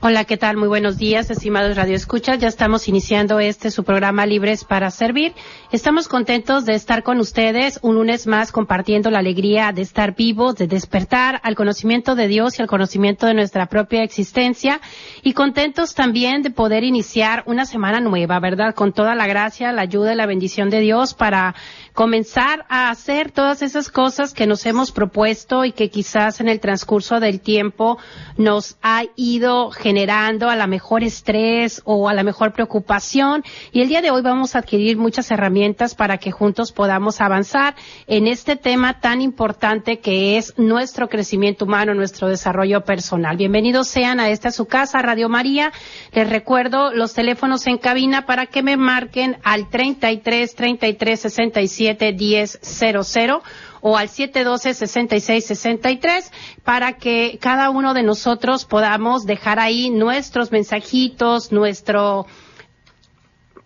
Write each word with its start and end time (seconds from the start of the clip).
Hola, 0.00 0.24
¿qué 0.26 0.36
tal? 0.36 0.56
Muy 0.56 0.68
buenos 0.68 0.96
días, 0.96 1.28
estimados 1.28 1.76
Radio 1.76 1.96
Escuchas. 1.96 2.38
Ya 2.38 2.46
estamos 2.46 2.86
iniciando 2.86 3.40
este 3.40 3.72
su 3.72 3.82
programa 3.82 4.26
Libres 4.26 4.62
para 4.62 4.92
Servir. 4.92 5.34
Estamos 5.72 6.06
contentos 6.06 6.64
de 6.64 6.74
estar 6.74 7.02
con 7.02 7.18
ustedes 7.18 7.80
un 7.82 7.96
lunes 7.96 8.28
más 8.28 8.52
compartiendo 8.52 9.10
la 9.10 9.18
alegría 9.18 9.72
de 9.72 9.82
estar 9.82 10.14
vivos, 10.14 10.54
de 10.54 10.68
despertar 10.68 11.40
al 11.42 11.56
conocimiento 11.56 12.14
de 12.14 12.28
Dios 12.28 12.56
y 12.56 12.62
al 12.62 12.68
conocimiento 12.68 13.26
de 13.26 13.34
nuestra 13.34 13.66
propia 13.66 14.04
existencia 14.04 14.80
y 15.24 15.32
contentos 15.32 15.96
también 15.96 16.42
de 16.42 16.50
poder 16.50 16.84
iniciar 16.84 17.42
una 17.46 17.66
semana 17.66 17.98
nueva, 17.98 18.38
¿verdad? 18.38 18.76
Con 18.76 18.92
toda 18.92 19.16
la 19.16 19.26
gracia, 19.26 19.72
la 19.72 19.82
ayuda 19.82 20.12
y 20.12 20.16
la 20.16 20.26
bendición 20.26 20.70
de 20.70 20.78
Dios 20.78 21.14
para 21.14 21.56
comenzar 21.98 22.64
a 22.68 22.90
hacer 22.90 23.32
todas 23.32 23.60
esas 23.60 23.90
cosas 23.90 24.32
que 24.32 24.46
nos 24.46 24.64
hemos 24.66 24.92
propuesto 24.92 25.64
y 25.64 25.72
que 25.72 25.90
quizás 25.90 26.38
en 26.38 26.48
el 26.48 26.60
transcurso 26.60 27.18
del 27.18 27.40
tiempo 27.40 27.98
nos 28.36 28.76
ha 28.82 29.02
ido 29.16 29.72
generando 29.72 30.48
a 30.48 30.54
la 30.54 30.68
mejor 30.68 31.02
estrés 31.02 31.82
o 31.84 32.08
a 32.08 32.14
la 32.14 32.22
mejor 32.22 32.52
preocupación. 32.52 33.42
Y 33.72 33.80
el 33.80 33.88
día 33.88 34.00
de 34.00 34.12
hoy 34.12 34.22
vamos 34.22 34.54
a 34.54 34.60
adquirir 34.60 34.96
muchas 34.96 35.28
herramientas 35.32 35.96
para 35.96 36.18
que 36.18 36.30
juntos 36.30 36.70
podamos 36.70 37.20
avanzar 37.20 37.74
en 38.06 38.28
este 38.28 38.54
tema 38.54 39.00
tan 39.00 39.20
importante 39.20 39.98
que 39.98 40.36
es 40.36 40.56
nuestro 40.56 41.08
crecimiento 41.08 41.64
humano, 41.64 41.94
nuestro 41.94 42.28
desarrollo 42.28 42.84
personal. 42.84 43.36
Bienvenidos 43.36 43.88
sean 43.88 44.20
a 44.20 44.30
esta 44.30 44.52
su 44.52 44.66
casa, 44.66 45.02
Radio 45.02 45.28
María. 45.28 45.72
Les 46.12 46.30
recuerdo 46.30 46.92
los 46.92 47.12
teléfonos 47.12 47.66
en 47.66 47.76
cabina 47.78 48.24
para 48.24 48.46
que 48.46 48.62
me 48.62 48.76
marquen 48.76 49.38
al 49.42 49.68
33 49.68 50.54
33 50.54 51.20
67 51.22 51.87
10 51.94 52.58
00 52.62 53.42
o 53.80 53.96
al 53.96 54.08
712-6663 54.08 56.30
para 56.64 56.94
que 56.94 57.38
cada 57.40 57.70
uno 57.70 57.94
de 57.94 58.02
nosotros 58.02 58.64
podamos 58.64 59.24
dejar 59.24 59.60
ahí 59.60 59.90
nuestros 59.90 60.50
mensajitos, 60.52 61.52
nuestro 61.52 62.26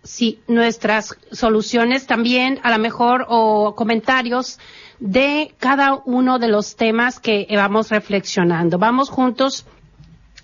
sí, 0.03 0.41
nuestras 0.49 1.17
soluciones 1.31 2.07
también, 2.07 2.59
a 2.63 2.71
lo 2.71 2.79
mejor, 2.79 3.27
o 3.29 3.75
comentarios 3.75 4.59
de 4.99 5.55
cada 5.59 6.01
uno 6.05 6.39
de 6.39 6.49
los 6.49 6.77
temas 6.77 7.21
que 7.21 7.47
vamos 7.51 7.91
reflexionando. 7.91 8.79
Vamos 8.79 9.11
juntos 9.11 9.67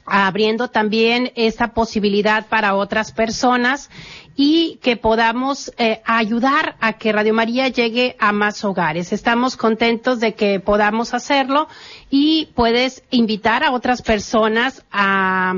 abriendo 0.05 0.69
también 0.69 1.33
esa 1.37 1.69
posibilidad 1.69 2.47
para 2.47 2.75
otras 2.75 3.13
personas 3.13 3.89
y 4.41 4.79
que 4.83 4.97
podamos 4.97 5.73
eh, 5.79 6.01
ayudar 6.05 6.77
a 6.79 6.93
que 6.93 7.11
Radio 7.11 7.35
María 7.35 7.67
llegue 7.67 8.15
a 8.21 8.31
más 8.31 8.65
hogares. 8.65 9.13
Estamos 9.13 9.57
contentos 9.57 10.21
de 10.21 10.35
que 10.35 10.61
podamos 10.61 11.13
hacerlo 11.13 11.67
y 12.09 12.47
puedes 12.55 13.03
invitar 13.11 13.65
a 13.65 13.73
otras 13.73 14.01
personas 14.01 14.85
a, 14.93 15.57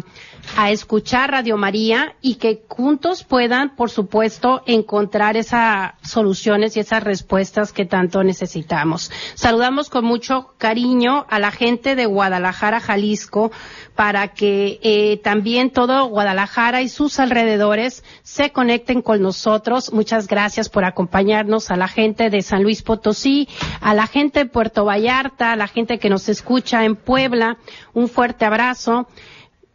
a 0.57 0.71
escuchar 0.71 1.31
Radio 1.31 1.57
María 1.57 2.15
y 2.21 2.37
que 2.37 2.65
juntos 2.69 3.25
puedan, 3.25 3.77
por 3.77 3.91
supuesto, 3.91 4.63
encontrar 4.67 5.37
esas 5.37 5.93
soluciones 6.03 6.77
y 6.77 6.81
esas 6.81 7.03
respuestas 7.03 7.73
que 7.73 7.85
tanto 7.85 8.23
necesitamos. 8.25 9.11
Saludamos 9.35 9.91
con 9.91 10.05
mucho 10.05 10.55
cariño 10.59 11.27
a 11.29 11.39
la 11.39 11.51
gente 11.51 11.95
de 11.95 12.07
Guadalajara, 12.07 12.81
Jalisco, 12.81 13.51
para 13.95 14.29
que 14.29 14.81
eh, 14.83 15.19
también 15.19 15.71
todo 15.71 16.07
Guadalajara 16.07 16.83
y 16.83 16.89
sus 16.89 17.19
alrededores 17.19 18.05
se 18.23 18.51
conecten 18.51 19.03
con 19.03 19.23
nosotros. 19.23 19.93
Muchas 19.93 20.27
gracias 20.27 20.69
por 20.69 20.85
acompañarnos 20.85 21.71
a 21.71 21.77
la 21.77 21.89
gente 21.89 22.31
de 22.31 22.43
San 22.43 22.63
Luis 22.63 22.83
Potosí, 22.83 23.49
a 23.81 23.95
la 23.95 24.07
gente 24.07 24.41
de 24.41 24.47
Puerto 24.47 24.85
Vallarta, 24.85 25.53
a 25.53 25.57
la 25.57 25.69
gente 25.69 25.99
que 25.99 26.11
nos 26.11 26.29
escucha 26.29 26.85
en 26.85 26.97
Puebla. 26.97 27.59
Un 27.93 28.09
fuerte 28.09 28.45
abrazo. 28.45 29.07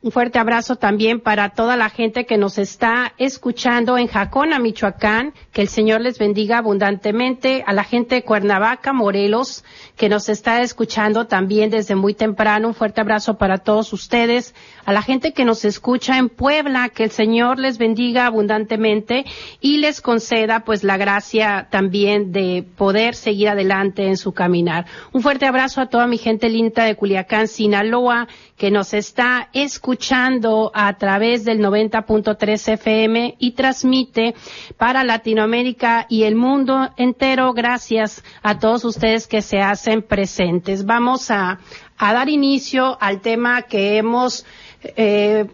Un 0.06 0.12
fuerte 0.12 0.38
abrazo 0.38 0.76
también 0.76 1.20
para 1.20 1.50
toda 1.50 1.76
la 1.76 1.90
gente 1.90 2.28
que 2.28 2.38
nos 2.38 2.60
está 2.60 3.14
escuchando 3.18 3.98
en 3.98 4.06
Jacona, 4.06 4.60
Michoacán. 4.60 5.34
Que 5.52 5.64
el 5.64 5.68
Señor 5.68 6.02
les 6.02 6.20
bendiga 6.20 6.60
abundantemente. 6.60 7.64
A 7.66 7.74
la 7.74 7.84
gente 7.84 8.14
de 8.14 8.24
Cuernavaca, 8.24 8.94
Morelos, 8.94 9.64
que 9.96 10.08
nos 10.08 10.30
está 10.30 10.62
escuchando 10.62 11.26
también 11.26 11.72
desde 11.72 11.96
muy 11.96 12.14
temprano. 12.14 12.68
Un 12.68 12.76
fuerte 12.76 13.02
abrazo 13.02 13.40
para 13.40 13.58
todos 13.58 13.94
ustedes. 13.94 14.54
A 14.86 14.94
la 14.94 15.02
gente 15.02 15.34
que 15.34 15.46
nos 15.46 15.66
escucha 15.66 16.18
en 16.18 16.30
Puebla, 16.30 16.90
que 16.90 17.06
el 17.06 17.12
Señor 17.12 17.58
les 17.60 17.80
bendiga 17.80 18.28
abundantemente 18.28 19.26
y 19.60 19.78
les 19.78 20.00
conceda 20.00 20.60
pues 20.60 20.84
la 20.84 20.98
gracia 20.98 21.68
también 21.72 22.32
de 22.32 22.64
poder 22.78 23.16
seguir 23.16 23.50
adelante 23.50 24.08
en 24.08 24.16
su 24.16 24.32
caminar. 24.32 24.86
Un 25.12 25.24
fuerte 25.24 25.48
abrazo 25.48 25.82
a 25.82 25.88
toda 25.88 26.06
mi 26.06 26.20
gente 26.20 26.50
linda 26.50 26.84
de 26.84 26.96
Culiacán, 26.96 27.48
Sinaloa, 27.48 28.28
que 28.58 28.72
nos 28.72 28.94
está 28.94 29.50
escuchando 29.54 30.72
a 30.74 30.94
través 30.98 31.44
del 31.44 31.60
90.3 31.60 32.74
FM 32.74 33.36
y 33.40 33.52
transmite 33.52 34.36
para 34.78 35.04
Latinoamérica 35.04 36.06
y 36.10 36.24
el 36.24 36.36
mundo 36.36 36.90
entero. 36.98 37.54
Gracias 37.54 38.24
a 38.42 38.60
todos 38.60 38.86
ustedes 38.86 39.28
que 39.28 39.42
se 39.42 39.60
hacen 39.60 40.04
presentes. 40.04 40.86
Vamos 40.86 41.32
a, 41.32 41.60
a 41.98 42.14
dar 42.14 42.30
inicio 42.30 42.98
al 43.00 43.22
tema 43.22 43.64
que 43.64 43.98
hemos 43.98 44.46
eh, 44.82 45.46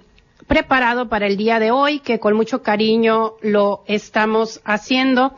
preparado 0.47 1.07
para 1.07 1.28
el 1.28 1.38
día 1.38 1.59
de 1.59 1.72
hoy, 1.72 2.00
que 2.00 2.19
con 2.19 2.35
mucho 2.35 2.62
cariño 2.62 3.34
lo 3.41 3.84
estamos 3.88 4.62
haciendo. 4.66 5.34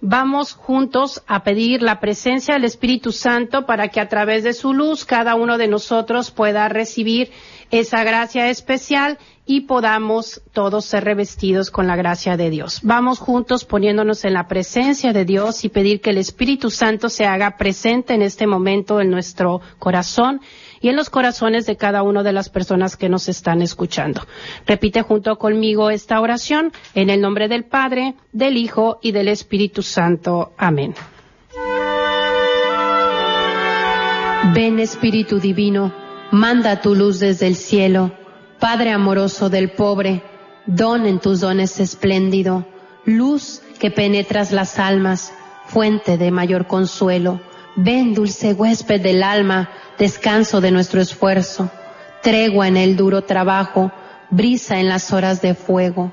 Vamos 0.00 0.52
juntos 0.52 1.22
a 1.26 1.42
pedir 1.42 1.82
la 1.82 2.00
presencia 2.00 2.54
del 2.54 2.64
Espíritu 2.64 3.12
Santo 3.12 3.64
para 3.64 3.88
que 3.88 4.00
a 4.00 4.08
través 4.08 4.44
de 4.44 4.52
su 4.52 4.74
luz 4.74 5.04
cada 5.04 5.34
uno 5.34 5.56
de 5.56 5.68
nosotros 5.68 6.30
pueda 6.30 6.68
recibir 6.68 7.30
esa 7.70 8.04
gracia 8.04 8.48
especial 8.50 9.18
y 9.46 9.62
podamos 9.62 10.42
todos 10.52 10.84
ser 10.84 11.04
revestidos 11.04 11.70
con 11.70 11.86
la 11.86 11.94
gracia 11.94 12.36
de 12.36 12.50
Dios. 12.50 12.80
Vamos 12.82 13.20
juntos 13.20 13.64
poniéndonos 13.64 14.24
en 14.24 14.34
la 14.34 14.48
presencia 14.48 15.12
de 15.12 15.24
Dios 15.24 15.64
y 15.64 15.68
pedir 15.68 16.00
que 16.00 16.10
el 16.10 16.18
Espíritu 16.18 16.70
Santo 16.70 17.08
se 17.08 17.26
haga 17.26 17.56
presente 17.56 18.14
en 18.14 18.22
este 18.22 18.46
momento 18.46 19.00
en 19.00 19.10
nuestro 19.10 19.60
corazón 19.78 20.40
y 20.80 20.88
en 20.88 20.96
los 20.96 21.10
corazones 21.10 21.64
de 21.66 21.76
cada 21.76 22.02
una 22.02 22.22
de 22.22 22.32
las 22.32 22.48
personas 22.48 22.96
que 22.96 23.08
nos 23.08 23.28
están 23.28 23.62
escuchando. 23.62 24.22
Repite 24.66 25.02
junto 25.02 25.38
conmigo 25.38 25.90
esta 25.90 26.20
oración 26.20 26.72
en 26.94 27.10
el 27.10 27.20
nombre 27.20 27.48
del 27.48 27.64
Padre, 27.64 28.14
del 28.32 28.56
Hijo 28.56 28.98
y 29.00 29.12
del 29.12 29.28
Espíritu 29.28 29.82
Santo. 29.82 30.52
Amén. 30.58 30.94
Ven 34.54 34.78
Espíritu 34.78 35.40
Divino, 35.40 35.92
manda 36.30 36.80
tu 36.80 36.94
luz 36.94 37.20
desde 37.20 37.46
el 37.46 37.56
cielo, 37.56 38.12
Padre 38.58 38.90
amoroso 38.90 39.50
del 39.50 39.70
pobre, 39.70 40.22
don 40.66 41.06
en 41.06 41.20
tus 41.20 41.40
dones 41.40 41.78
espléndido, 41.78 42.66
luz 43.04 43.62
que 43.78 43.90
penetras 43.90 44.50
las 44.50 44.78
almas, 44.78 45.32
fuente 45.66 46.16
de 46.16 46.30
mayor 46.30 46.66
consuelo. 46.66 47.40
Ven, 47.76 48.14
dulce 48.14 48.54
huésped 48.54 49.02
del 49.02 49.22
alma, 49.22 49.68
descanso 49.98 50.60
de 50.62 50.70
nuestro 50.70 51.00
esfuerzo, 51.00 51.70
tregua 52.22 52.68
en 52.68 52.78
el 52.78 52.96
duro 52.96 53.22
trabajo, 53.24 53.92
brisa 54.30 54.80
en 54.80 54.88
las 54.88 55.12
horas 55.12 55.42
de 55.42 55.54
fuego. 55.54 56.12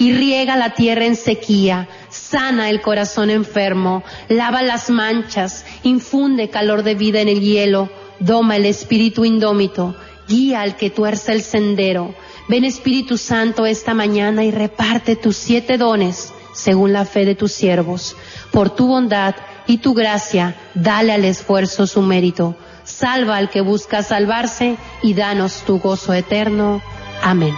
y 0.00 0.14
riega 0.14 0.56
la 0.56 0.70
tierra 0.70 1.04
en 1.04 1.14
sequía, 1.14 1.86
sana 2.08 2.70
el 2.70 2.80
corazón 2.80 3.28
enfermo, 3.28 4.02
lava 4.30 4.62
las 4.62 4.88
manchas, 4.88 5.66
infunde 5.82 6.48
calor 6.48 6.84
de 6.84 6.94
vida 6.94 7.20
en 7.20 7.28
el 7.28 7.42
hielo, 7.42 7.90
doma 8.18 8.56
el 8.56 8.64
espíritu 8.64 9.26
indómito, 9.26 9.94
guía 10.26 10.62
al 10.62 10.76
que 10.76 10.88
tuerce 10.88 11.32
el 11.32 11.42
sendero. 11.42 12.14
Ven 12.48 12.64
Espíritu 12.64 13.18
Santo 13.18 13.66
esta 13.66 13.92
mañana 13.92 14.42
y 14.42 14.50
reparte 14.50 15.16
tus 15.16 15.36
siete 15.36 15.76
dones 15.76 16.32
según 16.54 16.94
la 16.94 17.04
fe 17.04 17.26
de 17.26 17.34
tus 17.34 17.52
siervos. 17.52 18.16
Por 18.52 18.70
tu 18.70 18.86
bondad 18.86 19.34
y 19.66 19.78
tu 19.78 19.92
gracia, 19.92 20.56
dale 20.72 21.12
al 21.12 21.26
esfuerzo 21.26 21.86
su 21.86 22.00
mérito. 22.00 22.56
Salva 22.84 23.36
al 23.36 23.50
que 23.50 23.60
busca 23.60 24.02
salvarse 24.02 24.78
y 25.02 25.12
danos 25.12 25.62
tu 25.66 25.78
gozo 25.78 26.14
eterno. 26.14 26.80
Amén. 27.22 27.54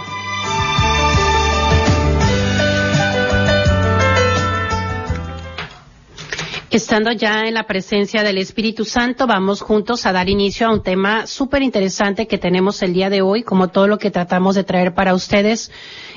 Estando 6.73 7.11
ya 7.11 7.43
en 7.43 7.53
la 7.53 7.67
presencia 7.67 8.23
del 8.23 8.39
Espíritu 8.39 8.83
Santo, 8.83 9.27
vamos 9.27 9.61
juntos 9.61 10.07
a 10.07 10.11
dar 10.11 10.27
inicio 10.27 10.65
a 10.65 10.73
un 10.73 10.81
tema 10.81 11.27
súper 11.27 11.61
interesante 11.61 12.25
que 12.25 12.39
tenemos 12.39 12.81
el 12.81 12.95
día 12.95 13.11
de 13.11 13.21
hoy, 13.21 13.43
como 13.43 13.67
todo 13.67 13.87
lo 13.87 13.99
que 13.99 14.09
tratamos 14.09 14.55
de 14.55 14.63
traer 14.63 14.95
para 14.95 15.13
ustedes, 15.13 15.69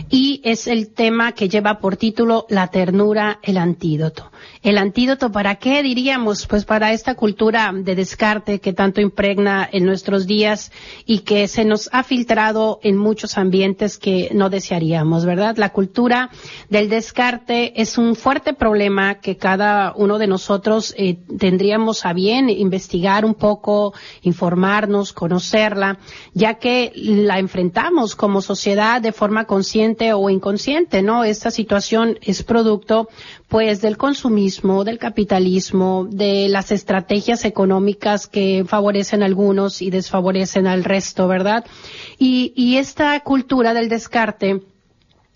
y 0.09 0.41
es 0.45 0.67
el 0.67 0.95
tema 0.95 1.33
que 1.33 1.51
lleva 1.51 1.79
por 1.79 1.99
título 1.99 2.47
La 2.49 2.69
ternura, 2.69 3.39
el 3.43 3.59
antídoto. 3.59 4.31
¿El 4.63 4.79
antídoto 4.79 5.31
para 5.31 5.57
qué 5.57 5.83
diríamos? 5.83 6.47
Pues 6.47 6.65
para 6.65 6.93
esta 6.93 7.17
cultura 7.17 7.71
de 7.75 7.95
descarte 7.95 8.59
que 8.59 8.73
tanto 8.73 9.03
impregna 9.03 9.69
en 9.71 9.85
nuestros 9.85 10.27
días 10.27 10.73
y 11.05 11.19
que 11.19 11.49
se 11.49 11.67
nos 11.67 11.91
ha 11.93 12.03
filtrado 12.03 12.81
en 12.83 12.97
muchos 12.97 13.37
ambientes 13.37 13.99
que 13.99 14.31
no 14.33 14.49
desearíamos, 14.49 15.27
¿verdad? 15.27 15.59
La 15.59 15.75
cultura 15.75 16.31
del 16.71 16.89
descarte 16.89 17.79
es 17.79 17.99
un 17.99 18.17
fuerte 18.17 18.55
problema 18.55 19.17
que 19.17 19.37
cada 19.37 19.93
uno 19.95 20.17
de 20.17 20.27
nosotros 20.27 20.46
eh, 20.97 21.19
tendríamos 21.39 22.05
a 22.05 22.13
bien 22.13 22.51
investigar 22.51 23.25
un 23.25 23.35
poco, 23.35 23.95
informarnos, 24.23 25.13
conocerla, 25.13 25.99
ya 26.35 26.55
que 26.55 26.93
la 26.95 27.39
enfrentamos 27.39 28.17
como 28.17 28.41
sociedad 28.41 29.01
de 29.01 29.13
forma 29.13 29.45
consciente 29.45 30.13
o 30.13 30.31
inconsciente, 30.31 31.03
¿no? 31.03 31.25
Esta 31.25 31.51
situación 31.51 32.19
es 32.23 32.43
producto 32.43 33.09
pues 33.49 33.81
del 33.81 33.97
consumismo, 33.97 34.85
del 34.85 34.99
capitalismo, 34.99 36.07
de 36.11 36.49
las 36.49 36.73
estrategias 36.73 37.45
económicas 37.45 38.27
que 38.27 38.65
favorecen 38.67 39.23
a 39.23 39.27
algunos 39.27 39.83
y 39.83 39.91
desfavorecen 39.91 40.67
al 40.67 40.85
resto, 40.85 41.29
¿verdad? 41.29 41.65
Y, 42.19 42.53
y 42.57 42.77
esta 42.77 43.19
cultura 43.21 43.75
del 43.75 43.89
descarte 43.89 44.63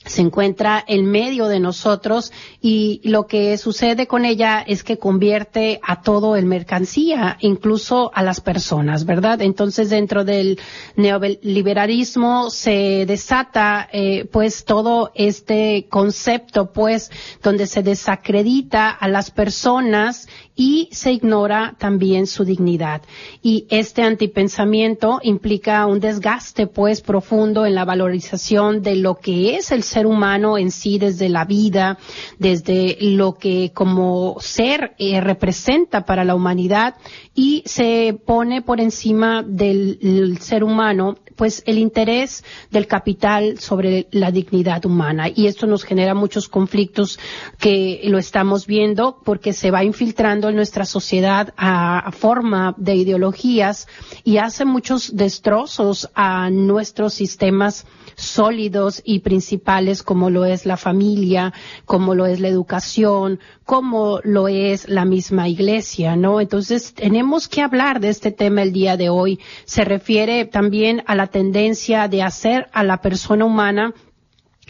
se 0.05 0.23
encuentra 0.23 0.83
en 0.87 1.05
medio 1.05 1.47
de 1.47 1.61
nosotros 1.61 2.33
y 2.61 3.01
lo 3.05 3.27
que 3.27 3.59
sucede 3.59 4.07
con 4.07 4.25
ella 4.25 4.65
es 4.67 4.83
que 4.83 4.99
convierte 4.99 5.79
a 5.83 6.01
todo 6.01 6.37
en 6.37 6.49
mercancía, 6.49 7.37
incluso 7.41 8.11
a 8.15 8.23
las 8.23 8.41
personas, 8.41 9.05
¿verdad? 9.05 9.43
Entonces 9.43 9.91
dentro 9.91 10.25
del 10.25 10.59
neoliberalismo 10.97 12.49
se 12.49 13.05
desata 13.07 13.89
eh, 13.93 14.27
pues 14.33 14.65
todo 14.65 15.13
este 15.15 15.87
concepto 15.91 16.73
pues 16.73 17.11
donde 17.43 17.67
se 17.67 17.83
desacredita 17.83 18.89
a 18.89 19.07
las 19.07 19.31
personas 19.31 20.29
y 20.57 20.89
se 20.93 21.13
ignora 21.13 21.75
también 21.79 22.27
su 22.27 22.45
dignidad. 22.45 23.03
Y 23.43 23.67
este 23.71 24.03
antipensamiento 24.03 25.21
implica 25.23 25.87
un 25.87 26.01
desgaste 26.01 26.67
pues 26.67 27.01
profundo 27.01 27.65
en 27.65 27.75
la 27.75 27.85
valorización 27.85 28.83
de 28.83 28.97
lo 28.97 29.15
que 29.15 29.57
es 29.57 29.73
el 29.73 29.83
ser 29.91 30.07
humano 30.07 30.57
en 30.57 30.71
sí 30.71 30.99
desde 30.99 31.29
la 31.29 31.45
vida, 31.45 31.99
desde 32.39 32.97
lo 33.01 33.35
que 33.35 33.73
como 33.75 34.37
ser 34.41 34.95
eh, 34.99 35.21
representa 35.21 36.05
para 36.07 36.25
la 36.25 36.35
humanidad 36.35 36.95
y 37.35 37.63
se 37.67 38.19
pone 38.25 38.63
por 38.63 38.81
encima 38.81 39.43
del 39.43 40.39
ser 40.41 40.65
humano 40.65 41.17
pues 41.41 41.63
el 41.65 41.79
interés 41.79 42.45
del 42.71 42.87
capital 42.87 43.59
sobre 43.61 44.09
la 44.11 44.31
dignidad 44.31 44.85
humana. 44.85 45.31
Y 45.35 45.47
esto 45.47 45.67
nos 45.67 45.85
genera 45.85 46.13
muchos 46.15 46.49
conflictos 46.49 47.19
que 47.59 48.03
lo 48.05 48.19
estamos 48.19 48.67
viendo 48.67 49.23
porque 49.25 49.55
se 49.55 49.71
va 49.71 49.83
infiltrando 49.83 50.51
en 50.51 50.57
nuestra 50.57 50.85
sociedad 50.85 51.55
a, 51.57 52.13
forma 52.13 52.75
de 52.77 52.95
ideologías 52.97 53.89
y 54.23 54.37
hace 54.37 54.67
muchos 54.67 55.17
destrozos 55.17 56.11
a 56.15 56.51
nuestros 56.51 57.15
sistemas 57.15 57.87
sólidos 58.21 59.03
y 59.05 59.21
principales 59.21 60.03
como 60.03 60.31
lo 60.31 60.45
es 60.45 60.67
la 60.67 60.77
familia, 60.77 61.53
como 61.85 62.15
lo 62.15 62.27
es 62.27 62.41
la 62.41 62.49
educación, 62.49 63.41
como 63.65 64.21
lo 64.25 64.49
es 64.49 64.89
la 64.89 65.05
misma 65.05 65.49
iglesia, 65.49 66.17
¿no? 66.17 66.41
Entonces 66.41 66.95
tenemos 66.95 67.49
que 67.49 67.63
hablar 67.63 68.01
de 68.01 68.09
este 68.09 68.31
tema 68.33 68.63
el 68.63 68.73
día 68.73 68.97
de 68.97 69.09
hoy. 69.09 69.41
Se 69.65 69.85
refiere 69.85 70.45
también 70.45 71.03
a 71.07 71.15
la 71.15 71.29
tendencia 71.29 72.09
de 72.09 72.23
hacer 72.23 72.69
a 72.73 72.85
la 72.85 73.01
persona 73.01 73.45
humana 73.45 73.95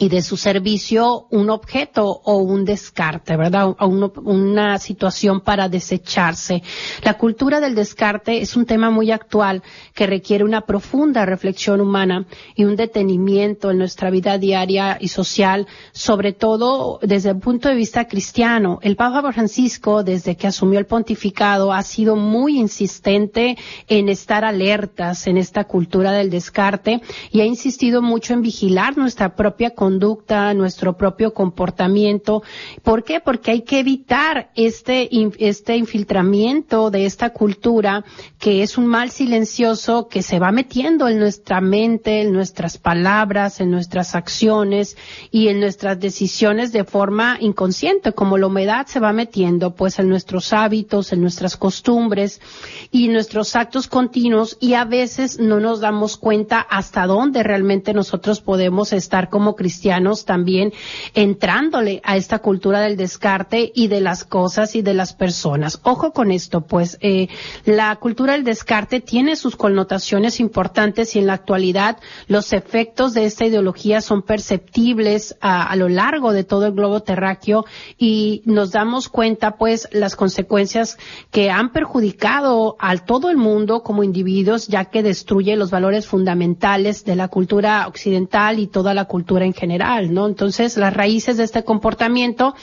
y 0.01 0.09
de 0.09 0.23
su 0.23 0.39
servicio 0.39 1.27
un 1.31 1.51
objeto 1.51 2.07
o 2.07 2.39
un 2.39 2.65
descarte, 2.65 3.37
¿verdad? 3.37 3.77
Una 3.81 4.79
situación 4.79 5.43
para 5.43 5.69
desecharse. 5.69 6.63
La 7.05 7.19
cultura 7.19 7.61
del 7.61 7.75
descarte 7.75 8.41
es 8.41 8.57
un 8.57 8.65
tema 8.65 8.89
muy 8.89 9.11
actual 9.11 9.63
que 9.95 10.07
requiere 10.07 10.43
una 10.43 10.63
profunda 10.63 11.27
reflexión 11.27 11.83
humana 11.83 12.25
y 12.57 12.65
un 12.65 12.77
detenimiento 12.77 13.71
en 13.71 13.77
nuestra 13.77 14.09
vida 14.09 14.39
diaria 14.39 14.97
y 14.99 15.09
social, 15.09 15.67
sobre 15.93 16.33
todo 16.33 16.99
desde 17.03 17.29
el 17.29 17.39
punto 17.39 17.69
de 17.69 17.75
vista 17.75 18.09
cristiano. 18.09 18.79
El 18.81 18.97
Papa 18.97 19.31
Francisco, 19.35 20.03
desde 20.03 20.35
que 20.35 20.47
asumió 20.47 20.79
el 20.79 20.87
pontificado, 20.87 21.75
ha 21.75 21.83
sido 21.83 22.17
muy 22.17 22.59
insistente 22.59 23.59
en 23.87 24.09
estar 24.09 24.47
alertas 24.47 25.27
en 25.27 25.37
esta 25.37 25.65
cultura 25.65 26.13
del 26.13 26.31
descarte 26.31 27.03
y 27.31 27.43
ha 27.43 27.45
insistido 27.45 28.01
mucho 28.01 28.33
en 28.33 28.41
vigilar 28.41 28.97
nuestra 28.97 29.37
propia 29.37 29.75
conducta, 29.91 30.55
nuestro 30.55 30.97
propio 30.97 31.35
comportamiento. 31.35 32.45
¿Por 32.85 33.03
qué? 33.03 33.19
Porque 33.19 33.51
hay 33.51 33.63
que 33.63 33.81
evitar 33.81 34.51
este, 34.55 35.09
este 35.39 35.77
infiltramiento 35.77 36.93
de 36.93 37.07
esta 37.07 37.31
cultura 37.31 38.05
que 38.39 38.63
es 38.63 38.79
un 38.79 38.87
mal 38.87 39.11
silencioso 39.11 40.07
que 40.07 40.23
se 40.23 40.39
va 40.39 40.53
metiendo 40.53 41.09
en 41.09 41.19
nuestra 41.19 41.61
mente, 41.61 42.21
en 42.21 42.33
nuestras 42.33 42.79
palabras, 42.79 43.61
en 43.61 43.73
nuestras 43.73 44.15
acciones 44.15 44.97
y 45.33 45.49
en 45.49 45.59
nuestras 45.59 45.99
decisiones 45.99 46.71
de 46.71 46.85
forma 46.85 47.37
inconsciente, 47.41 48.13
como 48.13 48.39
la 48.39 48.47
humedad 48.47 48.87
se 48.87 49.01
va 49.01 49.13
metiendo 49.13 49.75
pues 49.75 49.99
en 49.99 50.09
nuestros 50.09 50.53
hábitos, 50.53 51.13
en 51.13 51.21
nuestras 51.21 51.57
costumbres 51.57 52.41
y 52.93 53.09
nuestros 53.09 53.57
actos 53.57 53.89
continuos 53.89 54.57
y 54.61 54.75
a 54.75 54.85
veces 54.85 55.41
no 55.41 55.59
nos 55.59 55.81
damos 55.81 56.17
cuenta 56.17 56.61
hasta 56.61 57.07
dónde 57.07 57.43
realmente 57.43 57.93
nosotros 57.93 58.41
podemos 58.41 58.93
estar 58.93 59.29
como 59.31 59.57
cristianos 59.57 59.80
cristianos 59.81 60.27
también 60.27 60.75
entrándole 61.15 62.03
a 62.05 62.19
esta 62.19 62.41
cultura 62.41 62.81
del 62.83 62.99
descarte 62.99 63.73
y 63.75 63.89
de 63.89 64.03
las 64.03 64.25
cosas 64.25 64.77
y 64.77 64.83
de 64.83 64.93
las 64.93 65.15
personas. 65.15 65.81
Ojo 65.85 66.13
con 66.13 66.31
esto, 66.31 66.61
pues 66.61 66.99
eh, 67.01 67.29
la 67.65 67.97
cultura 67.97 68.35
del 68.35 68.45
descarte 68.45 69.01
tiene 69.01 69.37
sus 69.37 69.57
connotaciones 69.57 70.39
importantes 70.39 71.17
y 71.17 71.19
en 71.21 71.27
la 71.27 71.33
actualidad 71.33 71.97
los 72.29 72.53
efectos 72.53 73.15
de 73.15 73.25
esta 73.25 73.47
ideología 73.47 74.03
son 74.03 74.21
perceptibles 74.21 75.37
a, 75.41 75.75
lo 75.77 75.89
largo 75.89 76.35
de 76.35 76.45
todo 76.45 76.67
el 76.67 76.73
globo 76.73 77.01
terráqueo 77.01 77.65
y 77.97 78.43
nos 78.45 78.73
damos 78.73 79.09
cuenta 79.09 79.57
pues 79.57 79.89
las 79.93 80.15
consecuencias 80.15 80.99
que 81.31 81.51
han 81.51 81.73
perjudicado 81.73 82.77
a 82.79 82.99
todo 82.99 83.31
el 83.31 83.39
mundo 83.39 83.83
como 83.83 84.05
individuos 84.05 84.69
ya 84.69 84.85
que 84.85 85.03
destruye 85.03 85.57
los 85.57 85.71
valores 85.71 86.07
fundamentales 86.07 87.07
de 87.07 87.17
la 87.17 87.29
cultura 87.29 87.87
occidental 87.89 88.59
y 88.59 88.67
toda 88.67 88.93
la 88.93 89.07
cultura 89.07 89.47
en 89.47 89.53
general 89.61 90.13
¿no? 90.13 90.27
Entonces, 90.27 90.77
las 90.77 90.95
raíces 90.95 91.37
de 91.37 91.45
este 91.45 91.65
comportamiento 91.65 92.55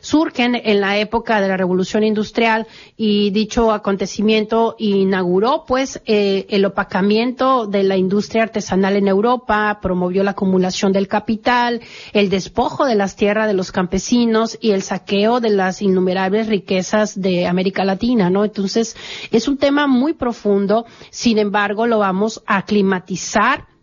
surgen 0.00 0.54
en 0.54 0.80
la 0.80 0.98
época 0.98 1.40
de 1.40 1.48
la 1.48 1.56
revolución 1.56 2.04
industrial 2.04 2.66
y 2.96 3.30
dicho 3.30 3.72
acontecimiento 3.72 4.76
inauguró 4.78 5.64
pues 5.66 6.00
eh, 6.06 6.46
el 6.48 6.64
opacamiento 6.64 7.66
de 7.66 7.82
la 7.82 7.96
industria 7.96 8.44
artesanal 8.44 8.96
en 8.96 9.08
Europa, 9.08 9.80
promovió 9.82 10.22
la 10.22 10.30
acumulación 10.32 10.92
del 10.92 11.08
capital, 11.08 11.80
el 12.12 12.30
despojo 12.30 12.86
de 12.86 12.94
las 12.94 13.16
tierras 13.16 13.48
de 13.48 13.54
los 13.54 13.72
campesinos 13.72 14.56
y 14.60 14.70
el 14.70 14.82
saqueo 14.82 15.40
de 15.40 15.50
las 15.50 15.82
innumerables 15.82 16.46
riquezas 16.46 17.20
de 17.20 17.46
América 17.46 17.84
Latina, 17.84 18.30
¿no? 18.30 18.44
Entonces, 18.44 18.96
es 19.30 19.48
un 19.48 19.58
tema 19.58 19.86
muy 19.86 20.14
profundo, 20.14 20.86
sin 21.10 21.38
embargo, 21.38 21.86
lo 21.86 21.98
vamos 21.98 22.42
a 22.46 22.62
climatizar 22.64 23.75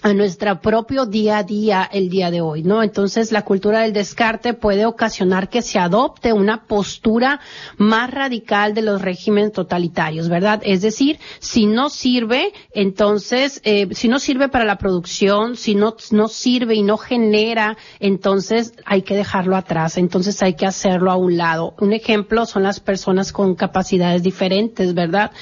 a 0.00 0.14
nuestro 0.14 0.60
propio 0.60 1.06
día 1.06 1.38
a 1.38 1.42
día 1.42 1.88
el 1.90 2.08
día 2.08 2.30
de 2.30 2.40
hoy, 2.40 2.62
¿no? 2.62 2.84
Entonces 2.84 3.32
la 3.32 3.42
cultura 3.44 3.80
del 3.80 3.92
descarte 3.92 4.54
puede 4.54 4.86
ocasionar 4.86 5.48
que 5.48 5.60
se 5.60 5.80
adopte 5.80 6.32
una 6.32 6.66
postura 6.66 7.40
más 7.78 8.08
radical 8.08 8.74
de 8.74 8.82
los 8.82 9.02
regímenes 9.02 9.50
totalitarios, 9.50 10.28
¿verdad? 10.28 10.60
Es 10.62 10.82
decir, 10.82 11.18
si 11.40 11.66
no 11.66 11.90
sirve, 11.90 12.52
entonces, 12.72 13.60
eh, 13.64 13.88
si 13.90 14.06
no 14.06 14.20
sirve 14.20 14.48
para 14.48 14.64
la 14.64 14.78
producción, 14.78 15.56
si 15.56 15.74
no, 15.74 15.96
no 16.12 16.28
sirve 16.28 16.76
y 16.76 16.82
no 16.82 16.96
genera, 16.96 17.76
entonces 17.98 18.74
hay 18.84 19.02
que 19.02 19.16
dejarlo 19.16 19.56
atrás, 19.56 19.98
entonces 19.98 20.40
hay 20.44 20.54
que 20.54 20.66
hacerlo 20.66 21.10
a 21.10 21.16
un 21.16 21.36
lado. 21.36 21.74
Un 21.80 21.92
ejemplo 21.92 22.46
son 22.46 22.62
las 22.62 22.78
personas 22.78 23.32
con 23.32 23.56
capacidades 23.56 24.22
diferentes, 24.22 24.94
¿verdad? 24.94 25.32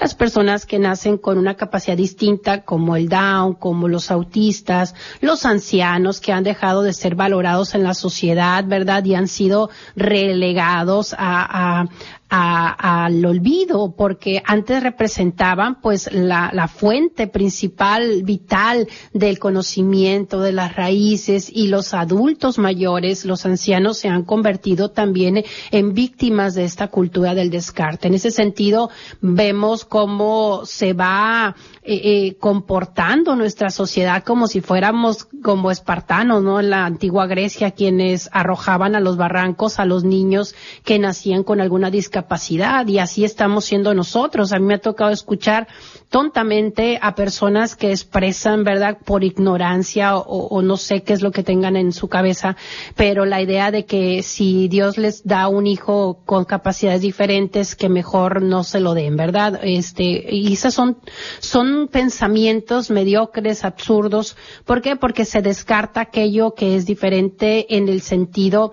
Las 0.00 0.14
personas 0.14 0.66
que 0.66 0.78
nacen 0.78 1.18
con 1.18 1.36
una 1.36 1.56
capacidad 1.56 1.96
distinta, 1.96 2.62
como 2.62 2.94
el 2.94 3.08
Down, 3.08 3.54
como 3.54 3.88
los 3.88 4.03
autistas, 4.10 4.94
los 5.20 5.44
ancianos 5.44 6.20
que 6.20 6.32
han 6.32 6.44
dejado 6.44 6.82
de 6.82 6.92
ser 6.92 7.14
valorados 7.14 7.74
en 7.74 7.82
la 7.82 7.94
sociedad, 7.94 8.64
¿verdad? 8.66 9.04
Y 9.04 9.14
han 9.14 9.28
sido 9.28 9.70
relegados 9.96 11.14
a, 11.14 11.80
a, 11.80 11.88
al 12.36 13.24
olvido 13.24 13.94
porque 13.96 14.42
antes 14.44 14.82
representaban 14.82 15.80
pues 15.80 16.12
la, 16.12 16.50
la, 16.52 16.66
fuente 16.66 17.28
principal 17.28 18.24
vital 18.24 18.88
del 19.12 19.38
conocimiento 19.38 20.40
de 20.40 20.52
las 20.52 20.74
raíces 20.74 21.48
y 21.52 21.68
los 21.68 21.94
adultos 21.94 22.58
mayores, 22.58 23.24
los 23.24 23.46
ancianos 23.46 23.98
se 23.98 24.08
han 24.08 24.24
convertido 24.24 24.90
también 24.90 25.44
en 25.70 25.94
víctimas 25.94 26.54
de 26.54 26.64
esta 26.64 26.88
cultura 26.88 27.34
del 27.34 27.50
descarte. 27.50 28.08
En 28.08 28.14
ese 28.14 28.32
sentido 28.32 28.90
vemos 29.20 29.84
cómo 29.84 30.62
se 30.64 30.92
va 30.92 31.54
eh, 31.82 32.00
eh, 32.02 32.36
comportando 32.40 33.36
nuestra 33.36 33.70
sociedad 33.70 34.24
como 34.24 34.48
si 34.48 34.60
fuéramos 34.60 35.28
como 35.42 35.70
espartanos, 35.70 36.42
¿no? 36.42 36.58
En 36.58 36.70
la 36.70 36.84
antigua 36.84 37.26
Grecia 37.26 37.70
quienes 37.70 38.28
arrojaban 38.32 38.96
a 38.96 39.00
los 39.00 39.16
barrancos 39.16 39.78
a 39.78 39.84
los 39.84 40.02
niños 40.02 40.56
que 40.84 40.98
nacían 40.98 41.44
con 41.44 41.60
alguna 41.60 41.90
discapacidad 41.90 42.23
capacidad 42.24 42.86
y 42.86 42.98
así 42.98 43.22
estamos 43.22 43.66
siendo 43.66 43.92
nosotros. 43.92 44.52
A 44.52 44.58
mí 44.58 44.64
me 44.64 44.74
ha 44.74 44.78
tocado 44.78 45.10
escuchar 45.10 45.68
tontamente 46.08 46.98
a 47.02 47.14
personas 47.14 47.76
que 47.76 47.90
expresan, 47.90 48.64
¿verdad?, 48.64 48.96
por 49.04 49.24
ignorancia 49.24 50.16
o, 50.16 50.62
no 50.62 50.76
sé 50.76 51.02
qué 51.02 51.12
es 51.12 51.22
lo 51.22 51.32
que 51.32 51.42
tengan 51.42 51.76
en 51.76 51.92
su 51.92 52.08
cabeza, 52.08 52.56
pero 52.94 53.26
la 53.26 53.42
idea 53.42 53.70
de 53.70 53.84
que 53.84 54.22
si 54.22 54.68
Dios 54.68 54.96
les 54.96 55.24
da 55.24 55.48
un 55.48 55.66
hijo 55.66 56.22
con 56.24 56.44
capacidades 56.44 57.02
diferentes, 57.02 57.76
que 57.76 57.88
mejor 57.88 58.40
no 58.42 58.64
se 58.64 58.80
lo 58.80 58.94
den, 58.94 59.16
¿verdad? 59.16 59.60
Este, 59.62 60.04
y 60.04 60.52
esos 60.52 60.72
son, 60.72 60.96
son 61.40 61.88
pensamientos 61.88 62.90
mediocres, 62.90 63.64
absurdos. 63.64 64.36
¿Por 64.64 64.80
qué? 64.80 64.96
Porque 64.96 65.24
se 65.24 65.42
descarta 65.42 66.00
aquello 66.00 66.54
que 66.54 66.76
es 66.76 66.86
diferente 66.86 67.76
en 67.76 67.88
el 67.88 68.00
sentido 68.00 68.72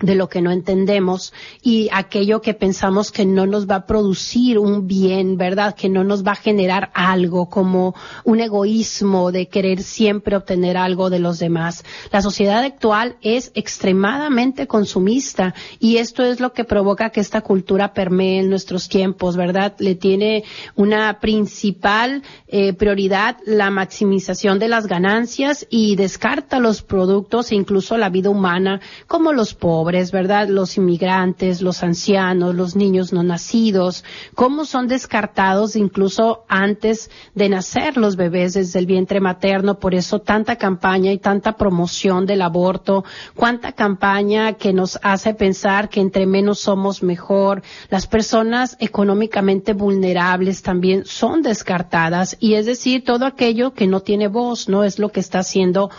de 0.00 0.14
lo 0.14 0.28
que 0.28 0.40
no 0.40 0.50
entendemos 0.50 1.32
y 1.62 1.88
aquello 1.92 2.40
que 2.40 2.54
pensamos 2.54 3.12
que 3.12 3.26
no 3.26 3.46
nos 3.46 3.68
va 3.68 3.76
a 3.76 3.86
producir 3.86 4.58
un 4.58 4.86
bien, 4.86 5.36
¿verdad? 5.36 5.74
Que 5.74 5.88
no 5.88 6.04
nos 6.04 6.26
va 6.26 6.32
a 6.32 6.36
generar 6.36 6.90
algo 6.94 7.48
como 7.48 7.94
un 8.24 8.40
egoísmo 8.40 9.30
de 9.30 9.48
querer 9.48 9.82
siempre 9.82 10.36
obtener 10.36 10.76
algo 10.76 11.10
de 11.10 11.18
los 11.18 11.38
demás. 11.38 11.84
La 12.10 12.22
sociedad 12.22 12.64
actual 12.64 13.16
es 13.20 13.52
extremadamente 13.54 14.66
consumista 14.66 15.54
y 15.78 15.98
esto 15.98 16.24
es 16.24 16.40
lo 16.40 16.52
que 16.52 16.64
provoca 16.64 17.10
que 17.10 17.20
esta 17.20 17.42
cultura 17.42 17.92
permee 17.92 18.40
en 18.40 18.50
nuestros 18.50 18.88
tiempos, 18.88 19.36
¿verdad? 19.36 19.74
Le 19.78 19.94
tiene 19.94 20.44
una 20.76 21.20
principal 21.20 22.22
eh, 22.48 22.72
prioridad 22.72 23.36
la 23.44 23.70
maximización 23.70 24.58
de 24.58 24.68
las 24.68 24.86
ganancias 24.86 25.66
y 25.68 25.96
descarta 25.96 26.58
los 26.58 26.82
productos 26.82 27.52
e 27.52 27.54
incluso 27.54 27.98
la 27.98 28.08
vida 28.08 28.30
humana 28.30 28.80
como 29.06 29.32
los 29.32 29.54
pobres 29.54 29.89
¿verdad? 29.90 30.48
Los 30.48 30.76
inmigrantes, 30.76 31.62
los 31.62 31.82
ancianos, 31.82 32.54
los 32.54 32.76
niños 32.76 33.12
no 33.12 33.22
nacidos, 33.22 34.04
cómo 34.34 34.64
son 34.64 34.86
descartados 34.86 35.76
incluso 35.76 36.44
antes 36.48 37.10
de 37.34 37.48
nacer 37.48 37.96
los 37.96 38.16
bebés 38.16 38.54
desde 38.54 38.78
el 38.78 38.86
vientre 38.86 39.20
materno. 39.20 39.78
Por 39.78 39.94
eso 39.94 40.20
tanta 40.20 40.56
campaña 40.56 41.12
y 41.12 41.18
tanta 41.18 41.56
promoción 41.56 42.26
del 42.26 42.42
aborto, 42.42 43.04
cuánta 43.34 43.72
campaña 43.72 44.54
que 44.54 44.72
nos 44.72 44.98
hace 45.02 45.34
pensar 45.34 45.88
que 45.88 46.00
entre 46.00 46.26
menos 46.26 46.60
somos 46.60 47.02
mejor. 47.02 47.62
Las 47.88 48.06
personas 48.06 48.76
económicamente 48.78 49.72
vulnerables 49.72 50.62
también 50.62 51.04
son 51.04 51.42
descartadas 51.42 52.36
y 52.38 52.54
es 52.54 52.66
decir, 52.66 53.04
todo 53.04 53.26
aquello 53.26 53.74
que 53.74 53.86
no 53.86 54.00
tiene 54.00 54.28
voz, 54.28 54.68
¿no? 54.68 54.84
Es 54.84 54.98
lo 54.98 55.10
que 55.10 55.20
está 55.20 55.42
siendo 55.42 55.90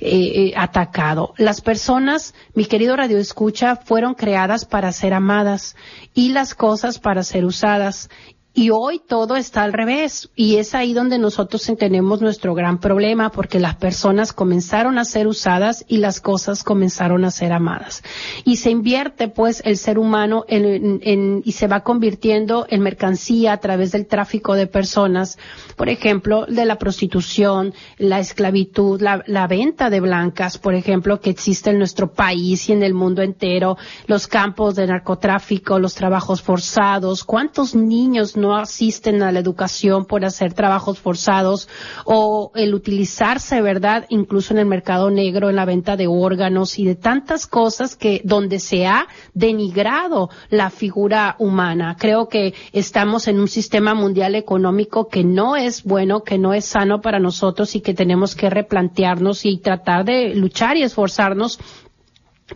eh, 0.00 0.50
eh 0.50 0.52
atacado. 0.56 1.32
Las 1.36 1.60
personas, 1.60 2.34
mi 2.54 2.64
querido 2.64 2.96
Radio 2.96 3.18
escucha 3.36 3.76
fueron 3.76 4.14
creadas 4.14 4.64
para 4.64 4.90
ser 4.92 5.12
amadas 5.12 5.76
y 6.14 6.30
las 6.30 6.54
cosas 6.54 6.98
para 6.98 7.22
ser 7.22 7.44
usadas 7.44 8.08
y 8.56 8.70
hoy 8.70 9.02
todo 9.06 9.36
está 9.36 9.64
al 9.64 9.74
revés. 9.74 10.30
Y 10.34 10.56
es 10.56 10.74
ahí 10.74 10.94
donde 10.94 11.18
nosotros 11.18 11.70
tenemos 11.78 12.22
nuestro 12.22 12.54
gran 12.54 12.80
problema, 12.80 13.30
porque 13.30 13.60
las 13.60 13.76
personas 13.76 14.32
comenzaron 14.32 14.98
a 14.98 15.04
ser 15.04 15.26
usadas 15.26 15.84
y 15.88 15.98
las 15.98 16.22
cosas 16.22 16.64
comenzaron 16.64 17.26
a 17.26 17.30
ser 17.30 17.52
amadas. 17.52 18.02
Y 18.46 18.56
se 18.56 18.70
invierte 18.70 19.28
pues 19.28 19.60
el 19.66 19.76
ser 19.76 19.98
humano 19.98 20.46
en, 20.48 21.00
en, 21.02 21.42
y 21.44 21.52
se 21.52 21.66
va 21.66 21.80
convirtiendo 21.80 22.66
en 22.70 22.80
mercancía 22.80 23.52
a 23.52 23.58
través 23.58 23.92
del 23.92 24.06
tráfico 24.06 24.54
de 24.54 24.66
personas. 24.66 25.38
Por 25.76 25.90
ejemplo, 25.90 26.46
de 26.46 26.64
la 26.64 26.78
prostitución, 26.78 27.74
la 27.98 28.20
esclavitud, 28.20 29.02
la, 29.02 29.22
la 29.26 29.46
venta 29.48 29.90
de 29.90 30.00
blancas, 30.00 30.56
por 30.56 30.74
ejemplo, 30.74 31.20
que 31.20 31.28
existe 31.28 31.68
en 31.68 31.78
nuestro 31.78 32.14
país 32.14 32.70
y 32.70 32.72
en 32.72 32.82
el 32.82 32.94
mundo 32.94 33.20
entero, 33.20 33.76
los 34.06 34.26
campos 34.26 34.76
de 34.76 34.86
narcotráfico, 34.86 35.78
los 35.78 35.94
trabajos 35.94 36.40
forzados, 36.40 37.22
cuántos 37.22 37.74
niños 37.74 38.34
no 38.34 38.45
no 38.46 38.56
asisten 38.56 39.22
a 39.22 39.32
la 39.32 39.40
educación 39.40 40.04
por 40.04 40.24
hacer 40.24 40.54
trabajos 40.54 40.98
forzados 40.98 41.68
o 42.04 42.52
el 42.54 42.74
utilizarse, 42.74 43.60
¿verdad? 43.60 44.06
Incluso 44.08 44.54
en 44.54 44.60
el 44.60 44.66
mercado 44.66 45.10
negro, 45.10 45.50
en 45.50 45.56
la 45.56 45.64
venta 45.64 45.96
de 45.96 46.06
órganos 46.06 46.78
y 46.78 46.84
de 46.84 46.94
tantas 46.94 47.46
cosas 47.46 47.96
que 47.96 48.20
donde 48.24 48.60
se 48.60 48.86
ha 48.86 49.08
denigrado 49.34 50.30
la 50.48 50.70
figura 50.70 51.34
humana. 51.38 51.96
Creo 51.98 52.28
que 52.28 52.54
estamos 52.72 53.26
en 53.26 53.40
un 53.40 53.48
sistema 53.48 53.94
mundial 53.94 54.36
económico 54.36 55.08
que 55.08 55.24
no 55.24 55.56
es 55.56 55.82
bueno, 55.82 56.22
que 56.22 56.38
no 56.38 56.54
es 56.54 56.66
sano 56.66 57.00
para 57.00 57.18
nosotros 57.18 57.74
y 57.74 57.80
que 57.80 57.94
tenemos 57.94 58.36
que 58.36 58.48
replantearnos 58.48 59.44
y 59.44 59.58
tratar 59.58 60.04
de 60.04 60.34
luchar 60.34 60.76
y 60.76 60.84
esforzarnos 60.84 61.58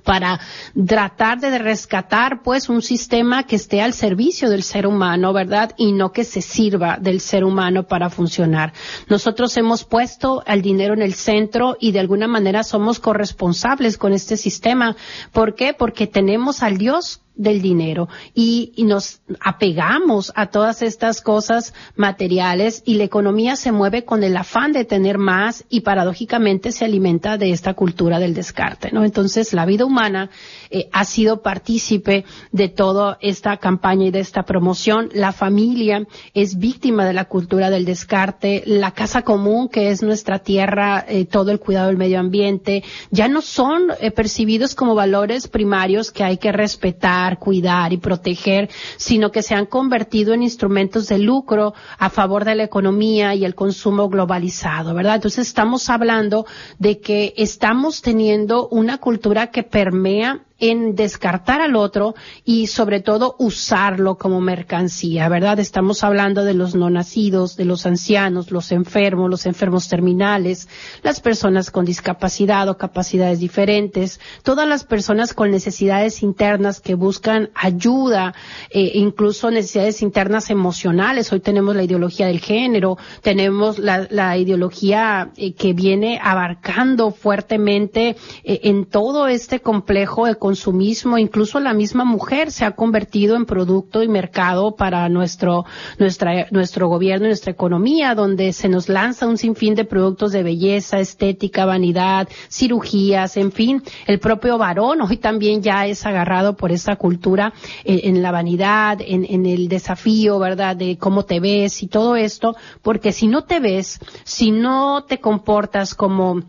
para 0.04 0.40
tratar 0.86 1.40
de 1.40 1.58
rescatar 1.58 2.42
pues 2.42 2.68
un 2.68 2.80
sistema 2.80 3.44
que 3.44 3.56
esté 3.56 3.82
al 3.82 3.92
servicio 3.92 4.48
del 4.48 4.62
ser 4.62 4.86
humano, 4.86 5.32
¿verdad? 5.32 5.72
Y 5.76 5.92
no 5.92 6.12
que 6.12 6.24
se 6.24 6.42
sirva 6.42 6.98
del 7.00 7.20
ser 7.20 7.44
humano 7.44 7.86
para 7.86 8.08
funcionar. 8.08 8.72
Nosotros 9.08 9.56
hemos 9.56 9.84
puesto 9.84 10.44
el 10.46 10.62
dinero 10.62 10.94
en 10.94 11.02
el 11.02 11.14
centro 11.14 11.76
y 11.80 11.92
de 11.92 12.00
alguna 12.00 12.28
manera 12.28 12.62
somos 12.62 13.00
corresponsables 13.00 13.98
con 13.98 14.12
este 14.12 14.36
sistema. 14.36 14.96
¿Por 15.32 15.54
qué? 15.54 15.74
Porque 15.74 16.06
tenemos 16.06 16.62
al 16.62 16.78
Dios 16.78 17.20
del 17.40 17.62
dinero 17.62 18.08
y, 18.34 18.72
nos 18.90 19.20
apegamos 19.38 20.32
a 20.34 20.46
todas 20.46 20.82
estas 20.82 21.20
cosas 21.20 21.74
materiales 21.94 22.82
y 22.84 22.94
la 22.94 23.04
economía 23.04 23.54
se 23.54 23.70
mueve 23.70 24.04
con 24.04 24.24
el 24.24 24.36
afán 24.36 24.72
de 24.72 24.84
tener 24.84 25.16
más 25.16 25.64
y 25.68 25.82
paradójicamente 25.82 26.72
se 26.72 26.84
alimenta 26.84 27.38
de 27.38 27.52
esta 27.52 27.74
cultura 27.74 28.18
del 28.18 28.34
descarte, 28.34 28.90
¿no? 28.92 29.04
Entonces 29.04 29.52
la 29.52 29.64
vida 29.64 29.84
humana 29.84 30.28
eh, 30.70 30.88
ha 30.92 31.04
sido 31.04 31.42
partícipe 31.42 32.24
de 32.52 32.68
toda 32.68 33.18
esta 33.20 33.56
campaña 33.56 34.06
y 34.06 34.10
de 34.10 34.20
esta 34.20 34.44
promoción. 34.44 35.08
La 35.12 35.32
familia 35.32 36.06
es 36.32 36.58
víctima 36.58 37.04
de 37.04 37.12
la 37.12 37.24
cultura 37.24 37.70
del 37.70 37.84
descarte. 37.84 38.62
La 38.66 38.92
casa 38.92 39.22
común, 39.22 39.68
que 39.68 39.90
es 39.90 40.02
nuestra 40.02 40.38
tierra, 40.38 41.04
eh, 41.08 41.24
todo 41.24 41.50
el 41.50 41.58
cuidado 41.58 41.88
del 41.88 41.96
medio 41.96 42.20
ambiente, 42.20 42.84
ya 43.10 43.26
no 43.26 43.42
son 43.42 43.88
eh, 44.00 44.10
percibidos 44.12 44.74
como 44.74 44.94
valores 44.94 45.48
primarios 45.48 46.10
que 46.10 46.22
hay 46.22 46.38
que 46.38 46.52
respetar, 46.52 47.38
cuidar 47.38 47.92
y 47.92 47.96
proteger, 47.96 48.70
sino 48.96 49.32
que 49.32 49.42
se 49.42 49.54
han 49.54 49.66
convertido 49.66 50.34
en 50.34 50.42
instrumentos 50.42 51.08
de 51.08 51.18
lucro 51.18 51.74
a 51.98 52.10
favor 52.10 52.44
de 52.44 52.54
la 52.54 52.64
economía 52.64 53.34
y 53.34 53.44
el 53.44 53.54
consumo 53.54 54.08
globalizado, 54.08 54.94
¿verdad? 54.94 55.16
Entonces 55.16 55.48
estamos 55.48 55.90
hablando 55.90 56.46
de 56.78 57.00
que 57.00 57.34
estamos 57.36 58.02
teniendo 58.02 58.68
una 58.68 58.98
cultura 58.98 59.48
que 59.48 59.62
permea 59.62 60.40
en 60.60 60.94
descartar 60.94 61.60
al 61.60 61.74
otro 61.74 62.14
y 62.44 62.68
sobre 62.68 63.00
todo 63.00 63.34
usarlo 63.38 64.16
como 64.16 64.40
mercancía, 64.40 65.28
¿verdad? 65.28 65.58
Estamos 65.58 66.04
hablando 66.04 66.44
de 66.44 66.54
los 66.54 66.74
no 66.74 66.90
nacidos, 66.90 67.56
de 67.56 67.64
los 67.64 67.86
ancianos, 67.86 68.50
los 68.50 68.70
enfermos, 68.72 69.30
los 69.30 69.46
enfermos 69.46 69.88
terminales, 69.88 70.68
las 71.02 71.20
personas 71.20 71.70
con 71.70 71.84
discapacidad 71.84 72.68
o 72.68 72.76
capacidades 72.76 73.40
diferentes, 73.40 74.20
todas 74.42 74.68
las 74.68 74.84
personas 74.84 75.34
con 75.34 75.50
necesidades 75.50 76.22
internas 76.22 76.80
que 76.80 76.94
buscan 76.94 77.50
ayuda, 77.54 78.34
eh, 78.70 78.92
incluso 78.94 79.50
necesidades 79.50 80.02
internas 80.02 80.50
emocionales. 80.50 81.32
Hoy 81.32 81.40
tenemos 81.40 81.74
la 81.74 81.82
ideología 81.82 82.26
del 82.26 82.40
género, 82.40 82.98
tenemos 83.22 83.78
la, 83.78 84.36
ideología 84.36 85.32
eh, 85.36 85.54
que 85.54 85.72
viene 85.72 86.20
abarcando 86.22 87.10
fuertemente 87.10 88.16
eh, 88.44 88.60
en 88.64 88.84
todo 88.84 89.26
este 89.26 89.60
complejo 89.60 90.26
de 90.26 90.36
consumismo, 90.50 91.16
incluso 91.16 91.60
la 91.60 91.72
misma 91.74 92.04
mujer 92.04 92.50
se 92.50 92.64
ha 92.64 92.72
convertido 92.72 93.36
en 93.36 93.46
producto 93.46 94.02
y 94.02 94.08
mercado 94.08 94.74
para 94.74 95.08
nuestro, 95.08 95.64
nuestra, 95.96 96.48
nuestro 96.50 96.88
gobierno 96.88 97.26
y 97.26 97.28
nuestra 97.28 97.52
economía, 97.52 98.16
donde 98.16 98.52
se 98.52 98.68
nos 98.68 98.88
lanza 98.88 99.28
un 99.28 99.38
sinfín 99.38 99.76
de 99.76 99.84
productos 99.84 100.32
de 100.32 100.42
belleza, 100.42 100.98
estética, 100.98 101.66
vanidad, 101.66 102.28
cirugías, 102.50 103.36
en 103.36 103.52
fin, 103.52 103.80
el 104.08 104.18
propio 104.18 104.58
varón 104.58 105.02
hoy 105.02 105.18
también 105.18 105.62
ya 105.62 105.86
es 105.86 106.04
agarrado 106.04 106.56
por 106.56 106.72
esa 106.72 106.96
cultura 106.96 107.52
eh, 107.84 108.00
en, 108.04 108.20
la 108.20 108.32
vanidad, 108.32 108.98
en, 109.00 109.24
en 109.24 109.46
el 109.46 109.68
desafío, 109.68 110.40
¿verdad? 110.40 110.74
De 110.74 110.98
cómo 110.98 111.26
te 111.26 111.38
ves 111.38 111.80
y 111.84 111.86
todo 111.86 112.16
esto, 112.16 112.56
porque 112.82 113.12
si 113.12 113.28
no 113.28 113.44
te 113.44 113.60
ves, 113.60 114.00
si 114.24 114.50
no 114.50 115.04
te 115.04 115.20
comportas 115.20 115.94
como 115.94 116.42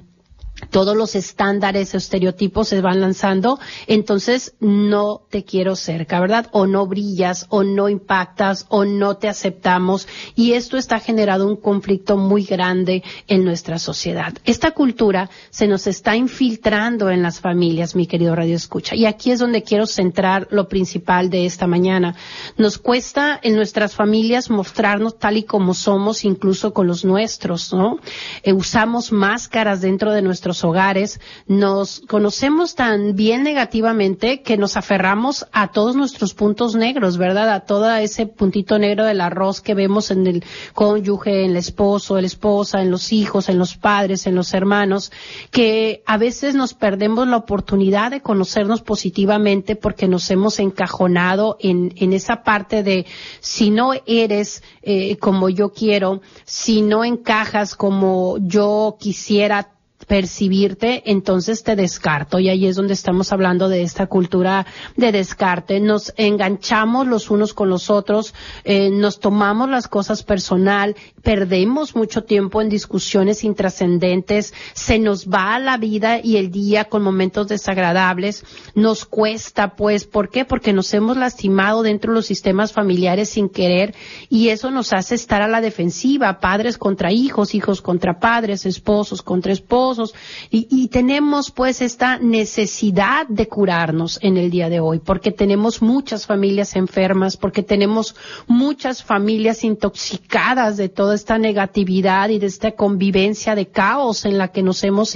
todos 0.70 0.96
los 0.96 1.16
estándares, 1.16 1.96
estereotipos 1.96 2.68
se 2.68 2.82
van 2.82 3.02
lanzando, 3.02 3.60
entonces 3.88 4.54
no 4.60 5.22
te 5.30 5.44
quiero 5.44 5.76
cerca, 5.76 6.20
¿verdad? 6.20 6.48
O 6.52 6.68
no 6.68 6.86
brillas, 6.88 7.48
o 7.50 7.64
no 7.64 7.90
impactas, 7.90 8.66
o 8.70 8.86
no 8.86 9.18
te 9.18 9.28
aceptamos, 9.28 10.08
y 10.36 10.54
esto 10.54 10.78
está 10.78 11.00
generando 11.00 11.48
un 11.48 11.58
conflicto 11.58 12.18
muy 12.18 12.44
grande 12.44 13.04
en 13.28 13.44
nuestra 13.44 13.80
sociedad. 13.80 14.34
Esta 14.46 14.72
cultura 14.72 15.30
se 15.50 15.68
nos 15.68 15.88
está 15.88 16.16
infiltrando 16.16 17.10
en 17.10 17.22
las 17.22 17.40
familias, 17.40 17.96
mi 17.96 18.08
querido 18.08 18.36
Radio 18.36 18.56
Escucha, 18.56 18.96
y 18.96 19.06
aquí 19.06 19.32
es 19.32 19.40
donde 19.40 19.64
quiero 19.64 19.88
centrar 19.88 20.48
lo 20.52 20.68
principal 20.68 21.30
de 21.30 21.46
esta 21.46 21.68
mañana. 21.68 22.16
Nos 22.58 22.78
cuesta 22.78 23.40
en 23.42 23.56
nuestras 23.56 23.96
familias 23.96 24.50
mostrarnos 24.50 25.18
tal 25.18 25.38
y 25.38 25.44
como 25.44 25.74
somos, 25.74 26.26
incluso 26.26 26.74
con 26.74 26.88
los 26.88 27.06
nuestros, 27.06 27.74
¿no? 27.74 28.00
Eh, 28.44 28.54
usamos 28.54 29.12
máscaras 29.12 29.82
dentro 29.82 30.12
de 30.12 30.22
nuestros 30.52 30.70
hogares, 30.70 31.20
nos 31.48 32.02
conocemos 32.02 32.76
tan 32.76 33.16
bien 33.16 33.44
negativamente 33.44 34.42
que 34.42 34.58
nos 34.58 34.76
aferramos 34.76 35.48
a 35.54 35.72
todos 35.72 35.96
nuestros 35.96 36.34
puntos 36.34 36.76
negros, 36.76 37.18
¿verdad? 37.18 37.50
A 37.52 37.62
todo 37.62 37.90
ese 37.96 38.26
puntito 38.26 38.78
negro 38.78 39.06
del 39.06 39.22
arroz 39.22 39.62
que 39.62 39.74
vemos 39.74 40.12
en 40.12 40.28
el 40.28 40.44
cónyuge, 40.74 41.46
en 41.46 41.52
el 41.52 41.58
esposo, 41.58 42.18
en 42.18 42.24
la 42.24 42.28
esposa, 42.28 42.82
en 42.82 42.92
los 42.92 43.14
hijos, 43.14 43.48
en 43.48 43.58
los 43.58 43.78
padres, 43.78 44.28
en 44.28 44.36
los 44.36 44.54
hermanos, 44.54 45.12
que 45.52 46.04
a 46.06 46.18
veces 46.18 46.54
nos 46.54 46.74
perdemos 46.74 47.28
la 47.28 47.38
oportunidad 47.38 48.12
de 48.12 48.22
conocernos 48.22 48.82
positivamente 48.82 49.78
porque 49.78 50.10
nos 50.10 50.30
hemos 50.32 50.60
encajonado 50.60 51.56
en, 51.62 51.94
en 51.96 52.12
esa 52.12 52.44
parte 52.44 52.84
de 52.84 53.06
si 53.40 53.70
no 53.70 53.94
eres 54.06 54.64
eh, 54.82 55.16
como 55.18 55.48
yo 55.48 55.72
quiero, 55.72 56.22
si 56.44 56.82
no 56.82 57.06
encajas 57.06 57.76
como 57.76 58.38
yo 58.40 58.98
quisiera, 59.00 59.72
percibirte, 60.12 61.10
entonces 61.10 61.64
te 61.64 61.78
descarto. 61.78 62.38
Y 62.38 62.50
ahí 62.50 62.68
es 62.68 62.76
donde 62.76 62.94
estamos 62.94 63.32
hablando 63.32 63.70
de 63.70 63.82
esta 63.82 64.08
cultura 64.08 64.66
de 64.98 65.14
descarte. 65.14 65.80
Nos 65.80 66.14
enganchamos 66.18 67.08
los 67.08 67.30
unos 67.30 67.54
con 67.54 67.70
los 67.70 67.90
otros, 67.90 68.34
eh, 68.66 68.90
nos 68.90 69.22
tomamos 69.22 69.70
las 69.70 69.88
cosas 69.88 70.24
personal, 70.24 70.98
perdemos 71.24 71.96
mucho 71.96 72.24
tiempo 72.24 72.62
en 72.62 72.70
discusiones 72.70 73.44
intrascendentes, 73.44 74.54
se 74.74 75.00
nos 75.00 75.28
va 75.28 75.60
la 75.60 75.78
vida 75.78 76.20
y 76.24 76.38
el 76.38 76.52
día 76.52 76.86
con 76.86 77.04
momentos 77.04 77.48
desagradables, 77.48 78.44
nos 78.76 79.06
cuesta 79.06 79.76
pues, 79.76 80.06
¿por 80.06 80.30
qué? 80.30 80.46
Porque 80.46 80.74
nos 80.74 80.94
hemos 80.94 81.18
lastimado 81.18 81.84
dentro 81.84 82.12
de 82.12 82.16
los 82.16 82.26
sistemas 82.26 82.74
familiares 82.74 83.30
sin 83.30 83.50
querer 83.50 83.94
y 84.30 84.50
eso 84.50 84.72
nos 84.72 84.94
hace 84.94 85.16
estar 85.16 85.42
a 85.42 85.48
la 85.48 85.62
defensiva, 85.62 86.40
padres 86.40 86.78
contra 86.78 87.12
hijos, 87.12 87.56
hijos 87.56 87.82
contra 87.82 88.20
padres, 88.20 88.66
esposos 88.66 89.22
contra 89.22 89.54
esposos 89.54 90.14
y, 90.50 90.68
y 90.70 90.88
tenemos 90.88 91.52
pues 91.52 91.82
esta 91.82 92.18
necesidad 92.18 93.28
de 93.28 93.48
curarnos 93.48 94.20
en 94.22 94.38
el 94.38 94.50
día 94.50 94.70
de 94.70 94.80
hoy 94.80 95.00
porque 95.00 95.32
tenemos 95.32 95.82
muchas 95.82 96.26
familias 96.26 96.76
enfermas, 96.76 97.38
porque 97.38 97.64
tenemos 97.64 98.16
muchas 98.48 99.04
familias 99.04 99.64
intoxicadas 99.64 100.78
de 100.78 100.90
todo 100.90 101.11
esta 101.14 101.38
negatividad 101.38 102.30
y 102.30 102.40
de 102.40 102.48
esta 102.48 102.72
convivencia 102.72 103.56
de 103.56 103.68
caos 103.68 104.26
en 104.26 104.38
la 104.38 104.50
que 104.50 104.64
nos 104.64 104.84
hemos 104.84 105.16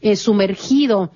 eh, 0.00 0.16
sumergido 0.16 1.10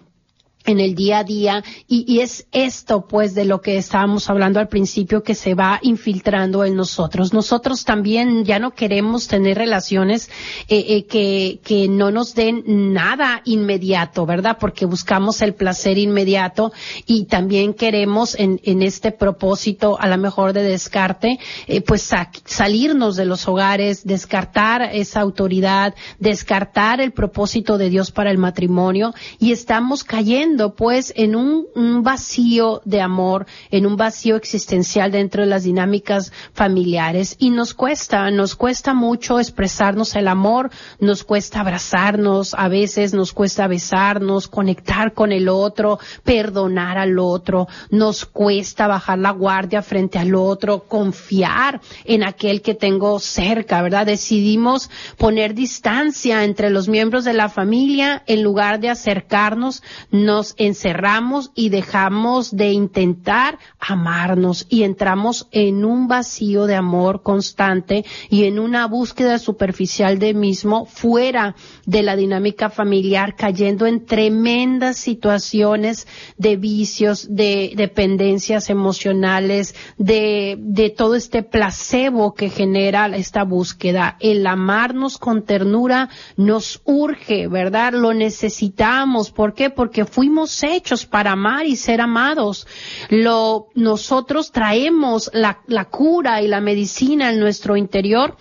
en 0.65 0.81
el 0.81 0.95
día 0.95 1.21
a 1.21 1.25
día 1.25 1.65
y, 1.89 2.21
es 2.21 2.47
esto 2.53 3.07
pues 3.07 3.35
de 3.35 3.45
lo 3.45 3.63
que 3.63 3.79
estábamos 3.79 4.29
hablando 4.29 4.61
al 4.61 4.69
principio 4.69 5.23
que 5.23 5.35
se 5.35 5.55
va 5.55 5.79
infiltrando 5.83 6.65
en 6.65 6.77
nosotros. 6.77 7.33
Nosotros 7.33 7.85
también 7.85 8.45
ya 8.45 8.59
no 8.59 8.73
queremos 8.73 9.27
tener 9.27 9.57
relaciones 9.57 10.29
eh, 10.69 10.85
eh, 10.89 11.07
que, 11.07 11.61
que 11.65 11.89
no 11.89 12.11
nos 12.11 12.35
den 12.35 12.93
nada 12.93 13.41
inmediato, 13.45 14.27
¿verdad? 14.27 14.59
Porque 14.61 14.85
buscamos 14.85 15.41
el 15.41 15.55
placer 15.55 15.97
inmediato 15.97 16.73
y 17.07 17.25
también 17.25 17.73
queremos 17.73 18.35
en, 18.39 18.61
en 18.65 18.83
este 18.83 19.13
propósito 19.13 19.99
a 19.99 20.09
lo 20.09 20.19
mejor 20.19 20.53
de 20.53 20.63
descarte 20.63 21.39
eh, 21.69 21.81
pues 21.81 22.11
salirnos 22.45 23.17
de 23.17 23.25
los 23.25 23.49
hogares, 23.49 24.05
descartar 24.05 24.83
esa 24.93 25.21
autoridad, 25.21 25.95
descartar 26.19 27.01
el 27.01 27.13
propósito 27.13 27.79
de 27.79 27.89
Dios 27.89 28.11
para 28.11 28.31
el 28.31 28.39
matrimonio 28.39 29.15
y 29.39 29.53
estamos 29.53 30.05
cayendo 30.05 30.50
pues 30.77 31.13
en 31.17 31.37
un, 31.37 31.67
vacío 32.03 32.83
de 32.85 33.01
amor, 33.01 33.47
en 33.71 33.87
un 33.87 33.97
vacío 33.97 34.37
existencial 34.37 35.11
dentro 35.13 35.43
de 35.43 35.49
las 35.49 35.65
dinámicas 35.65 36.33
familiares 36.53 37.37
y 37.39 37.51
nos 37.51 37.75
cuesta, 37.75 38.31
nos 38.31 38.57
cuesta 38.57 38.95
mucho 38.95 39.39
expresarnos 39.39 40.15
el 40.17 40.29
amor, 40.29 40.71
nos 40.99 41.25
cuesta 41.25 41.61
abrazarnos, 41.61 42.55
a 42.55 42.69
veces 42.69 43.15
nos 43.15 43.33
cuesta 43.33 43.67
besarnos, 43.67 44.49
conectar 44.49 45.15
con 45.15 45.33
el 45.33 45.49
otro, 45.49 45.99
perdonar 46.25 46.99
al 46.99 47.19
otro, 47.19 47.69
nos 47.91 48.25
cuesta 48.25 48.87
bajar 48.87 49.19
la 49.19 49.31
guardia 49.31 49.83
frente 49.83 50.19
al 50.19 50.35
otro, 50.35 50.85
confiar 50.85 51.81
en 52.05 52.25
aquel 52.25 52.63
que 52.63 52.75
tengo 52.75 53.19
cerca, 53.19 53.83
¿verdad? 53.83 54.07
Decidimos 54.07 54.91
poner 55.17 55.55
distancia 55.55 56.45
entre 56.45 56.71
los 56.71 56.89
miembros 56.89 57.25
de 57.25 57.33
la 57.33 57.49
familia 57.49 58.23
en 58.27 58.43
lugar 58.43 58.81
de 58.81 58.91
acercarnos, 58.91 59.83
no 60.11 60.40
nos 60.41 60.55
encerramos 60.57 61.51
y 61.55 61.69
dejamos 61.69 62.57
de 62.57 62.73
intentar 62.73 63.59
amarnos 63.79 64.65
y 64.71 64.85
entramos 64.85 65.49
en 65.51 65.85
un 65.85 66.09
vacío 66.09 66.65
de 66.65 66.77
amor 66.77 67.23
constante 67.23 68.07
y 68.31 68.45
en 68.45 68.59
una 68.59 68.87
búsqueda 68.87 69.39
superficial 69.39 70.19
de 70.19 70.33
mismo 70.33 70.87
fuera 70.87 71.57
de 71.85 72.03
la 72.03 72.17
dinámica 72.17 72.71
familiar, 72.71 73.37
cayendo 73.37 73.87
en 73.87 74.07
tremendas 74.07 74.97
situaciones 74.97 76.07
de 76.39 76.57
vicios, 76.57 77.27
de 77.29 77.75
dependencias 77.77 78.71
emocionales, 78.71 79.75
de, 79.99 80.95
todo 80.97 81.17
este 81.17 81.43
placebo 81.43 82.33
que 82.33 82.49
genera 82.49 83.07
esta 83.15 83.45
búsqueda. 83.45 84.17
El 84.21 84.47
amarnos 84.47 85.19
con 85.19 85.43
ternura 85.43 86.09
nos 86.39 86.81
urge, 86.87 87.47
¿verdad? 87.47 87.93
Lo 87.93 88.15
necesitamos. 88.15 89.31
¿Por 89.31 89.53
qué? 89.53 89.69
Porque 89.69 90.07
fuimos 90.07 90.30
hechos 90.63 91.07
para 91.07 91.33
amar 91.33 91.67
y 91.67 91.77
ser 91.77 92.01
amados. 92.01 92.67
Lo, 93.09 93.67
nosotros 93.75 94.53
traemos 94.53 95.31
la 95.33 95.85
cura 95.91 96.43
y 96.43 96.49
la 96.49 96.61
medicina 96.61 97.31
en 97.31 97.41
nuestro 97.41 97.77
interior 97.77 98.37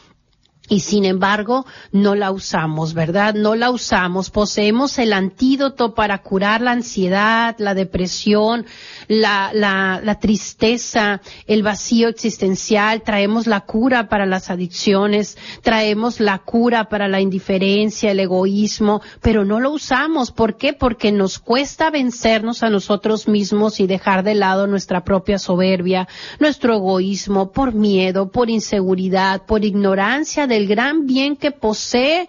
y 0.69 0.82
sin 0.82 1.04
embargo 1.04 1.65
no 1.91 2.15
la 2.15 2.32
usamos, 2.32 2.93
¿verdad? 2.93 3.34
No 3.34 3.56
la 3.56 3.71
usamos. 3.71 4.30
Poseemos 4.30 4.99
el 4.99 5.13
antídoto 5.13 5.95
para 5.95 6.19
curar 6.19 6.62
la 6.62 6.71
ansiedad, 6.71 7.56
la 7.58 7.73
depresión, 7.73 8.65
la, 9.10 9.52
la, 9.54 10.00
la 10.04 10.19
tristeza, 10.19 11.19
el 11.48 11.63
vacío 11.63 12.08
existencial. 12.08 13.02
Traemos 13.02 13.48
la 13.48 13.62
cura 13.62 14.08
para 14.08 14.26
las 14.26 14.50
adicciones, 14.50 15.38
traemos 15.62 16.19
la 16.19 16.38
cura 16.38 16.88
para 16.88 17.08
la 17.08 17.19
indiferencia, 17.19 18.12
el 18.12 18.22
egoísmo, 18.22 19.02
pero 19.22 19.43
no 19.43 19.60
lo 19.60 19.72
usamos. 19.72 20.32
¿Por 20.32 20.56
qué? 20.56 20.74
Porque 20.74 21.12
nos 21.12 21.39
cuesta 21.39 21.89
vencernos 21.89 22.62
a 22.62 22.69
nosotros 22.69 23.28
mismos 23.28 23.80
y 23.80 23.88
dejar 23.88 24.24
de 24.24 24.36
lado 24.36 24.67
nuestra 24.67 25.04
propia 25.04 25.39
soberbia, 25.39 26.08
nuestro 26.39 26.76
egoísmo, 26.76 27.52
por 27.52 27.74
miedo, 27.74 28.32
por 28.32 28.52
inseguridad, 28.52 29.45
por 29.48 29.65
ignorancia 29.65 30.45
de 30.45 30.60
el 30.60 30.67
gran 30.67 31.06
bien 31.06 31.38
que 31.38 31.52
posee 31.52 32.28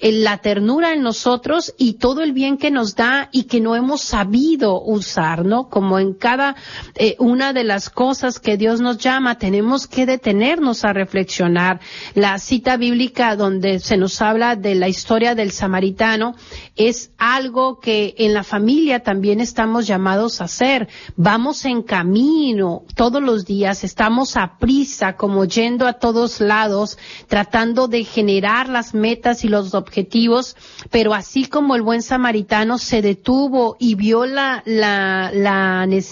eh, 0.00 0.12
la 0.12 0.38
ternura 0.38 0.92
en 0.92 1.02
nosotros 1.02 1.74
y 1.76 1.94
todo 1.94 2.22
el 2.22 2.32
bien 2.32 2.56
que 2.56 2.70
nos 2.70 2.94
da 2.94 3.28
y 3.32 3.44
que 3.44 3.60
no 3.60 3.74
hemos 3.74 4.02
sabido 4.02 4.80
usar, 4.80 5.44
¿no? 5.44 5.68
Como 5.68 5.98
en 5.98 6.14
cada 6.22 6.54
eh, 6.94 7.16
una 7.18 7.52
de 7.52 7.64
las 7.64 7.90
cosas 7.90 8.38
que 8.38 8.56
Dios 8.56 8.80
nos 8.80 8.98
llama, 8.98 9.38
tenemos 9.38 9.88
que 9.88 10.06
detenernos 10.06 10.84
a 10.84 10.92
reflexionar. 10.92 11.80
La 12.14 12.38
cita 12.38 12.76
bíblica 12.76 13.34
donde 13.34 13.80
se 13.80 13.96
nos 13.96 14.22
habla 14.22 14.54
de 14.54 14.76
la 14.76 14.86
historia 14.86 15.34
del 15.34 15.50
samaritano 15.50 16.36
es 16.76 17.10
algo 17.18 17.80
que 17.80 18.14
en 18.18 18.34
la 18.34 18.44
familia 18.44 19.00
también 19.00 19.40
estamos 19.40 19.88
llamados 19.88 20.40
a 20.40 20.44
hacer. 20.44 20.88
Vamos 21.16 21.64
en 21.64 21.82
camino 21.82 22.84
todos 22.94 23.20
los 23.20 23.44
días, 23.44 23.82
estamos 23.82 24.36
a 24.36 24.58
prisa, 24.58 25.16
como 25.16 25.44
yendo 25.44 25.88
a 25.88 25.94
todos 25.94 26.40
lados, 26.40 26.98
tratando 27.26 27.88
de 27.88 28.04
generar 28.04 28.68
las 28.68 28.94
metas 28.94 29.42
y 29.44 29.48
los 29.48 29.74
objetivos, 29.74 30.56
pero 30.92 31.14
así 31.14 31.46
como 31.46 31.74
el 31.74 31.82
buen 31.82 32.00
samaritano 32.00 32.78
se 32.78 33.02
detuvo 33.02 33.76
y 33.80 33.96
vio 33.96 34.24
la, 34.24 34.62
la, 34.64 35.32
la 35.34 35.84
necesidad 35.88 36.11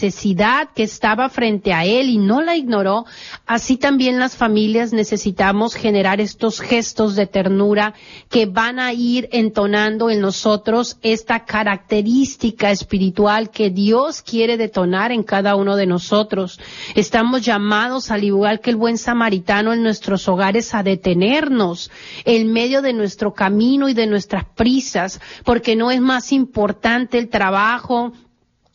que 0.75 0.83
estaba 0.83 1.29
frente 1.29 1.73
a 1.73 1.85
él 1.85 2.09
y 2.09 2.17
no 2.17 2.41
la 2.41 2.57
ignoró, 2.57 3.05
así 3.47 3.77
también 3.77 4.19
las 4.19 4.37
familias 4.37 4.93
necesitamos 4.93 5.75
generar 5.75 6.21
estos 6.21 6.61
gestos 6.61 7.17
de 7.17 7.27
ternura 7.27 7.95
que 8.31 8.47
van 8.47 8.79
a 8.79 8.93
ir 8.93 9.29
entonando 9.33 10.09
en 10.09 10.21
nosotros 10.21 10.97
esta 11.03 11.45
característica 11.45 12.71
espiritual 12.71 13.51
que 13.51 13.71
Dios 13.71 14.23
quiere 14.23 14.57
detonar 14.57 15.13
en 15.13 15.23
cada 15.23 15.55
uno 15.55 15.77
de 15.77 15.87
nosotros. 15.87 16.59
Estamos 16.95 17.43
llamados, 17.43 18.11
al 18.11 18.25
igual 18.25 18.61
que 18.61 18.71
el 18.71 18.77
buen 18.77 18.97
samaritano 18.97 19.73
en 19.73 19.83
nuestros 19.83 20.29
hogares, 20.29 20.75
a 20.75 20.83
detenernos 20.83 21.91
en 22.25 22.53
medio 22.53 22.81
de 22.81 22.93
nuestro 22.93 23.35
camino 23.35 23.89
y 23.89 23.95
de 23.95 24.07
nuestras 24.07 24.45
prisas, 24.45 25.21
porque 25.45 25.77
no 25.77 25.91
es 25.91 26.01
más 26.01 26.33
importante 26.33 27.19
el 27.19 27.29
trabajo, 27.29 28.13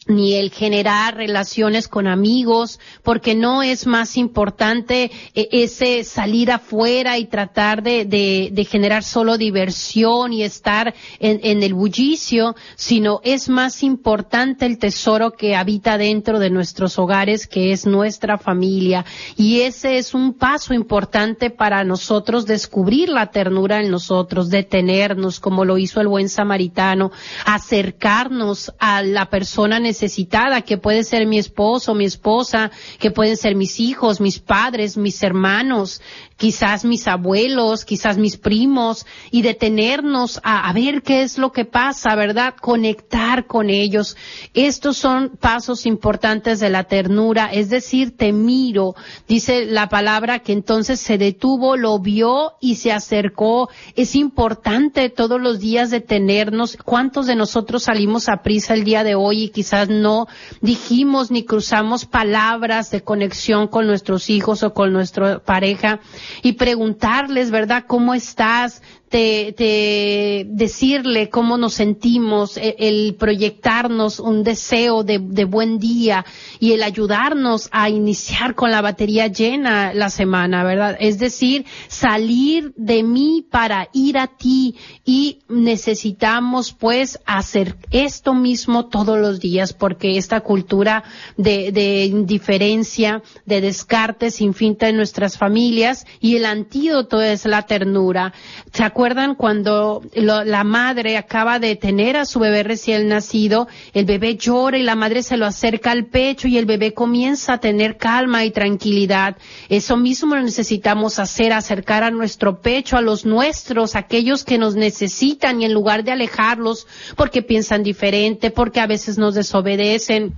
ni 0.07 0.35
el 0.35 0.51
generar 0.51 1.15
relaciones 1.15 1.87
con 1.87 2.07
amigos, 2.07 2.79
porque 3.01 3.33
no 3.33 3.63
es 3.63 3.87
más 3.87 4.17
importante 4.17 5.11
eh, 5.33 5.49
ese 5.51 6.03
salir 6.03 6.51
afuera 6.51 7.17
y 7.17 7.25
tratar 7.25 7.81
de, 7.81 8.05
de, 8.05 8.65
generar 8.65 9.03
solo 9.03 9.37
diversión 9.37 10.33
y 10.33 10.43
estar 10.43 10.93
en, 11.19 11.39
en, 11.43 11.63
el 11.63 11.73
bullicio, 11.73 12.55
sino 12.75 13.19
es 13.23 13.49
más 13.49 13.83
importante 13.83 14.65
el 14.65 14.77
tesoro 14.77 15.31
que 15.31 15.55
habita 15.55 15.97
dentro 15.97 16.39
de 16.39 16.49
nuestros 16.49 16.99
hogares, 16.99 17.47
que 17.47 17.71
es 17.71 17.85
nuestra 17.85 18.37
familia. 18.37 19.05
Y 19.37 19.61
ese 19.61 19.97
es 19.97 20.13
un 20.13 20.33
paso 20.33 20.73
importante 20.73 21.49
para 21.49 21.83
nosotros 21.83 22.45
descubrir 22.45 23.09
la 23.09 23.31
ternura 23.31 23.81
en 23.81 23.89
nosotros, 23.89 24.49
detenernos, 24.49 25.39
como 25.39 25.65
lo 25.65 25.77
hizo 25.77 26.01
el 26.01 26.07
buen 26.07 26.29
samaritano, 26.29 27.11
acercarnos 27.45 28.73
a 28.79 29.01
la 29.01 29.29
persona 29.29 29.79
necesitada 29.79 29.94
necesitada, 29.95 30.61
que 30.61 30.77
puede 30.77 31.03
ser 31.03 31.25
mi 31.25 31.37
esposo, 31.37 31.95
mi 31.95 32.05
esposa, 32.05 32.69
que 32.99 33.11
pueden 33.11 33.37
ser 33.37 33.55
mis 33.55 33.79
hijos, 33.79 34.19
mis 34.19 34.39
padres, 34.39 34.97
mis 34.97 35.23
hermanos, 35.23 36.01
quizás 36.37 36.83
mis 36.83 37.07
abuelos, 37.07 37.85
quizás 37.85 38.17
mis 38.17 38.37
primos, 38.37 39.05
y 39.31 39.41
detenernos 39.41 40.39
a, 40.43 40.67
a, 40.67 40.73
ver 40.73 41.01
qué 41.01 41.23
es 41.23 41.37
lo 41.37 41.51
que 41.51 41.65
pasa, 41.65 42.15
¿verdad? 42.15 42.55
Conectar 42.59 43.47
con 43.47 43.69
ellos. 43.69 44.17
Estos 44.53 44.97
son 44.97 45.37
pasos 45.39 45.85
importantes 45.85 46.59
de 46.59 46.69
la 46.69 46.83
ternura, 46.83 47.49
es 47.51 47.69
decir, 47.69 48.17
te 48.17 48.33
miro. 48.33 48.95
Dice 49.27 49.65
la 49.65 49.87
palabra 49.87 50.39
que 50.39 50.51
entonces 50.51 50.99
se 50.99 51.17
detuvo, 51.17 51.77
lo 51.77 51.99
vio 51.99 52.53
y 52.59 52.75
se 52.75 52.91
acercó. 52.91 53.69
Es 53.95 54.15
importante 54.15 55.09
todos 55.09 55.39
los 55.39 55.59
días 55.59 55.89
detenernos. 55.89 56.77
¿Cuántos 56.83 57.27
de 57.27 57.35
nosotros 57.35 57.83
salimos 57.83 58.27
a 58.27 58.41
prisa 58.43 58.73
el 58.73 58.83
día 58.83 59.03
de 59.03 59.15
hoy 59.15 59.43
y 59.43 59.49
quizás 59.49 59.89
no 59.89 60.27
dijimos 60.61 61.31
ni 61.31 61.43
cruzamos 61.43 62.05
palabras 62.05 62.91
de 62.91 63.01
conexión 63.01 63.67
con 63.67 63.87
nuestros 63.87 64.29
hijos 64.29 64.63
o 64.63 64.73
con 64.73 64.91
nuestra 64.91 65.39
pareja? 65.39 66.01
Y 66.41 66.53
preguntarles, 66.53 67.51
¿verdad? 67.51 67.85
¿Cómo 67.87 68.13
estás? 68.13 68.81
De, 69.11 70.45
decirle 70.49 71.29
cómo 71.29 71.57
nos 71.57 71.73
sentimos, 71.75 72.57
e, 72.57 72.75
el, 72.79 73.15
proyectarnos 73.15 74.19
un 74.19 74.43
deseo 74.43 75.03
de, 75.03 75.45
buen 75.45 75.79
día 75.79 76.25
y 76.59 76.71
el 76.71 76.83
ayudarnos 76.83 77.69
a 77.71 77.89
iniciar 77.89 78.55
con 78.55 78.71
la 78.71 78.81
batería 78.81 79.27
llena 79.27 79.93
la 79.93 80.09
semana, 80.09 80.63
¿verdad? 80.63 80.97
Es 80.99 81.19
decir, 81.19 81.65
salir 81.87 82.73
de 82.75 83.03
mí 83.03 83.45
para 83.49 83.89
ir 83.93 84.17
a 84.17 84.27
ti 84.27 84.75
y 85.05 85.39
necesitamos 85.47 86.73
pues 86.73 87.19
hacer 87.25 87.75
esto 87.91 88.33
mismo 88.33 88.87
todos 88.87 89.17
los 89.19 89.39
días 89.39 89.73
porque 89.73 90.17
esta 90.17 90.41
cultura 90.41 91.03
de, 91.37 92.05
indiferencia, 92.05 93.21
de 93.45 93.61
descarte 93.61 94.31
sin 94.31 94.53
finta 94.53 94.89
en 94.89 94.97
nuestras 94.97 95.37
familias 95.37 96.05
y 96.19 96.35
el 96.37 96.45
antídoto 96.45 97.21
es 97.21 97.45
la 97.45 97.63
ternura. 97.63 98.33
¿Se 98.71 98.83
acuerdan 98.95 99.35
cuando 99.35 100.03
la 100.13 100.63
madre 100.63 101.17
acaba 101.17 101.59
de 101.59 101.75
tener 101.75 102.15
a 102.15 102.23
su 102.23 102.39
bebé 102.39 102.63
recién 102.63 103.09
nacido? 103.09 103.67
El 103.93 104.05
bebé 104.05 104.37
llora 104.37 104.77
y 104.77 104.83
la 104.83 104.95
madre 104.95 105.21
se 105.21 105.35
lo 105.35 105.45
acerca 105.45 105.91
al 105.91 106.05
pecho 106.05 106.47
y 106.47 106.57
el 106.57 106.65
bebé 106.65 106.93
comienza 106.93 107.53
a 107.53 107.57
tener 107.57 107.97
calma 107.97 108.45
y 108.45 108.51
tranquilidad. 108.51 109.35
Eso 109.67 109.97
mismo 109.97 110.33
necesitamos 110.37 111.19
hacer, 111.19 111.51
acercar 111.51 112.03
a 112.03 112.09
nuestro 112.09 112.61
pecho 112.61 112.95
a 112.95 113.01
los 113.01 113.25
nuestros, 113.25 113.97
aquellos 113.97 114.45
que 114.45 114.57
nos 114.57 114.77
necesitan 114.77 115.61
y 115.61 115.65
en 115.65 115.73
lugar 115.73 116.05
de 116.05 116.13
alejarlos 116.13 116.87
porque 117.17 117.41
piensan 117.41 117.83
diferente, 117.83 118.49
porque 118.49 118.79
a 118.79 118.87
veces 118.87 119.17
nos 119.17 119.35
desobedecen 119.35 120.35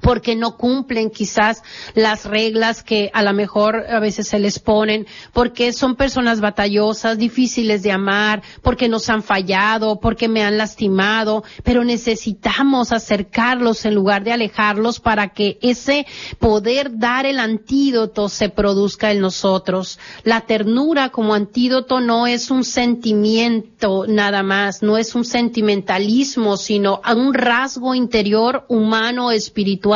porque 0.00 0.36
no 0.36 0.56
cumplen 0.56 1.10
quizás 1.10 1.62
las 1.94 2.24
reglas 2.24 2.82
que 2.82 3.10
a 3.12 3.22
lo 3.22 3.32
mejor 3.32 3.86
a 3.88 4.00
veces 4.00 4.28
se 4.28 4.38
les 4.38 4.58
ponen, 4.58 5.06
porque 5.32 5.72
son 5.72 5.96
personas 5.96 6.40
batallosas, 6.40 7.18
difíciles 7.18 7.82
de 7.82 7.92
amar, 7.92 8.42
porque 8.62 8.88
nos 8.88 9.08
han 9.08 9.22
fallado, 9.22 10.00
porque 10.00 10.28
me 10.28 10.42
han 10.42 10.58
lastimado, 10.58 11.44
pero 11.62 11.84
necesitamos 11.84 12.92
acercarlos 12.92 13.84
en 13.84 13.94
lugar 13.94 14.24
de 14.24 14.32
alejarlos 14.32 15.00
para 15.00 15.28
que 15.28 15.58
ese 15.62 16.06
poder 16.38 16.98
dar 16.98 17.26
el 17.26 17.38
antídoto 17.38 18.28
se 18.28 18.48
produzca 18.48 19.12
en 19.12 19.20
nosotros. 19.20 19.98
La 20.24 20.42
ternura 20.42 21.10
como 21.10 21.34
antídoto 21.34 22.00
no 22.00 22.26
es 22.26 22.50
un 22.50 22.64
sentimiento 22.64 24.04
nada 24.08 24.42
más, 24.42 24.82
no 24.82 24.96
es 24.96 25.14
un 25.14 25.24
sentimentalismo, 25.24 26.56
sino 26.56 27.00
un 27.14 27.34
rasgo 27.34 27.94
interior 27.94 28.64
humano 28.68 29.30
espiritual 29.30 29.89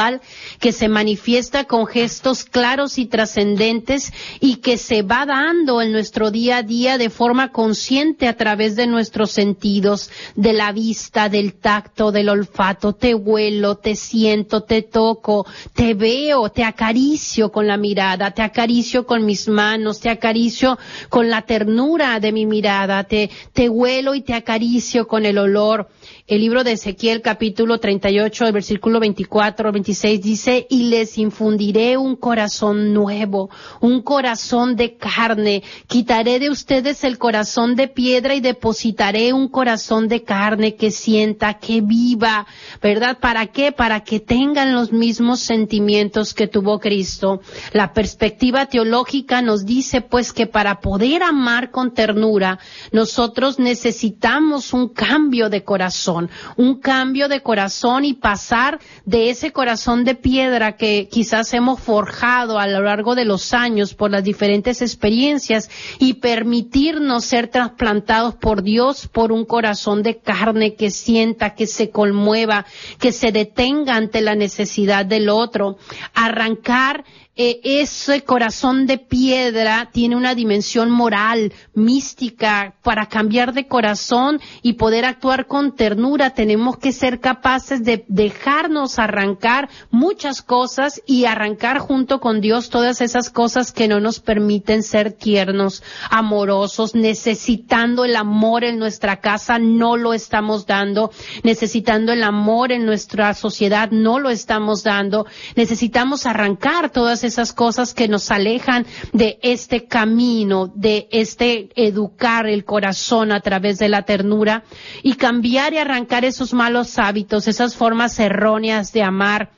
que 0.61 0.73
se 0.73 0.89
manifiesta 0.89 1.65
con 1.65 1.87
gestos 1.87 2.45
claros 2.45 2.99
y 2.99 3.07
trascendentes 3.07 4.13
y 4.41 4.57
que 4.57 4.77
se 4.79 5.03
va 5.03 5.27
dando 5.27 5.83
en 5.83 5.93
nuestro 5.93 6.31
día 6.31 6.59
a 6.59 6.63
día 6.63 6.99
de 6.99 7.11
forma 7.11 7.53
consciente 7.53 8.29
a 8.29 8.37
través 8.37 8.77
de 8.77 8.87
nuestros 8.87 9.31
sentidos, 9.31 10.11
de 10.35 10.53
la 10.53 10.73
vista, 10.73 11.29
del 11.29 11.55
tacto, 11.55 12.13
del 12.13 12.29
olfato. 12.29 12.95
Te 12.95 13.15
huelo, 13.15 13.77
te 13.77 13.95
siento, 13.97 14.63
te 14.63 14.83
toco, 14.83 15.47
te 15.75 15.95
veo, 15.95 16.49
te 16.51 16.65
acaricio 16.65 17.51
con 17.51 17.67
la 17.67 17.77
mirada, 17.77 18.33
te 18.33 18.43
acaricio 18.43 19.07
con 19.07 19.25
mis 19.25 19.49
manos, 19.49 20.01
te 20.01 20.11
acaricio 20.11 20.79
con 21.09 21.31
la 21.31 21.43
ternura 21.43 22.21
de 22.21 22.33
mi 22.33 22.47
mirada, 22.47 23.05
te, 23.05 23.31
te 23.53 23.69
huelo 23.69 24.15
y 24.15 24.23
te 24.23 24.35
acaricio 24.35 25.07
con 25.07 25.27
el 25.27 25.39
olor. 25.39 25.89
El 26.27 26.41
libro 26.41 26.65
de 26.65 26.73
Ezequiel 26.73 27.21
capítulo 27.21 27.81
38, 27.81 28.47
el 28.47 28.53
versículo 28.55 28.99
24, 28.99 29.71
26 29.73 30.23
dice, 30.23 30.67
y 30.71 30.85
les 30.85 31.19
infundiré 31.19 31.99
un 31.99 32.17
corazón 32.17 32.95
nuevo, 32.95 33.51
un 33.83 34.01
corazón 34.01 34.75
de 34.75 34.97
carne. 34.97 35.63
Quitaré 35.87 36.39
de 36.39 36.49
ustedes 36.49 37.05
el 37.05 37.19
corazón 37.19 37.77
de 37.77 37.89
piedra 37.89 38.35
y 38.35 38.41
depositaré 38.41 39.35
un 39.35 39.49
corazón 39.49 40.09
de 40.09 40.23
carne 40.23 40.77
que 40.77 40.91
sienta, 40.91 41.59
que 41.59 41.83
viva, 41.83 42.47
¿verdad? 42.81 43.19
¿Para 43.21 43.49
qué? 43.49 43.71
Para 43.71 44.01
que 44.01 44.19
tengan 44.19 44.73
los 44.73 44.93
mismos 44.93 45.41
sentimientos 45.41 46.33
que 46.33 46.47
tuvo 46.47 46.81
Cristo. 46.81 47.43
La 47.75 47.93
perspectiva 47.93 48.65
teológica 48.65 49.43
nos 49.43 49.67
dice 49.67 50.01
pues 50.01 50.33
que 50.33 50.47
para 50.47 50.81
poder 50.81 51.23
amar 51.23 51.71
con 51.71 51.93
ternura, 51.93 52.59
nosotros 52.93 53.59
necesitamos 53.59 54.73
un 54.73 54.89
cambio 54.89 55.51
de 55.51 55.63
corazón 55.65 56.14
un 56.57 56.81
cambio 56.81 57.29
de 57.29 57.41
corazón 57.41 58.05
y 58.05 58.15
pasar 58.15 58.79
de 59.05 59.31
ese 59.31 59.53
corazón 59.53 60.05
de 60.05 60.15
piedra 60.15 60.77
que 60.77 61.09
quizás 61.11 61.53
hemos 61.55 61.81
forjado 61.81 62.59
a 62.59 62.67
lo 62.67 62.81
largo 62.83 63.15
de 63.15 63.25
los 63.25 63.53
años 63.53 63.95
por 63.95 64.11
las 64.11 64.25
diferentes 64.25 64.83
experiencias 64.83 65.71
y 65.99 66.15
permitirnos 66.15 67.25
ser 67.25 67.49
trasplantados 67.49 68.35
por 68.35 68.63
Dios 68.63 69.09
por 69.09 69.33
un 69.33 69.45
corazón 69.45 70.03
de 70.03 70.19
carne 70.19 70.75
que 70.75 70.91
sienta, 70.91 71.55
que 71.55 71.67
se 71.67 71.91
conmueva, 71.91 72.67
que 72.99 73.13
se 73.13 73.33
detenga 73.33 73.97
ante 73.97 74.21
la 74.21 74.35
necesidad 74.35 75.07
del 75.07 75.29
otro, 75.29 75.79
arrancar 76.15 77.05
eh, 77.37 77.61
ese 77.65 78.23
corazón 78.23 78.87
de 78.87 78.99
piedra 78.99 79.91
tiene 79.93 80.15
una 80.15 80.37
dimensión 80.37 80.91
moral, 80.91 81.53
mística, 81.75 82.77
para 82.83 83.07
cambiar 83.07 83.53
de 83.53 83.67
corazón 83.67 84.41
y 84.63 84.75
poder 84.75 85.05
actuar 85.05 85.47
con 85.47 85.75
ternura. 85.75 86.31
Tenemos 86.31 86.79
que 86.79 86.93
ser 86.93 87.19
capaces 87.19 87.83
de 87.83 88.05
dejarnos 88.07 89.01
arrancar 89.01 89.69
muchas 89.91 90.43
cosas 90.43 91.03
y 91.07 91.25
arrancar 91.25 91.79
junto 91.79 92.21
con 92.21 92.41
Dios 92.41 92.71
todas 92.71 93.01
esas 93.01 93.31
cosas 93.31 93.73
que 93.73 93.89
no 93.89 93.99
nos 93.99 94.21
permiten 94.21 94.85
ser 94.85 95.11
tiernos, 95.11 95.83
amorosos, 96.11 96.95
necesitando 96.95 98.05
el 98.05 98.15
amor 98.15 98.63
en 98.63 98.79
nuestra 98.79 99.17
casa, 99.17 99.59
no 99.59 99.97
lo 99.97 100.15
estamos 100.15 100.67
dando, 100.67 101.11
necesitando 101.43 102.13
el 102.13 102.23
amor 102.23 102.71
en 102.71 102.87
nuestra 102.87 103.35
sociedad, 103.35 103.91
no 103.91 104.21
lo 104.21 104.31
estamos 104.31 104.85
dando, 104.85 105.27
necesitamos 105.57 106.27
arrancar 106.27 106.91
todas 106.91 107.24
esas 107.25 107.53
cosas 107.53 107.95
que 107.95 108.09
nos 108.09 108.31
alejan 108.31 108.87
de 109.13 109.39
este 109.43 109.87
camino, 109.87 110.73
de 110.75 111.09
este 111.11 111.71
educar 111.75 112.47
el 112.47 112.65
corazón 112.65 113.33
a 113.33 113.41
través 113.41 113.79
de 113.79 113.89
la 113.89 114.03
ternura 114.03 114.65
y 115.03 115.15
cambiar 115.15 115.73
y 115.73 115.79
arrancar 115.79 116.25
esos 116.25 116.53
malos 116.53 116.99
hábitos, 116.99 117.49
esas 117.49 117.75
formas 117.75 118.19
erróneas 118.19 118.93
de 118.93 119.03
amar 119.03 119.51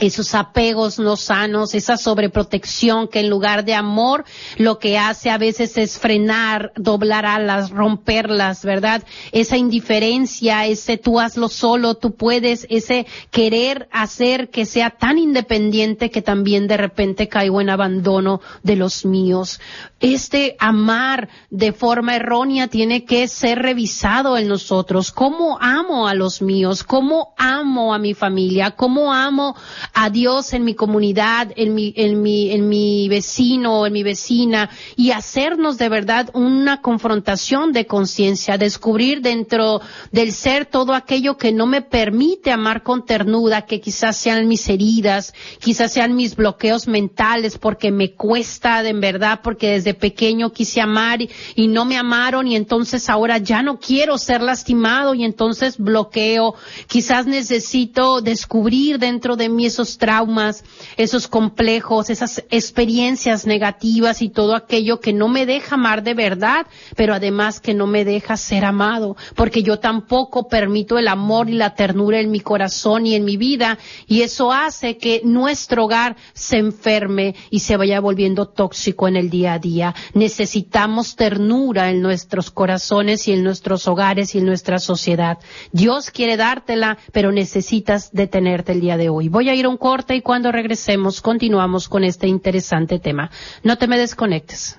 esos 0.00 0.34
apegos 0.34 0.98
no 0.98 1.16
sanos, 1.16 1.74
esa 1.74 1.96
sobreprotección 1.96 3.06
que 3.06 3.20
en 3.20 3.30
lugar 3.30 3.64
de 3.64 3.74
amor 3.74 4.24
lo 4.56 4.78
que 4.78 4.98
hace 4.98 5.30
a 5.30 5.38
veces 5.38 5.76
es 5.76 5.98
frenar, 5.98 6.72
doblar 6.76 7.26
alas, 7.26 7.70
romperlas, 7.70 8.64
¿verdad? 8.64 9.04
Esa 9.30 9.56
indiferencia, 9.56 10.66
ese 10.66 10.96
tú 10.96 11.20
hazlo 11.20 11.48
solo, 11.48 11.94
tú 11.94 12.14
puedes, 12.14 12.66
ese 12.70 13.06
querer 13.30 13.88
hacer 13.92 14.48
que 14.48 14.64
sea 14.64 14.90
tan 14.90 15.18
independiente 15.18 16.10
que 16.10 16.22
también 16.22 16.66
de 16.66 16.78
repente 16.78 17.28
caigo 17.28 17.60
en 17.60 17.70
abandono 17.70 18.40
de 18.62 18.76
los 18.76 19.04
míos. 19.04 19.60
Este 20.00 20.56
amar 20.58 21.28
de 21.50 21.72
forma 21.72 22.16
errónea 22.16 22.68
tiene 22.68 23.04
que 23.04 23.28
ser 23.28 23.58
revisado 23.58 24.38
en 24.38 24.48
nosotros. 24.48 25.12
¿Cómo 25.12 25.58
amo 25.60 26.08
a 26.08 26.14
los 26.14 26.40
míos? 26.40 26.84
¿Cómo 26.84 27.34
amo 27.36 27.92
a 27.92 27.98
mi 27.98 28.14
familia? 28.14 28.70
¿Cómo 28.70 29.12
amo 29.12 29.54
a 29.94 30.10
Dios 30.10 30.52
en 30.52 30.64
mi 30.64 30.74
comunidad, 30.74 31.52
en 31.56 31.74
mi, 31.74 31.92
en 31.96 32.20
mi, 32.20 32.50
en 32.50 32.68
mi 32.68 33.08
vecino, 33.08 33.86
en 33.86 33.92
mi 33.92 34.02
vecina, 34.02 34.70
y 34.96 35.12
hacernos 35.12 35.78
de 35.78 35.88
verdad 35.88 36.30
una 36.34 36.82
confrontación 36.82 37.72
de 37.72 37.86
conciencia, 37.86 38.58
descubrir 38.58 39.22
dentro 39.22 39.80
del 40.12 40.32
ser 40.32 40.66
todo 40.66 40.92
aquello 40.92 41.38
que 41.38 41.52
no 41.52 41.66
me 41.66 41.80
permite 41.80 42.52
amar 42.52 42.82
con 42.82 43.06
ternura, 43.06 43.62
que 43.62 43.80
quizás 43.80 44.16
sean 44.16 44.46
mis 44.46 44.68
heridas, 44.68 45.32
quizás 45.58 45.92
sean 45.92 46.14
mis 46.14 46.36
bloqueos 46.36 46.86
mentales, 46.86 47.56
porque 47.56 47.90
me 47.90 48.12
cuesta 48.12 48.82
de 48.82 48.90
en 48.90 49.00
verdad, 49.00 49.40
porque 49.42 49.70
desde 49.70 49.94
pequeño 49.94 50.52
quise 50.52 50.80
amar 50.80 51.20
y, 51.54 51.68
no 51.68 51.84
me 51.84 51.96
amaron 51.96 52.48
y 52.48 52.56
entonces 52.56 53.08
ahora 53.08 53.38
ya 53.38 53.62
no 53.62 53.78
quiero 53.78 54.18
ser 54.18 54.42
lastimado 54.42 55.14
y 55.14 55.24
entonces 55.24 55.78
bloqueo, 55.78 56.54
quizás 56.88 57.26
necesito 57.26 58.20
descubrir 58.20 58.98
dentro 58.98 59.36
de 59.36 59.48
mí 59.48 59.66
traumas, 59.98 60.64
esos 60.96 61.28
complejos, 61.28 62.10
esas 62.10 62.44
experiencias 62.50 63.46
negativas 63.46 64.22
y 64.22 64.28
todo 64.28 64.54
aquello 64.54 65.00
que 65.00 65.12
no 65.12 65.28
me 65.28 65.46
deja 65.46 65.74
amar 65.74 66.02
de 66.02 66.14
verdad, 66.14 66.66
pero 66.96 67.14
además 67.14 67.60
que 67.60 67.74
no 67.74 67.86
me 67.86 68.04
deja 68.04 68.36
ser 68.36 68.64
amado, 68.64 69.16
porque 69.34 69.62
yo 69.62 69.78
tampoco 69.78 70.48
permito 70.48 70.98
el 70.98 71.08
amor 71.08 71.48
y 71.48 71.54
la 71.54 71.74
ternura 71.74 72.20
en 72.20 72.30
mi 72.30 72.40
corazón 72.40 73.06
y 73.06 73.14
en 73.14 73.24
mi 73.24 73.36
vida, 73.36 73.78
y 74.06 74.22
eso 74.22 74.52
hace 74.52 74.96
que 74.96 75.22
nuestro 75.24 75.84
hogar 75.84 76.16
se 76.32 76.58
enferme 76.58 77.34
y 77.50 77.60
se 77.60 77.76
vaya 77.76 78.00
volviendo 78.00 78.46
tóxico 78.46 79.08
en 79.08 79.16
el 79.16 79.30
día 79.30 79.54
a 79.54 79.58
día. 79.58 79.94
Necesitamos 80.14 81.16
ternura 81.16 81.90
en 81.90 82.02
nuestros 82.02 82.50
corazones 82.50 83.26
y 83.28 83.32
en 83.32 83.42
nuestros 83.42 83.86
hogares 83.88 84.34
y 84.34 84.38
en 84.38 84.46
nuestra 84.46 84.78
sociedad. 84.78 85.38
Dios 85.72 86.10
quiere 86.10 86.36
dártela, 86.36 86.98
pero 87.12 87.32
necesitas 87.32 88.12
detenerte 88.12 88.72
el 88.72 88.80
día 88.80 88.96
de 88.96 89.08
hoy. 89.08 89.28
Voy 89.28 89.48
a 89.48 89.54
ir 89.54 89.66
un 89.70 89.76
corte 89.76 90.14
y 90.14 90.20
cuando 90.20 90.52
regresemos 90.52 91.20
continuamos 91.20 91.88
con 91.88 92.04
este 92.04 92.26
interesante 92.26 92.98
tema. 92.98 93.30
No 93.62 93.78
te 93.78 93.86
me 93.86 93.98
desconectes. 93.98 94.78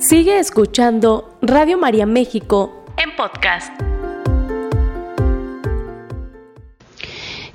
Sigue 0.00 0.38
escuchando 0.38 1.36
Radio 1.42 1.78
María 1.78 2.06
México 2.06 2.84
en 2.96 3.14
podcast. 3.14 3.70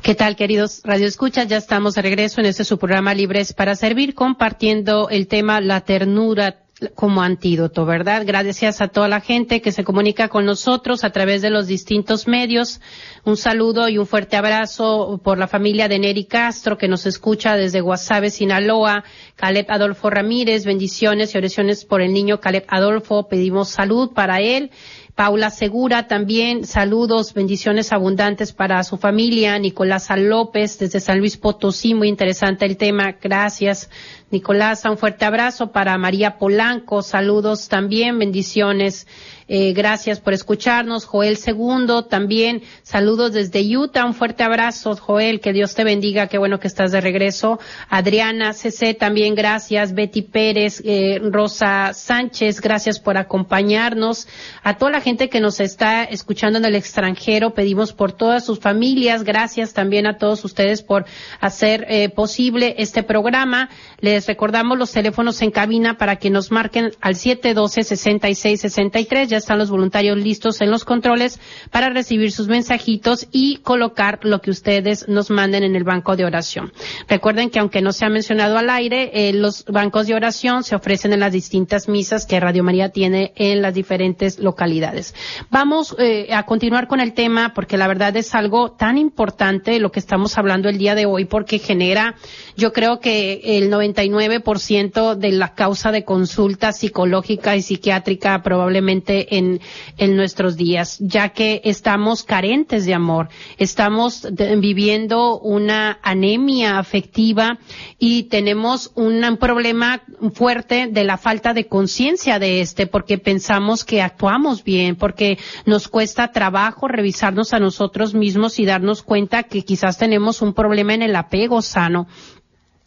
¿Qué 0.04 0.16
tal, 0.16 0.36
queridos 0.36 0.82
Radio 0.84 1.08
Escuchas? 1.08 1.48
Ya 1.48 1.58
estamos 1.58 1.96
de 1.96 2.02
regreso 2.02 2.42
en 2.42 2.48
este 2.48 2.66
su 2.66 2.78
programa 2.78 3.14
Libres 3.14 3.54
para 3.54 3.76
Servir, 3.76 4.14
compartiendo 4.14 5.10
el 5.10 5.28
tema 5.28 5.62
La 5.62 5.82
ternura 5.82 6.63
como 6.96 7.22
antídoto, 7.22 7.86
¿verdad? 7.86 8.24
Gracias 8.26 8.82
a 8.82 8.88
toda 8.88 9.08
la 9.08 9.22
gente 9.22 9.62
que 9.62 9.72
se 9.72 9.84
comunica 9.84 10.28
con 10.28 10.46
nosotros 10.46 11.04
a 11.04 11.12
través 11.12 11.42
de 11.42 11.50
los 11.50 11.68
distintos 11.68 12.28
medios. 12.28 12.82
Un 13.26 13.38
saludo 13.38 13.90
y 13.90 13.98
un 13.98 14.06
fuerte 14.06 14.36
abrazo 14.36 15.20
por 15.24 15.38
la 15.38 15.48
familia 15.48 15.88
de 15.88 16.00
Neri 16.00 16.26
Castro 16.26 16.78
que 16.78 16.88
nos 16.88 17.06
escucha 17.06 17.56
desde 17.56 17.82
Guasave, 17.82 18.30
Sinaloa. 18.30 19.04
Caleb 19.36 19.66
Adolfo 19.70 20.10
Ramírez, 20.10 20.66
bendiciones 20.66 21.34
y 21.34 21.38
oraciones 21.38 21.86
por 21.86 22.02
el 22.02 22.14
niño 22.14 22.40
Caleb 22.40 22.66
Adolfo. 22.68 23.28
Pedimos 23.28 23.70
salud 23.70 24.12
para 24.14 24.40
él. 24.40 24.72
Paula 25.16 25.52
Segura 25.52 26.08
también, 26.08 26.66
saludos, 26.66 27.36
bendiciones 27.36 27.94
abundantes 27.94 28.52
para 28.52 28.84
su 28.84 28.98
familia. 28.98 29.60
Nicolás 29.60 30.10
López 30.18 30.80
desde 30.80 31.00
San 31.00 31.20
Luis 31.20 31.38
Potosí, 31.38 31.94
muy 31.94 32.08
interesante 32.08 32.66
el 32.66 32.78
tema, 32.78 33.18
gracias. 33.22 33.92
Nicolás, 34.34 34.84
un 34.86 34.98
fuerte 34.98 35.26
abrazo 35.26 35.72
para 35.72 35.96
María 36.00 36.40
Polanco, 36.40 37.04
saludos 37.04 37.68
también, 37.68 38.18
bendiciones. 38.18 39.06
Eh, 39.48 39.74
gracias 39.74 40.20
por 40.20 40.34
escucharnos. 40.34 41.06
Joel 41.06 41.38
Segundo, 41.38 42.06
también 42.06 42.64
saludos 42.82 43.34
desde 43.34 43.62
Utah. 43.78 44.06
Un 44.06 44.14
fuerte 44.14 44.44
abrazo, 44.44 44.96
Joel. 44.96 45.40
Que 45.42 45.54
Dios 45.54 45.76
te 45.76 45.84
bendiga. 45.84 46.28
Qué 46.28 46.38
bueno 46.38 46.60
que 46.60 46.68
estás 46.68 46.92
de 46.92 47.02
regreso. 47.02 47.60
Adriana 47.90 48.54
CC, 48.54 48.94
también 48.94 49.36
gracias. 49.36 49.94
Betty 49.94 50.22
Pérez, 50.22 50.82
eh, 50.86 51.20
Rosa 51.22 51.94
Sánchez, 51.94 52.62
gracias 52.62 53.00
por 53.00 53.18
acompañarnos. 53.18 54.28
A 54.64 54.78
toda 54.78 54.92
la 54.92 55.02
gente 55.02 55.30
que 55.30 55.42
nos 55.42 55.60
está 55.60 56.04
escuchando 56.04 56.60
en 56.60 56.66
el 56.66 56.76
extranjero, 56.76 57.54
pedimos 57.54 57.94
por 57.94 58.14
todas 58.14 58.46
sus 58.46 58.60
familias. 58.60 59.24
Gracias 59.24 59.74
también 59.74 60.08
a 60.08 60.18
todos 60.18 60.44
ustedes 60.46 60.82
por 60.82 61.06
hacer 61.40 61.86
eh, 61.90 62.10
posible 62.10 62.76
este 62.78 63.04
programa. 63.04 63.70
Les 64.00 64.23
recordamos 64.28 64.78
los 64.78 64.92
teléfonos 64.92 65.42
en 65.42 65.52
cabina 65.52 65.98
para 65.98 66.18
que 66.18 66.30
nos 66.30 66.52
marquen 66.52 66.92
al 67.02 67.16
712-6663 67.16 69.28
ya 69.28 69.38
están 69.38 69.58
los 69.58 69.70
voluntarios 69.70 70.18
listos 70.18 70.62
en 70.62 70.72
los 70.72 70.86
controles 70.86 71.40
para 71.72 71.90
recibir 71.90 72.32
sus 72.32 72.48
mensajitos 72.48 73.28
y 73.32 73.58
colocar 73.58 74.20
lo 74.24 74.42
que 74.42 74.52
ustedes 74.52 75.08
nos 75.08 75.30
manden 75.30 75.64
en 75.64 75.76
el 75.76 75.84
banco 75.84 76.16
de 76.16 76.26
oración. 76.26 76.72
Recuerden 77.08 77.50
que 77.50 77.60
aunque 77.60 77.82
no 77.82 77.92
se 77.92 78.06
ha 78.06 78.10
mencionado 78.10 78.58
al 78.58 78.70
aire, 78.70 79.12
eh, 79.14 79.34
los 79.34 79.66
bancos 79.66 80.08
de 80.08 80.16
oración 80.16 80.64
se 80.64 80.76
ofrecen 80.76 81.14
en 81.14 81.20
las 81.20 81.32
distintas 81.32 81.88
misas 81.88 82.26
que 82.26 82.40
Radio 82.40 82.64
María 82.64 82.90
tiene 82.90 83.34
en 83.36 83.62
las 83.62 83.74
diferentes 83.74 84.40
localidades. 84.40 85.16
Vamos 85.50 85.96
eh, 86.00 86.34
a 86.34 86.46
continuar 86.46 86.88
con 86.88 87.00
el 87.00 87.14
tema 87.14 87.54
porque 87.54 87.78
la 87.78 87.88
verdad 87.88 88.16
es 88.18 88.36
algo 88.36 88.72
tan 88.72 88.98
importante 88.98 89.80
lo 89.80 89.92
que 89.92 90.00
estamos 90.00 90.38
hablando 90.38 90.70
el 90.70 90.78
día 90.78 90.96
de 90.96 91.06
hoy 91.06 91.26
porque 91.26 91.60
genera, 91.60 92.16
yo 92.56 92.74
creo 92.74 93.00
que 93.00 93.58
el 93.58 93.70
99% 94.12 95.16
de 95.16 95.32
la 95.32 95.54
causa 95.54 95.92
de 95.92 96.04
consulta 96.04 96.72
psicológica 96.72 97.56
y 97.56 97.62
psiquiátrica 97.62 98.42
probablemente 98.44 99.38
en, 99.38 99.62
en 99.98 100.16
nuestros 100.16 100.56
días, 100.58 100.98
ya 101.00 101.30
que 101.30 101.62
estamos 101.64 102.24
carentes 102.24 102.86
de 102.86 102.94
amor, 102.94 103.30
estamos 103.58 104.28
viviendo 104.58 105.40
una 105.40 106.00
anemia 106.02 106.80
afectiva 106.80 107.60
y 108.00 108.24
tenemos 108.24 108.92
un, 108.96 109.24
problema 109.40 110.02
fuerte 110.34 110.88
de 110.92 111.04
la 111.04 111.18
falta 111.18 111.54
de 111.54 111.68
conciencia 111.68 112.40
de 112.40 112.62
este, 112.62 112.88
porque 112.88 113.18
pensamos 113.18 113.84
que 113.84 114.02
actuamos 114.02 114.64
bien, 114.64 114.96
porque 114.96 115.38
nos 115.66 115.88
cuesta 115.88 116.32
trabajo 116.32 116.88
revisarnos 116.88 117.54
a 117.54 117.60
nosotros 117.60 118.14
mismos 118.14 118.60
y 118.60 118.66
darnos 118.66 119.04
cuenta 119.04 119.44
que 119.44 119.64
quizás 119.64 119.98
tenemos 119.98 120.42
un 120.42 120.54
problema 120.54 120.94
en 120.94 121.02
el 121.02 121.16
apego 121.16 121.62
sano 121.62 122.08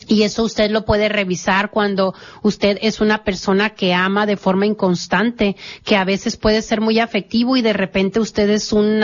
Y 0.09 0.23
eso 0.23 0.45
usted 0.45 0.71
lo 0.71 0.85
puede 0.85 1.09
revisar 1.09 1.71
cuando 1.71 2.15
usted 2.43 2.79
es 2.83 3.01
una 3.01 3.25
persona 3.25 3.71
que 3.71 3.95
ama 3.95 4.27
de 4.27 4.37
forma 4.37 4.67
inconstante, 4.67 5.57
que 5.85 5.97
a 5.97 6.05
veces 6.05 6.37
puede 6.37 6.61
ser 6.63 6.81
muy 6.81 7.01
afectivo 7.01 7.57
y 7.57 7.63
de 7.63 7.73
repente 7.73 8.21
usted 8.21 8.49
es 8.51 8.73
un 8.73 9.01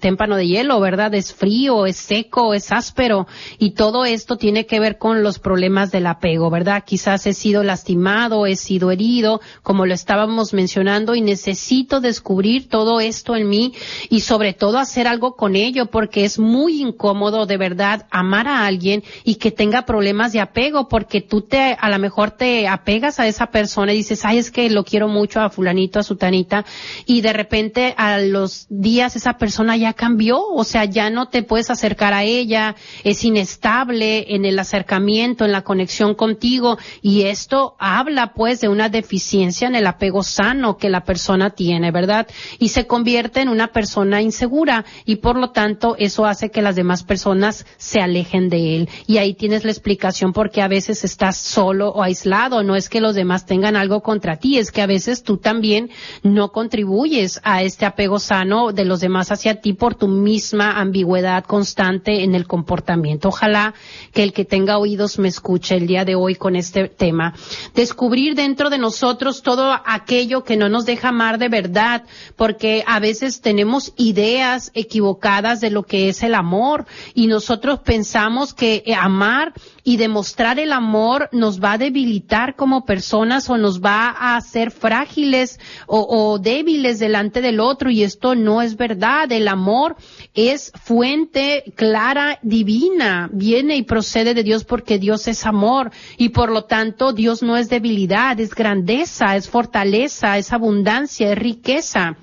témpano 0.00 0.36
de 0.36 0.48
hielo, 0.48 0.80
¿verdad? 0.80 1.14
Es 1.14 1.32
frío, 1.32 1.86
es 1.86 1.96
seco, 1.96 2.54
es 2.54 2.72
áspero 2.72 3.28
y 3.58 3.70
todo 3.70 4.04
esto 4.04 4.36
tiene 4.36 4.66
que 4.66 4.80
ver 4.80 4.98
con 4.98 5.22
los 5.22 5.38
problemas 5.38 5.90
del 5.90 6.06
apego, 6.06 6.50
¿verdad? 6.50 6.82
Quizás 6.84 7.24
he 7.26 7.34
sido 7.34 7.62
lastimado, 7.62 8.44
he 8.46 8.56
sido 8.56 8.90
herido, 8.90 9.40
como 9.62 9.86
lo 9.86 9.94
estábamos 9.94 10.52
mencionando 10.52 11.14
y 11.14 11.20
necesito 11.20 12.00
descubrir 12.00 12.68
todo 12.68 13.00
esto 13.00 13.36
en 13.36 13.48
mí 13.48 13.72
y 14.10 14.20
sobre 14.20 14.52
todo 14.52 14.78
hacer 14.78 15.06
algo 15.06 15.36
con 15.36 15.54
ello 15.54 15.86
porque 15.86 16.24
es 16.24 16.38
muy 16.38 16.82
incómodo 16.82 17.46
de 17.46 17.56
verdad 17.56 18.06
amar 18.10 18.48
a 18.48 18.66
alguien 18.66 19.04
y 19.24 19.36
que 19.36 19.52
tenga 19.52 19.86
problemas 19.86 20.31
de 20.32 20.40
apego 20.40 20.88
porque 20.88 21.20
tú 21.20 21.42
te, 21.42 21.76
a 21.78 21.88
lo 21.90 21.98
mejor 21.98 22.32
te 22.32 22.68
apegas 22.68 23.20
a 23.20 23.26
esa 23.26 23.46
persona 23.46 23.92
y 23.92 23.98
dices, 23.98 24.24
ay, 24.24 24.38
es 24.38 24.50
que 24.50 24.68
lo 24.70 24.84
quiero 24.84 25.08
mucho 25.08 25.40
a 25.40 25.50
fulanito, 25.50 25.98
a 25.98 26.02
sutanita, 26.02 26.64
y 27.06 27.20
de 27.20 27.32
repente 27.32 27.94
a 27.96 28.18
los 28.18 28.66
días 28.68 29.16
esa 29.16 29.34
persona 29.34 29.76
ya 29.76 29.92
cambió, 29.92 30.40
o 30.42 30.64
sea, 30.64 30.84
ya 30.84 31.10
no 31.10 31.28
te 31.28 31.42
puedes 31.42 31.70
acercar 31.70 32.14
a 32.14 32.24
ella, 32.24 32.76
es 33.04 33.24
inestable 33.24 34.34
en 34.34 34.44
el 34.44 34.58
acercamiento, 34.58 35.44
en 35.44 35.52
la 35.52 35.62
conexión 35.62 36.14
contigo, 36.14 36.78
y 37.00 37.22
esto 37.22 37.76
habla 37.78 38.32
pues 38.34 38.60
de 38.60 38.68
una 38.68 38.88
deficiencia 38.88 39.68
en 39.68 39.74
el 39.74 39.86
apego 39.86 40.22
sano 40.22 40.76
que 40.76 40.90
la 40.90 41.04
persona 41.04 41.50
tiene, 41.50 41.90
¿verdad? 41.90 42.26
Y 42.58 42.68
se 42.68 42.86
convierte 42.86 43.40
en 43.40 43.48
una 43.48 43.68
persona 43.68 44.22
insegura 44.22 44.84
y 45.04 45.16
por 45.16 45.36
lo 45.36 45.50
tanto 45.50 45.96
eso 45.98 46.26
hace 46.26 46.50
que 46.50 46.62
las 46.62 46.76
demás 46.76 47.02
personas 47.02 47.66
se 47.76 48.00
alejen 48.00 48.48
de 48.48 48.76
él. 48.76 48.88
Y 49.06 49.18
ahí 49.18 49.34
tienes 49.34 49.64
la 49.64 49.72
explicación 49.72 50.21
porque 50.30 50.62
a 50.62 50.68
veces 50.68 51.02
estás 51.02 51.36
solo 51.36 51.88
o 51.88 52.02
aislado. 52.02 52.62
No 52.62 52.76
es 52.76 52.88
que 52.88 53.00
los 53.00 53.16
demás 53.16 53.46
tengan 53.46 53.74
algo 53.74 54.02
contra 54.02 54.36
ti, 54.36 54.58
es 54.58 54.70
que 54.70 54.82
a 54.82 54.86
veces 54.86 55.24
tú 55.24 55.38
también 55.38 55.90
no 56.22 56.52
contribuyes 56.52 57.40
a 57.42 57.62
este 57.62 57.86
apego 57.86 58.20
sano 58.20 58.72
de 58.72 58.84
los 58.84 59.00
demás 59.00 59.32
hacia 59.32 59.60
ti 59.60 59.72
por 59.72 59.96
tu 59.96 60.06
misma 60.06 60.80
ambigüedad 60.80 61.44
constante 61.44 62.22
en 62.22 62.36
el 62.36 62.46
comportamiento. 62.46 63.28
Ojalá 63.28 63.74
que 64.12 64.22
el 64.22 64.32
que 64.32 64.44
tenga 64.44 64.78
oídos 64.78 65.18
me 65.18 65.28
escuche 65.28 65.76
el 65.76 65.86
día 65.86 66.04
de 66.04 66.14
hoy 66.14 66.36
con 66.36 66.54
este 66.54 66.88
tema. 66.88 67.34
Descubrir 67.74 68.34
dentro 68.34 68.70
de 68.70 68.78
nosotros 68.78 69.42
todo 69.42 69.72
aquello 69.84 70.44
que 70.44 70.56
no 70.56 70.68
nos 70.68 70.86
deja 70.86 71.08
amar 71.08 71.38
de 71.38 71.48
verdad, 71.48 72.04
porque 72.36 72.84
a 72.86 73.00
veces 73.00 73.40
tenemos 73.40 73.92
ideas 73.96 74.70
equivocadas 74.74 75.60
de 75.60 75.70
lo 75.70 75.84
que 75.84 76.08
es 76.08 76.22
el 76.22 76.34
amor 76.34 76.86
y 77.14 77.26
nosotros 77.26 77.80
pensamos 77.80 78.52
que 78.54 78.84
amar 78.98 79.54
y 79.84 79.96
demostrar 79.96 80.58
el 80.58 80.72
amor 80.72 81.28
nos 81.32 81.62
va 81.62 81.72
a 81.72 81.78
debilitar 81.78 82.54
como 82.56 82.84
personas 82.84 83.50
o 83.50 83.56
nos 83.56 83.80
va 83.80 84.10
a 84.10 84.36
hacer 84.36 84.70
frágiles 84.70 85.58
o, 85.86 86.00
o, 86.00 86.38
débiles 86.38 86.98
delante 86.98 87.40
del 87.40 87.60
otro 87.60 87.90
y 87.90 88.02
esto 88.02 88.34
no 88.34 88.62
es 88.62 88.76
verdad. 88.76 89.30
El 89.32 89.48
amor 89.48 89.96
es 90.34 90.72
fuente 90.82 91.64
clara, 91.74 92.38
divina, 92.42 93.28
viene 93.32 93.76
y 93.76 93.82
procede 93.82 94.34
de 94.34 94.42
Dios 94.42 94.64
porque 94.64 94.98
Dios 94.98 95.26
es 95.26 95.46
amor 95.46 95.90
y 96.16 96.30
por 96.30 96.50
lo 96.50 96.64
tanto 96.64 97.12
Dios 97.12 97.42
no 97.42 97.56
es 97.56 97.68
debilidad, 97.68 98.38
es 98.38 98.54
grandeza, 98.54 99.36
es 99.36 99.48
fortaleza, 99.48 100.38
es 100.38 100.52
abundancia, 100.52 101.32
es 101.32 101.38
riqueza. 101.38 102.16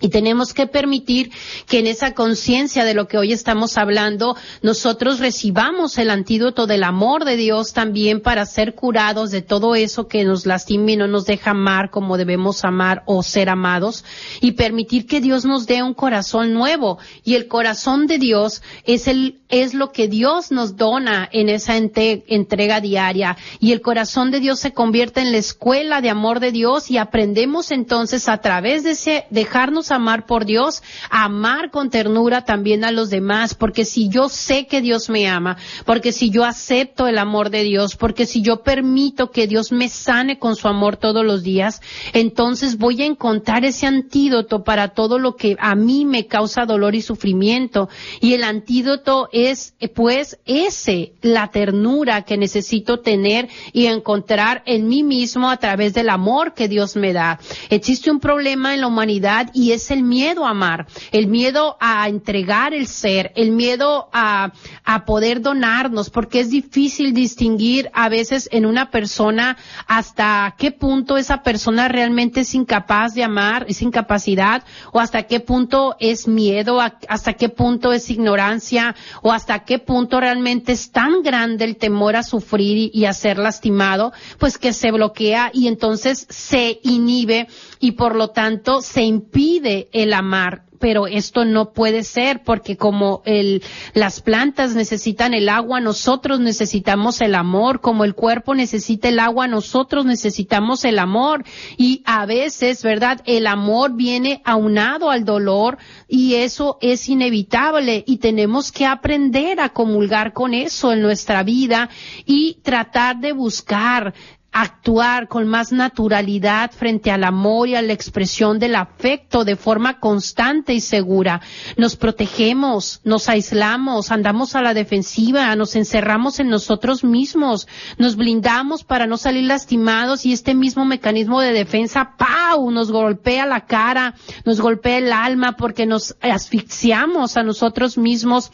Y 0.00 0.08
tenemos 0.08 0.52
que 0.52 0.66
permitir 0.66 1.30
que 1.68 1.78
en 1.78 1.86
esa 1.86 2.14
conciencia 2.14 2.84
de 2.84 2.94
lo 2.94 3.06
que 3.06 3.16
hoy 3.16 3.32
estamos 3.32 3.78
hablando, 3.78 4.36
nosotros 4.60 5.20
recibamos 5.20 5.98
el 5.98 6.10
antídoto 6.10 6.66
del 6.66 6.82
amor 6.82 7.24
de 7.24 7.36
Dios 7.36 7.72
también 7.72 8.20
para 8.20 8.44
ser 8.44 8.74
curados 8.74 9.30
de 9.30 9.40
todo 9.40 9.76
eso 9.76 10.08
que 10.08 10.24
nos 10.24 10.46
lastima 10.46 10.90
y 10.90 10.96
no 10.96 11.06
nos 11.06 11.26
deja 11.26 11.52
amar 11.52 11.90
como 11.90 12.16
debemos 12.16 12.64
amar 12.64 13.04
o 13.06 13.22
ser 13.22 13.48
amados 13.48 14.04
y 14.40 14.52
permitir 14.52 15.06
que 15.06 15.20
Dios 15.20 15.44
nos 15.44 15.64
dé 15.66 15.84
un 15.84 15.94
corazón 15.94 16.52
nuevo. 16.52 16.98
Y 17.22 17.36
el 17.36 17.46
corazón 17.46 18.08
de 18.08 18.18
Dios 18.18 18.62
es 18.82 19.06
el, 19.06 19.42
es 19.48 19.74
lo 19.74 19.92
que 19.92 20.08
Dios 20.08 20.50
nos 20.50 20.76
dona 20.76 21.28
en 21.30 21.48
esa 21.48 21.76
entrega 21.76 22.80
diaria. 22.80 23.36
Y 23.60 23.70
el 23.70 23.80
corazón 23.80 24.32
de 24.32 24.40
Dios 24.40 24.58
se 24.58 24.72
convierte 24.72 25.20
en 25.20 25.30
la 25.30 25.38
escuela 25.38 26.00
de 26.00 26.10
amor 26.10 26.40
de 26.40 26.50
Dios 26.50 26.90
y 26.90 26.98
aprendemos 26.98 27.70
entonces 27.70 28.28
a 28.28 28.38
través 28.38 28.82
de 28.82 28.90
ese 28.90 29.26
dejarnos 29.30 29.84
amar 29.94 30.26
por 30.26 30.44
Dios, 30.44 30.82
amar 31.10 31.70
con 31.70 31.90
ternura 31.90 32.44
también 32.44 32.84
a 32.84 32.90
los 32.90 33.10
demás, 33.10 33.54
porque 33.54 33.84
si 33.84 34.08
yo 34.08 34.28
sé 34.28 34.66
que 34.66 34.80
Dios 34.80 35.08
me 35.10 35.28
ama, 35.28 35.56
porque 35.84 36.12
si 36.12 36.30
yo 36.30 36.44
acepto 36.44 37.06
el 37.06 37.18
amor 37.18 37.50
de 37.50 37.62
Dios, 37.62 37.96
porque 37.96 38.26
si 38.26 38.42
yo 38.42 38.62
permito 38.62 39.30
que 39.30 39.46
Dios 39.46 39.72
me 39.72 39.88
sane 39.88 40.38
con 40.38 40.56
su 40.56 40.68
amor 40.68 40.96
todos 40.96 41.24
los 41.24 41.42
días, 41.42 41.80
entonces 42.12 42.78
voy 42.78 43.02
a 43.02 43.06
encontrar 43.06 43.64
ese 43.64 43.86
antídoto 43.86 44.64
para 44.64 44.88
todo 44.88 45.18
lo 45.18 45.36
que 45.36 45.56
a 45.58 45.74
mí 45.74 46.04
me 46.04 46.26
causa 46.26 46.66
dolor 46.66 46.94
y 46.94 47.02
sufrimiento. 47.02 47.88
Y 48.20 48.34
el 48.34 48.44
antídoto 48.44 49.28
es, 49.32 49.74
pues, 49.94 50.38
ese, 50.46 51.14
la 51.22 51.50
ternura 51.50 52.22
que 52.22 52.36
necesito 52.36 53.00
tener 53.00 53.48
y 53.72 53.86
encontrar 53.86 54.62
en 54.66 54.88
mí 54.88 55.02
mismo 55.02 55.50
a 55.50 55.56
través 55.56 55.94
del 55.94 56.08
amor 56.08 56.54
que 56.54 56.68
Dios 56.68 56.96
me 56.96 57.12
da. 57.12 57.38
Existe 57.70 58.10
un 58.10 58.20
problema 58.20 58.74
en 58.74 58.80
la 58.80 58.86
humanidad 58.86 59.50
y 59.54 59.72
es 59.74 59.90
el 59.90 60.02
miedo 60.02 60.46
a 60.46 60.50
amar, 60.50 60.86
el 61.12 61.26
miedo 61.26 61.76
a 61.80 62.08
entregar 62.08 62.74
el 62.74 62.86
ser, 62.86 63.32
el 63.36 63.50
miedo 63.50 64.08
a, 64.12 64.52
a 64.84 65.04
poder 65.04 65.40
donarnos, 65.40 66.10
porque 66.10 66.40
es 66.40 66.50
difícil 66.50 67.12
distinguir 67.12 67.90
a 67.92 68.08
veces 68.08 68.48
en 68.52 68.66
una 68.66 68.90
persona 68.90 69.56
hasta 69.86 70.54
qué 70.58 70.70
punto 70.70 71.16
esa 71.16 71.42
persona 71.42 71.88
realmente 71.88 72.40
es 72.40 72.54
incapaz 72.54 73.14
de 73.14 73.24
amar, 73.24 73.66
es 73.68 73.82
incapacidad, 73.82 74.64
o 74.92 75.00
hasta 75.00 75.24
qué 75.24 75.40
punto 75.40 75.96
es 75.98 76.26
miedo, 76.26 76.80
hasta 76.80 77.34
qué 77.34 77.48
punto 77.48 77.92
es 77.92 78.10
ignorancia, 78.10 78.94
o 79.22 79.32
hasta 79.32 79.64
qué 79.64 79.78
punto 79.78 80.20
realmente 80.20 80.72
es 80.72 80.90
tan 80.90 81.22
grande 81.22 81.64
el 81.64 81.76
temor 81.76 82.16
a 82.16 82.22
sufrir 82.22 82.90
y 82.92 83.04
a 83.04 83.12
ser 83.12 83.38
lastimado, 83.38 84.12
pues 84.38 84.58
que 84.58 84.72
se 84.72 84.90
bloquea 84.90 85.50
y 85.52 85.68
entonces 85.68 86.26
se 86.28 86.80
inhibe 86.82 87.48
y 87.84 87.92
por 87.92 88.16
lo 88.16 88.28
tanto 88.28 88.80
se 88.80 89.02
impide 89.02 89.90
el 89.92 90.14
amar 90.14 90.64
pero 90.84 91.06
esto 91.06 91.46
no 91.46 91.72
puede 91.72 92.02
ser 92.02 92.42
porque 92.42 92.76
como 92.76 93.22
el, 93.24 93.62
las 93.94 94.20
plantas 94.20 94.74
necesitan 94.74 95.32
el 95.32 95.48
agua, 95.48 95.80
nosotros 95.80 96.40
necesitamos 96.40 97.22
el 97.22 97.36
amor, 97.36 97.80
como 97.80 98.04
el 98.04 98.14
cuerpo 98.14 98.54
necesita 98.54 99.08
el 99.08 99.18
agua, 99.18 99.48
nosotros 99.48 100.04
necesitamos 100.04 100.84
el 100.84 100.98
amor 100.98 101.42
y 101.78 102.02
a 102.04 102.26
veces, 102.26 102.82
¿verdad? 102.82 103.22
El 103.24 103.46
amor 103.46 103.94
viene 103.94 104.42
aunado 104.44 105.10
al 105.10 105.24
dolor 105.24 105.78
y 106.06 106.34
eso 106.34 106.76
es 106.82 107.08
inevitable 107.08 108.04
y 108.06 108.18
tenemos 108.18 108.70
que 108.70 108.84
aprender 108.84 109.60
a 109.60 109.70
comulgar 109.70 110.34
con 110.34 110.52
eso 110.52 110.92
en 110.92 111.00
nuestra 111.00 111.42
vida 111.44 111.88
y 112.26 112.58
tratar 112.62 113.20
de 113.20 113.32
buscar 113.32 114.12
actuar 114.54 115.26
con 115.26 115.48
más 115.48 115.72
naturalidad 115.72 116.70
frente 116.70 117.10
al 117.10 117.24
amor 117.24 117.68
y 117.68 117.74
a 117.74 117.82
la 117.82 117.92
expresión 117.92 118.60
del 118.60 118.76
afecto 118.76 119.44
de 119.44 119.56
forma 119.56 119.98
constante 119.98 120.72
y 120.72 120.80
segura. 120.80 121.40
Nos 121.76 121.96
protegemos, 121.96 123.00
nos 123.02 123.28
aislamos, 123.28 124.12
andamos 124.12 124.54
a 124.54 124.62
la 124.62 124.72
defensiva, 124.72 125.54
nos 125.56 125.74
encerramos 125.74 126.38
en 126.38 126.50
nosotros 126.50 127.02
mismos, 127.02 127.66
nos 127.98 128.14
blindamos 128.14 128.84
para 128.84 129.08
no 129.08 129.16
salir 129.16 129.44
lastimados 129.44 130.24
y 130.24 130.32
este 130.32 130.54
mismo 130.54 130.84
mecanismo 130.84 131.40
de 131.40 131.52
defensa, 131.52 132.14
¡pau!, 132.16 132.70
nos 132.70 132.92
golpea 132.92 133.46
la 133.46 133.66
cara, 133.66 134.14
nos 134.44 134.60
golpea 134.60 134.98
el 134.98 135.12
alma 135.12 135.56
porque 135.56 135.84
nos 135.84 136.14
asfixiamos 136.20 137.36
a 137.36 137.42
nosotros 137.42 137.98
mismos 137.98 138.52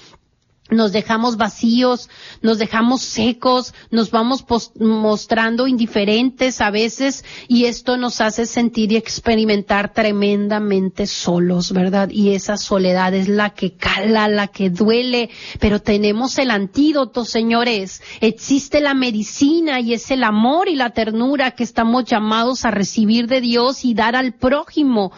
nos 0.71 0.93
dejamos 0.93 1.37
vacíos, 1.37 2.09
nos 2.43 2.59
dejamos 2.59 3.03
secos, 3.03 3.75
nos 3.91 4.11
vamos 4.11 4.45
mostrando 4.79 5.67
indiferentes 5.67 6.61
a 6.61 6.71
veces 6.71 7.25
y 7.49 7.65
esto 7.65 7.97
nos 7.97 8.21
hace 8.21 8.47
sentir 8.47 8.93
y 8.93 8.97
experimentar 8.97 9.93
tremendamente 9.93 11.07
solos, 11.07 11.73
¿verdad? 11.73 12.11
Y 12.11 12.35
esa 12.35 12.57
soledad 12.57 13.15
es 13.15 13.29
la 13.29 13.51
que 13.51 13.73
cala, 13.73 14.29
la 14.29 14.49
que 14.49 14.71
duele, 14.71 15.31
pero 15.59 15.81
tenemos 15.81 16.39
el 16.39 16.51
antídoto, 16.51 17.25
señores. 17.25 18.03
Existe 18.21 18.81
la 18.81 18.95
medicina 18.95 19.81
y 19.81 19.95
es 19.95 20.11
el 20.11 20.25
amor 20.25 20.69
y 20.69 20.77
la 20.77 20.91
ternura 20.91 21.53
que 21.53 21.65
estamos 21.65 22.05
llamados 22.05 22.65
a 22.65 22.71
recibir 22.71 23.27
de 23.27 23.41
Dios 23.41 23.85
y 23.85 23.95
dar 23.95 24.17
al 24.17 24.35
prójimo 24.35 25.13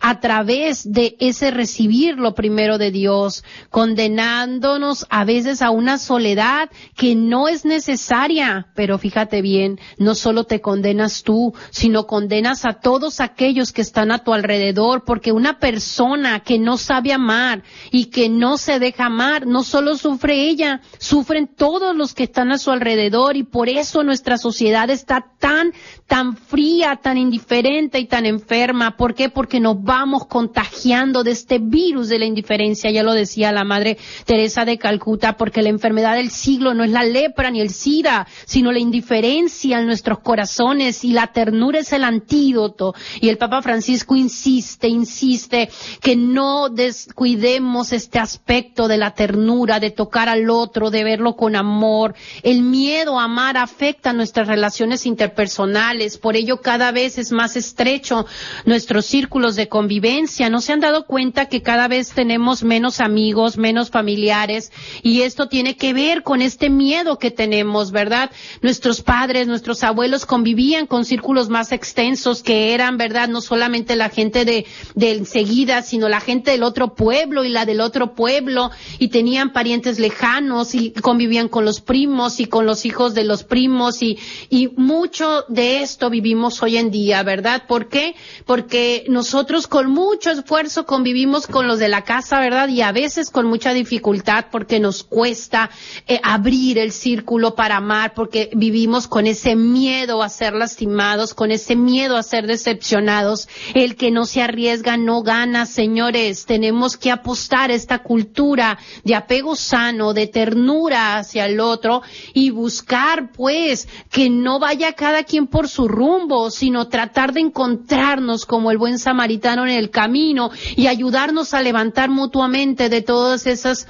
a 0.00 0.20
través 0.20 0.90
de 0.92 1.16
ese 1.20 1.50
recibir 1.50 2.18
lo 2.18 2.34
primero 2.34 2.78
de 2.78 2.90
Dios, 2.90 3.44
condenándonos 3.70 4.95
a 5.10 5.24
veces 5.24 5.60
a 5.60 5.70
una 5.70 5.98
soledad 5.98 6.70
que 6.96 7.14
no 7.14 7.48
es 7.48 7.64
necesaria. 7.64 8.68
Pero 8.74 8.98
fíjate 8.98 9.42
bien, 9.42 9.78
no 9.98 10.14
solo 10.14 10.44
te 10.44 10.60
condenas 10.60 11.22
tú, 11.22 11.52
sino 11.70 12.06
condenas 12.06 12.64
a 12.64 12.74
todos 12.74 13.20
aquellos 13.20 13.72
que 13.72 13.82
están 13.82 14.12
a 14.12 14.24
tu 14.24 14.32
alrededor, 14.32 15.04
porque 15.04 15.32
una 15.32 15.58
persona 15.58 16.40
que 16.40 16.58
no 16.58 16.78
sabe 16.78 17.12
amar 17.12 17.62
y 17.90 18.06
que 18.06 18.28
no 18.28 18.56
se 18.56 18.78
deja 18.78 19.06
amar, 19.06 19.46
no 19.46 19.62
solo 19.62 19.96
sufre 19.96 20.48
ella, 20.48 20.80
sufren 20.98 21.48
todos 21.48 21.94
los 21.94 22.14
que 22.14 22.24
están 22.24 22.52
a 22.52 22.58
su 22.58 22.70
alrededor 22.70 23.36
y 23.36 23.42
por 23.42 23.68
eso 23.68 24.02
nuestra 24.02 24.38
sociedad 24.38 24.88
está 24.90 25.26
tan, 25.38 25.72
tan 26.06 26.36
fría, 26.36 26.96
tan 26.96 27.18
indiferente 27.18 27.98
y 27.98 28.06
tan 28.06 28.26
enferma. 28.26 28.96
¿Por 28.96 29.14
qué? 29.14 29.28
Porque 29.28 29.60
nos 29.60 29.82
vamos 29.82 30.26
contagiando 30.26 31.24
de 31.24 31.32
este 31.32 31.58
virus 31.58 32.08
de 32.08 32.18
la 32.18 32.24
indiferencia, 32.24 32.90
ya 32.90 33.02
lo 33.02 33.12
decía 33.12 33.52
la 33.52 33.64
madre 33.64 33.98
Teresa 34.24 34.64
de 34.64 34.78
Calcuta, 34.86 35.36
porque 35.36 35.62
la 35.62 35.68
enfermedad 35.70 36.14
del 36.14 36.30
siglo 36.30 36.72
no 36.72 36.84
es 36.84 36.92
la 36.92 37.02
lepra 37.02 37.50
ni 37.50 37.60
el 37.60 37.70
SIDA, 37.70 38.24
sino 38.44 38.70
la 38.70 38.78
indiferencia 38.78 39.80
en 39.80 39.86
nuestros 39.86 40.20
corazones 40.20 41.02
y 41.02 41.10
la 41.10 41.32
ternura 41.32 41.80
es 41.80 41.92
el 41.92 42.04
antídoto. 42.04 42.94
Y 43.20 43.28
el 43.28 43.36
Papa 43.36 43.62
Francisco 43.62 44.14
insiste, 44.14 44.86
insiste 44.86 45.70
que 46.00 46.14
no 46.14 46.68
descuidemos 46.68 47.92
este 47.92 48.20
aspecto 48.20 48.86
de 48.86 48.96
la 48.96 49.10
ternura, 49.10 49.80
de 49.80 49.90
tocar 49.90 50.28
al 50.28 50.48
otro, 50.50 50.92
de 50.92 51.02
verlo 51.02 51.34
con 51.34 51.56
amor. 51.56 52.14
El 52.44 52.62
miedo 52.62 53.18
a 53.18 53.24
amar 53.24 53.56
afecta 53.56 54.12
nuestras 54.12 54.46
relaciones 54.46 55.04
interpersonales, 55.04 56.16
por 56.16 56.36
ello 56.36 56.60
cada 56.60 56.92
vez 56.92 57.18
es 57.18 57.32
más 57.32 57.56
estrecho 57.56 58.24
nuestros 58.66 59.04
círculos 59.04 59.56
de 59.56 59.68
convivencia. 59.68 60.48
¿No 60.48 60.60
se 60.60 60.74
han 60.74 60.78
dado 60.78 61.06
cuenta 61.06 61.46
que 61.46 61.62
cada 61.62 61.88
vez 61.88 62.12
tenemos 62.12 62.62
menos 62.62 63.00
amigos, 63.00 63.58
menos 63.58 63.90
familiares? 63.90 64.70
Y 65.02 65.22
esto 65.22 65.48
tiene 65.48 65.76
que 65.76 65.92
ver 65.92 66.22
con 66.22 66.42
este 66.42 66.70
miedo 66.70 67.18
que 67.18 67.30
tenemos, 67.30 67.90
¿verdad? 67.92 68.30
Nuestros 68.62 69.02
padres, 69.02 69.46
nuestros 69.46 69.82
abuelos 69.84 70.26
convivían 70.26 70.86
con 70.86 71.04
círculos 71.04 71.48
más 71.48 71.72
extensos 71.72 72.42
que 72.42 72.74
eran, 72.74 72.96
¿verdad? 72.96 73.28
No 73.28 73.40
solamente 73.40 73.96
la 73.96 74.08
gente 74.08 74.44
de, 74.44 74.66
de 74.94 75.12
enseguida, 75.12 75.82
sino 75.82 76.08
la 76.08 76.20
gente 76.20 76.50
del 76.50 76.62
otro 76.62 76.94
pueblo 76.94 77.44
y 77.44 77.48
la 77.48 77.66
del 77.66 77.80
otro 77.80 78.14
pueblo 78.14 78.70
y 78.98 79.08
tenían 79.08 79.52
parientes 79.52 79.98
lejanos 79.98 80.74
y 80.74 80.90
convivían 80.92 81.48
con 81.48 81.64
los 81.64 81.80
primos 81.80 82.40
y 82.40 82.46
con 82.46 82.66
los 82.66 82.84
hijos 82.84 83.14
de 83.14 83.24
los 83.24 83.44
primos 83.44 84.02
y, 84.02 84.18
y 84.48 84.68
mucho 84.76 85.44
de 85.48 85.82
esto 85.82 86.10
vivimos 86.10 86.62
hoy 86.62 86.76
en 86.76 86.90
día, 86.90 87.22
¿verdad? 87.22 87.64
¿Por 87.66 87.88
qué? 87.88 88.14
Porque 88.44 89.04
nosotros 89.08 89.66
con 89.66 89.90
mucho 89.90 90.30
esfuerzo 90.30 90.86
convivimos 90.86 91.46
con 91.46 91.66
los 91.66 91.78
de 91.78 91.88
la 91.88 92.02
casa, 92.02 92.40
¿verdad? 92.40 92.68
Y 92.68 92.82
a 92.82 92.92
veces 92.92 93.30
con 93.30 93.46
mucha 93.46 93.72
dificultad 93.72 94.46
porque 94.56 94.80
nos 94.80 95.04
cuesta 95.04 95.68
eh, 96.06 96.18
abrir 96.22 96.78
el 96.78 96.90
círculo 96.90 97.54
para 97.54 97.76
amar, 97.76 98.14
porque 98.14 98.48
vivimos 98.54 99.06
con 99.06 99.26
ese 99.26 99.54
miedo 99.54 100.22
a 100.22 100.30
ser 100.30 100.54
lastimados, 100.54 101.34
con 101.34 101.50
ese 101.50 101.76
miedo 101.76 102.16
a 102.16 102.22
ser 102.22 102.46
decepcionados. 102.46 103.50
El 103.74 103.96
que 103.96 104.10
no 104.10 104.24
se 104.24 104.40
arriesga 104.40 104.96
no 104.96 105.22
gana, 105.22 105.66
señores. 105.66 106.46
Tenemos 106.46 106.96
que 106.96 107.10
apostar 107.10 107.70
esta 107.70 107.98
cultura 107.98 108.78
de 109.04 109.14
apego 109.14 109.56
sano, 109.56 110.14
de 110.14 110.26
ternura 110.26 111.18
hacia 111.18 111.44
el 111.44 111.60
otro 111.60 112.00
y 112.32 112.48
buscar, 112.48 113.32
pues, 113.32 113.88
que 114.10 114.30
no 114.30 114.58
vaya 114.58 114.94
cada 114.94 115.24
quien 115.24 115.48
por 115.48 115.68
su 115.68 115.86
rumbo, 115.86 116.50
sino 116.50 116.88
tratar 116.88 117.34
de 117.34 117.40
encontrarnos 117.40 118.46
como 118.46 118.70
el 118.70 118.78
buen 118.78 118.98
samaritano 118.98 119.64
en 119.64 119.72
el 119.72 119.90
camino 119.90 120.50
y 120.76 120.86
ayudarnos 120.86 121.52
a 121.52 121.60
levantar 121.60 122.08
mutuamente 122.08 122.88
de 122.88 123.02
todas 123.02 123.46
esas 123.46 123.86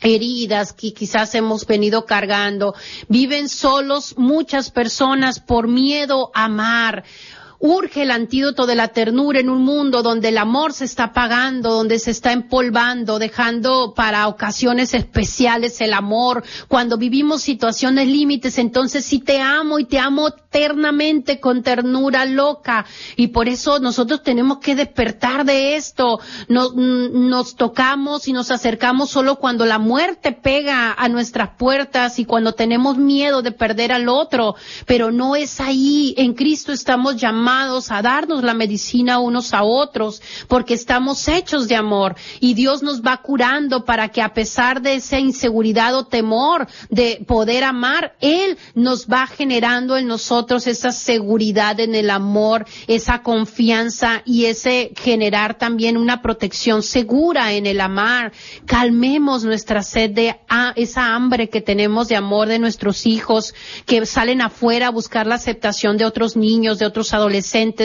heridas 0.00 0.72
que 0.72 0.92
quizás 0.92 1.34
hemos 1.34 1.66
venido 1.66 2.04
cargando. 2.04 2.74
Viven 3.08 3.48
solos 3.48 4.14
muchas 4.16 4.70
personas 4.70 5.38
por 5.38 5.68
miedo 5.68 6.30
a 6.34 6.44
amar. 6.44 7.04
Urge 7.58 8.02
el 8.02 8.10
antídoto 8.10 8.66
de 8.66 8.74
la 8.74 8.88
ternura 8.88 9.40
en 9.40 9.48
un 9.48 9.62
mundo 9.62 10.02
donde 10.02 10.28
el 10.28 10.38
amor 10.38 10.74
se 10.74 10.84
está 10.84 11.04
apagando, 11.04 11.72
donde 11.72 11.98
se 11.98 12.10
está 12.10 12.32
empolvando, 12.32 13.18
dejando 13.18 13.94
para 13.94 14.28
ocasiones 14.28 14.92
especiales 14.92 15.80
el 15.80 15.94
amor. 15.94 16.44
Cuando 16.68 16.98
vivimos 16.98 17.42
situaciones 17.42 18.08
límites, 18.08 18.58
entonces 18.58 19.04
sí 19.06 19.20
te 19.20 19.40
amo 19.40 19.78
y 19.78 19.86
te 19.86 19.98
amo 19.98 20.28
eternamente 20.28 21.40
con 21.40 21.62
ternura 21.62 22.26
loca. 22.26 22.84
Y 23.16 23.28
por 23.28 23.48
eso 23.48 23.78
nosotros 23.78 24.22
tenemos 24.22 24.58
que 24.58 24.74
despertar 24.74 25.46
de 25.46 25.76
esto. 25.76 26.20
Nos, 26.48 26.74
nos 26.74 27.56
tocamos 27.56 28.28
y 28.28 28.34
nos 28.34 28.50
acercamos 28.50 29.10
solo 29.10 29.36
cuando 29.36 29.64
la 29.64 29.78
muerte 29.78 30.32
pega 30.32 30.92
a 30.92 31.08
nuestras 31.08 31.56
puertas 31.56 32.18
y 32.18 32.26
cuando 32.26 32.52
tenemos 32.52 32.98
miedo 32.98 33.40
de 33.40 33.52
perder 33.52 33.92
al 33.92 34.10
otro. 34.10 34.56
Pero 34.84 35.10
no 35.10 35.36
es 35.36 35.58
ahí. 35.58 36.14
En 36.18 36.34
Cristo 36.34 36.72
estamos 36.72 37.16
llamados 37.16 37.45
a 37.46 38.02
darnos 38.02 38.42
la 38.42 38.54
medicina 38.54 39.20
unos 39.20 39.54
a 39.54 39.62
otros, 39.62 40.20
porque 40.48 40.74
estamos 40.74 41.28
hechos 41.28 41.68
de 41.68 41.76
amor 41.76 42.16
y 42.40 42.54
Dios 42.54 42.82
nos 42.82 43.02
va 43.02 43.18
curando 43.18 43.84
para 43.84 44.08
que 44.08 44.20
a 44.20 44.34
pesar 44.34 44.82
de 44.82 44.96
esa 44.96 45.20
inseguridad 45.20 45.94
o 45.94 46.06
temor 46.06 46.66
de 46.90 47.24
poder 47.26 47.62
amar, 47.62 48.16
Él 48.20 48.58
nos 48.74 49.06
va 49.06 49.28
generando 49.28 49.96
en 49.96 50.08
nosotros 50.08 50.66
esa 50.66 50.90
seguridad 50.90 51.78
en 51.78 51.94
el 51.94 52.10
amor, 52.10 52.66
esa 52.88 53.22
confianza 53.22 54.22
y 54.24 54.46
ese 54.46 54.92
generar 54.96 55.56
también 55.56 55.96
una 55.96 56.22
protección 56.22 56.82
segura 56.82 57.52
en 57.52 57.66
el 57.66 57.80
amar. 57.80 58.32
Calmemos 58.66 59.44
nuestra 59.44 59.84
sed 59.84 60.10
de 60.10 60.36
esa 60.74 61.14
hambre 61.14 61.48
que 61.48 61.60
tenemos 61.60 62.08
de 62.08 62.16
amor 62.16 62.48
de 62.48 62.58
nuestros 62.58 63.06
hijos 63.06 63.54
que 63.86 64.04
salen 64.04 64.42
afuera 64.42 64.88
a 64.88 64.90
buscar 64.90 65.28
la 65.28 65.36
aceptación 65.36 65.96
de 65.96 66.04
otros 66.04 66.36
niños, 66.36 66.80
de 66.80 66.86
otros 66.86 67.14
adolescentes 67.14 67.35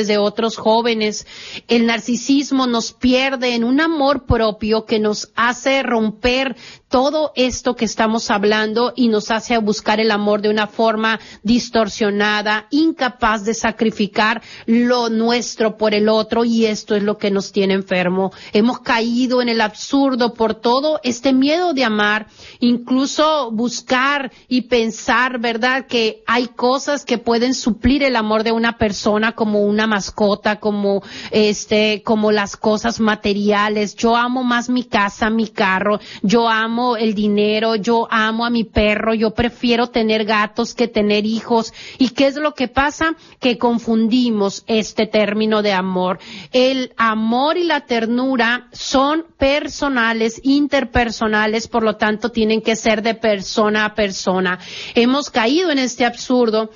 de 0.08 0.18
otros 0.18 0.58
jóvenes. 0.58 1.28
El 1.68 1.86
narcisismo 1.86 2.68
nos 2.68 2.93
pierde 2.93 3.56
en 3.56 3.64
un 3.64 3.82
amor 3.82 4.26
propio 4.26 4.86
que 4.86 4.99
nos 4.99 5.32
hace 5.36 5.84
romper 5.84 6.56
todo 6.92 7.32
esto 7.36 7.76
que 7.76 7.86
estamos 7.86 8.30
hablando 8.30 8.92
y 8.98 9.08
nos 9.08 9.32
hace 9.32 9.58
buscar 9.58 10.02
el 10.02 10.12
amor 10.12 10.42
de 10.42 10.50
una 10.50 10.68
forma 10.68 11.22
distorsionada, 11.42 12.68
incapaz 12.70 13.46
de 13.46 13.54
sacrificar 13.54 14.42
lo 14.66 15.10
nuestro 15.10 15.78
por 15.78 15.94
el 15.94 16.10
otro 16.10 16.44
y 16.44 16.66
esto 16.66 16.94
es 16.96 17.04
lo 17.04 17.18
que 17.18 17.32
nos 17.32 17.54
tiene 17.54 17.76
enfermo. 17.76 18.34
Hemos 18.52 18.82
caído 18.82 19.42
en 19.42 19.48
el 19.48 19.62
absurdo 19.62 20.34
por 20.34 20.56
todo 20.56 21.00
este 21.02 21.32
miedo 21.32 21.74
de 21.74 21.86
amar, 21.86 22.28
incluso 22.60 23.52
buscar 23.52 24.30
y 24.50 24.64
pensar, 24.64 25.39
¿verdad? 25.39 25.88
Que 25.88 26.24
hay 26.28 26.48
cosas 26.48 27.06
que 27.06 27.18
pueden 27.18 27.54
suplir 27.54 28.04
el 28.04 28.18
amor 28.18 28.44
de 28.44 28.52
una 28.52 28.78
persona 28.78 29.32
como 29.32 29.62
una 29.62 29.88
mascota, 29.88 30.60
como 30.60 31.02
este, 31.32 32.04
como 32.04 32.34
las 32.34 32.58
cosas 32.58 33.00
materiales. 33.00 33.96
Yo 33.96 34.18
amo 34.18 34.44
más 34.44 34.70
mi 34.70 34.84
casa, 34.84 35.30
mi 35.30 35.48
carro, 35.48 36.02
yo 36.22 36.50
amo 36.50 36.81
el 36.98 37.14
dinero, 37.14 37.76
yo 37.76 38.08
amo 38.10 38.46
a 38.46 38.50
mi 38.50 38.64
perro, 38.64 39.14
yo 39.14 39.32
prefiero 39.32 39.88
tener 39.88 40.26
gatos 40.26 40.74
que 40.74 40.88
tener 40.88 41.26
hijos. 41.26 41.74
¿Y 41.98 42.10
qué 42.10 42.28
es 42.28 42.36
lo 42.36 42.54
que 42.54 42.68
pasa? 42.68 43.16
Que 43.40 43.58
confundimos 43.58 44.64
este 44.68 45.08
término 45.08 45.62
de 45.62 45.74
amor. 45.74 46.20
El 46.52 46.94
amor 46.98 47.58
y 47.58 47.64
la 47.64 47.86
ternura 47.86 48.68
son 48.72 49.26
personales, 49.38 50.42
interpersonales, 50.44 51.68
por 51.68 51.84
lo 51.84 51.96
tanto 51.96 52.30
tienen 52.30 52.62
que 52.62 52.76
ser 52.76 53.02
de 53.02 53.16
persona 53.16 53.86
a 53.86 53.96
persona. 53.96 54.60
Hemos 54.96 55.30
caído 55.30 55.72
en 55.72 55.80
este 55.80 56.06
absurdo 56.06 56.70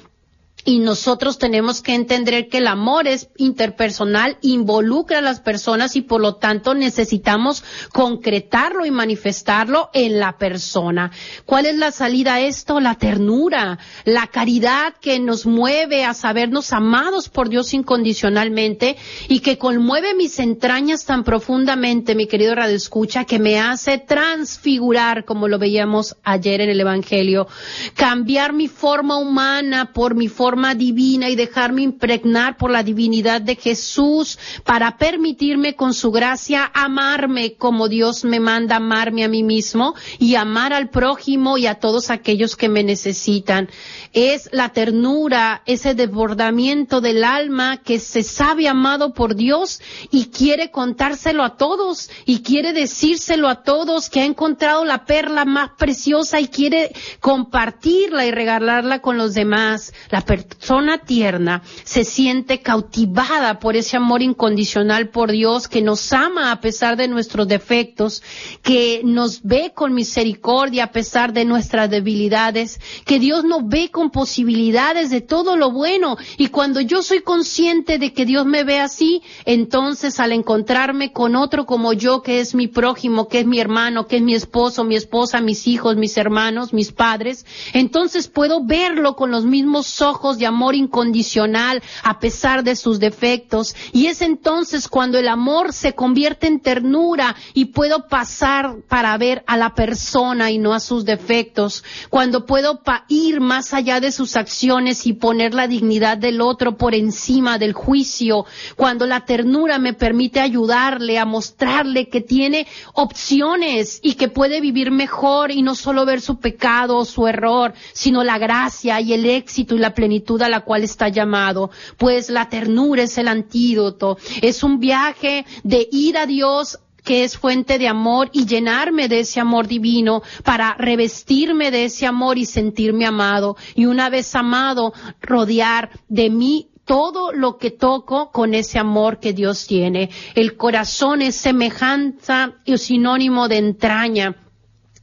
y 0.68 0.80
nosotros 0.80 1.38
tenemos 1.38 1.84
que 1.84 1.94
entender 1.94 2.50
que 2.50 2.58
el 2.58 2.66
amor 2.66 3.08
es 3.08 3.30
interpersonal, 3.38 4.40
involucra 4.42 5.20
a 5.20 5.22
las 5.22 5.40
personas 5.40 5.96
y 5.96 6.02
por 6.02 6.20
lo 6.20 6.36
tanto 6.36 6.74
necesitamos 6.74 7.64
concretarlo 7.94 8.84
y 8.84 8.90
manifestarlo 8.90 9.92
en 9.94 10.20
la 10.20 10.40
persona. 10.40 11.12
¿Cuál 11.46 11.68
es 11.68 11.76
la 11.76 11.92
salida 11.92 12.36
a 12.36 12.42
esto? 12.42 12.80
La 12.80 12.96
ternura, 12.96 13.78
la 14.06 14.26
caridad 14.28 14.96
que 15.00 15.20
nos 15.20 15.46
mueve 15.46 16.04
a 16.04 16.16
sabernos 16.16 16.74
amados 16.74 17.30
por 17.30 17.48
Dios 17.48 17.72
incondicionalmente 17.76 18.98
y 19.28 19.42
que 19.42 19.60
conmueve 19.60 20.16
mis 20.16 20.40
entrañas 20.40 21.06
tan 21.06 21.24
profundamente, 21.24 22.16
mi 22.16 22.26
querido 22.26 22.56
Radio 22.56 22.76
Escucha, 22.76 23.26
que 23.26 23.38
me 23.38 23.60
hace 23.60 24.00
transfigurar, 24.00 25.26
como 25.26 25.48
lo 25.48 25.60
veíamos 25.60 26.16
ayer 26.24 26.62
en 26.62 26.72
el 26.72 26.80
Evangelio, 26.80 27.48
cambiar 27.94 28.52
mi 28.52 28.68
forma 28.68 29.18
humana 29.18 29.94
por 29.94 30.16
mi 30.16 30.28
forma 30.28 30.55
divina 30.76 31.30
y 31.30 31.36
dejarme 31.36 31.82
impregnar 31.82 32.58
por 32.58 32.72
la 32.72 32.84
divinidad 32.84 33.42
de 33.42 33.56
Jesús 33.56 34.40
para 34.64 34.98
permitirme 34.98 35.76
con 35.76 35.94
su 35.94 36.12
gracia 36.12 36.72
amarme 36.74 37.56
como 37.56 37.90
Dios 37.90 38.24
me 38.24 38.40
manda 38.40 38.78
amarme 38.78 39.24
a 39.24 39.28
mí 39.28 39.44
mismo 39.44 39.96
y 40.20 40.36
amar 40.36 40.74
al 40.74 40.90
prójimo 40.90 41.58
y 41.58 41.68
a 41.68 41.76
todos 41.76 42.10
aquellos 42.10 42.56
que 42.56 42.70
me 42.70 42.84
necesitan. 42.84 43.70
Es 44.16 44.48
la 44.54 44.70
ternura, 44.70 45.62
ese 45.66 45.94
desbordamiento 45.94 47.02
del 47.02 47.26
alma 47.26 47.82
que 47.84 48.00
se 48.00 48.24
sabe 48.24 48.70
amado 48.70 49.14
por 49.14 49.36
Dios 49.36 49.82
y 50.10 50.28
quiere 50.28 50.72
contárselo 50.72 51.44
a 51.44 51.58
todos 51.58 52.10
y 52.26 52.40
quiere 52.40 52.72
decírselo 52.72 53.50
a 53.50 53.64
todos 53.64 54.10
que 54.10 54.22
ha 54.22 54.26
encontrado 54.26 54.86
la 54.86 55.04
perla 55.04 55.44
más 55.44 55.72
preciosa 55.78 56.40
y 56.40 56.48
quiere 56.48 56.94
compartirla 57.20 58.26
y 58.26 58.32
regalarla 58.32 59.02
con 59.02 59.18
los 59.18 59.34
demás. 59.34 59.92
La 60.10 60.22
persona 60.22 61.00
tierna 61.00 61.62
se 61.84 62.06
siente 62.06 62.62
cautivada 62.62 63.60
por 63.60 63.76
ese 63.76 63.98
amor 63.98 64.22
incondicional 64.22 65.10
por 65.10 65.34
Dios 65.34 65.68
que 65.68 65.82
nos 65.82 66.14
ama 66.14 66.54
a 66.54 66.62
pesar 66.62 66.96
de 66.96 67.10
nuestros 67.10 67.50
defectos, 67.50 68.24
que 68.62 69.02
nos 69.04 69.44
ve 69.44 69.74
con 69.76 69.94
misericordia 69.94 70.86
a 70.86 70.92
pesar 70.94 71.34
de 71.34 71.44
nuestras 71.44 71.90
debilidades, 71.90 72.80
que 73.04 73.20
Dios 73.20 73.44
nos 73.44 73.68
ve 73.68 73.92
con 73.92 74.05
posibilidades 74.12 75.10
de 75.10 75.22
todo 75.22 75.58
lo 75.58 75.72
bueno 75.72 76.18
y 76.38 76.48
cuando 76.48 76.82
yo 76.82 77.02
soy 77.02 77.22
consciente 77.22 77.98
de 77.98 78.14
que 78.14 78.26
Dios 78.26 78.46
me 78.46 78.64
ve 78.64 78.80
así, 78.80 79.22
entonces 79.46 80.20
al 80.20 80.32
encontrarme 80.32 81.12
con 81.12 81.36
otro 81.36 81.66
como 81.66 81.94
yo, 81.94 82.22
que 82.22 82.40
es 82.40 82.56
mi 82.56 82.68
prójimo, 82.68 83.28
que 83.28 83.40
es 83.40 83.46
mi 83.46 83.60
hermano, 83.60 84.08
que 84.08 84.18
es 84.18 84.22
mi 84.22 84.36
esposo, 84.36 84.84
mi 84.84 84.96
esposa, 84.96 85.42
mis 85.42 85.68
hijos, 85.68 85.96
mis 85.96 86.18
hermanos, 86.18 86.74
mis 86.74 86.92
padres, 86.92 87.46
entonces 87.74 88.28
puedo 88.28 88.66
verlo 88.66 89.16
con 89.16 89.32
los 89.32 89.46
mismos 89.46 90.02
ojos 90.02 90.38
de 90.38 90.46
amor 90.46 90.76
incondicional 90.76 91.82
a 92.04 92.20
pesar 92.20 92.64
de 92.64 92.76
sus 92.76 93.00
defectos. 93.00 93.76
Y 93.92 94.08
es 94.08 94.22
entonces 94.22 94.88
cuando 94.88 95.18
el 95.18 95.28
amor 95.28 95.74
se 95.74 95.94
convierte 95.94 96.48
en 96.48 96.60
ternura 96.60 97.36
y 97.54 97.66
puedo 97.66 98.08
pasar 98.08 98.78
para 98.88 99.18
ver 99.18 99.44
a 99.48 99.58
la 99.58 99.74
persona 99.74 100.52
y 100.52 100.58
no 100.58 100.74
a 100.74 100.80
sus 100.80 101.06
defectos. 101.06 101.84
Cuando 102.10 102.46
puedo 102.46 102.82
ir 103.08 103.42
más 103.42 103.74
allá 103.74 103.85
de 103.86 104.12
sus 104.12 104.36
acciones 104.36 105.06
y 105.06 105.14
poner 105.14 105.54
la 105.54 105.68
dignidad 105.68 106.18
del 106.18 106.42
otro 106.42 106.76
por 106.76 106.96
encima 106.96 107.60
del 107.60 107.74
juicio. 107.74 108.46
Cuando 108.76 109.06
la 109.06 109.26
ternura 109.26 109.78
me 109.78 109.94
permite 109.94 110.40
ayudarle 110.40 111.20
a 111.20 111.26
mostrarle 111.26 112.10
que 112.10 112.20
tiene 112.20 112.66
opciones 112.94 114.00
y 114.02 114.16
que 114.16 114.28
puede 114.28 114.60
vivir 114.60 114.90
mejor 114.90 115.52
y 115.52 115.62
no 115.62 115.76
solo 115.76 116.04
ver 116.04 116.20
su 116.20 116.40
pecado 116.40 116.98
o 116.98 117.06
su 117.06 117.28
error, 117.28 117.74
sino 117.94 118.24
la 118.24 118.40
gracia 118.40 119.00
y 119.02 119.14
el 119.14 119.26
éxito 119.28 119.76
y 119.76 119.80
la 119.80 119.94
plenitud 119.94 120.42
a 120.42 120.50
la 120.50 120.62
cual 120.62 120.84
está 120.84 121.10
llamado. 121.10 121.70
Pues 121.98 122.32
la 122.32 122.50
ternura 122.50 123.04
es 123.04 123.18
el 123.20 123.28
antídoto. 123.28 124.18
Es 124.42 124.64
un 124.64 124.80
viaje 124.80 125.46
de 125.64 125.88
ir 125.92 126.18
a 126.18 126.26
Dios 126.26 126.80
que 127.06 127.24
es 127.24 127.38
fuente 127.38 127.80
de 127.80 127.88
amor 127.88 128.30
y 128.34 128.46
llenarme 128.46 129.08
de 129.08 129.20
ese 129.20 129.40
amor 129.40 129.68
divino 129.68 130.24
para 130.44 130.74
revestirme 130.74 131.72
de 131.72 131.86
ese 131.86 132.06
amor 132.06 132.38
y 132.38 132.46
sentirme 132.46 133.06
amado. 133.06 133.56
Y 133.76 133.86
una 133.86 134.10
vez 134.10 134.36
amado, 134.36 134.94
rodear 135.22 135.92
de 136.10 136.30
mí 136.30 136.68
todo 136.84 137.32
lo 137.32 137.58
que 137.58 137.72
toco 137.72 138.32
con 138.32 138.54
ese 138.54 138.80
amor 138.80 139.20
que 139.20 139.34
Dios 139.34 139.66
tiene. 139.68 140.10
El 140.36 140.58
corazón 140.58 141.22
es 141.22 141.36
semejanza 141.36 142.56
y 142.66 142.78
sinónimo 142.78 143.48
de 143.48 143.58
entraña 143.58 144.36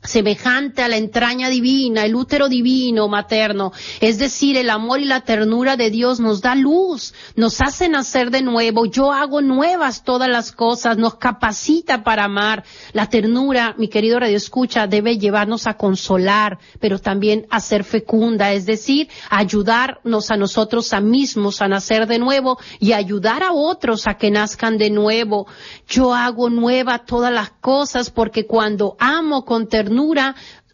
semejante 0.04 0.82
a 0.82 0.88
la 0.88 0.96
entraña 0.96 1.48
divina, 1.48 2.04
el 2.04 2.16
útero 2.16 2.48
divino 2.48 3.06
materno, 3.08 3.72
es 4.00 4.18
decir, 4.18 4.56
el 4.56 4.68
amor 4.68 5.00
y 5.00 5.04
la 5.04 5.20
ternura 5.20 5.76
de 5.76 5.90
Dios 5.90 6.18
nos 6.18 6.40
da 6.40 6.54
luz, 6.54 7.14
nos 7.36 7.60
hace 7.60 7.88
nacer 7.88 8.30
de 8.30 8.42
nuevo, 8.42 8.86
yo 8.86 9.12
hago 9.12 9.40
nuevas 9.40 10.02
todas 10.02 10.28
las 10.28 10.50
cosas, 10.50 10.98
nos 10.98 11.14
capacita 11.16 12.02
para 12.02 12.24
amar. 12.24 12.64
La 12.92 13.08
ternura, 13.08 13.74
mi 13.78 13.88
querido 13.88 14.18
Radio 14.18 14.36
Escucha, 14.36 14.86
debe 14.86 15.18
llevarnos 15.18 15.66
a 15.66 15.74
consolar, 15.74 16.58
pero 16.80 16.98
también 16.98 17.46
a 17.50 17.60
ser 17.60 17.84
fecunda, 17.84 18.52
es 18.52 18.66
decir, 18.66 19.08
ayudarnos 19.30 20.30
a 20.30 20.36
nosotros 20.36 20.92
a 20.92 21.00
mismos 21.00 21.62
a 21.62 21.68
nacer 21.68 22.06
de 22.08 22.18
nuevo 22.18 22.58
y 22.80 22.92
ayudar 22.92 23.44
a 23.44 23.52
otros 23.52 24.08
a 24.08 24.14
que 24.14 24.30
nazcan 24.30 24.78
de 24.78 24.90
nuevo. 24.90 25.46
Yo 25.86 26.12
hago 26.12 26.50
nueva 26.50 27.04
todas 27.04 27.32
las 27.32 27.50
cosas 27.50 28.10
porque 28.10 28.46
cuando 28.46 28.96
amo 28.98 29.44
con 29.44 29.68
ternura, 29.68 29.91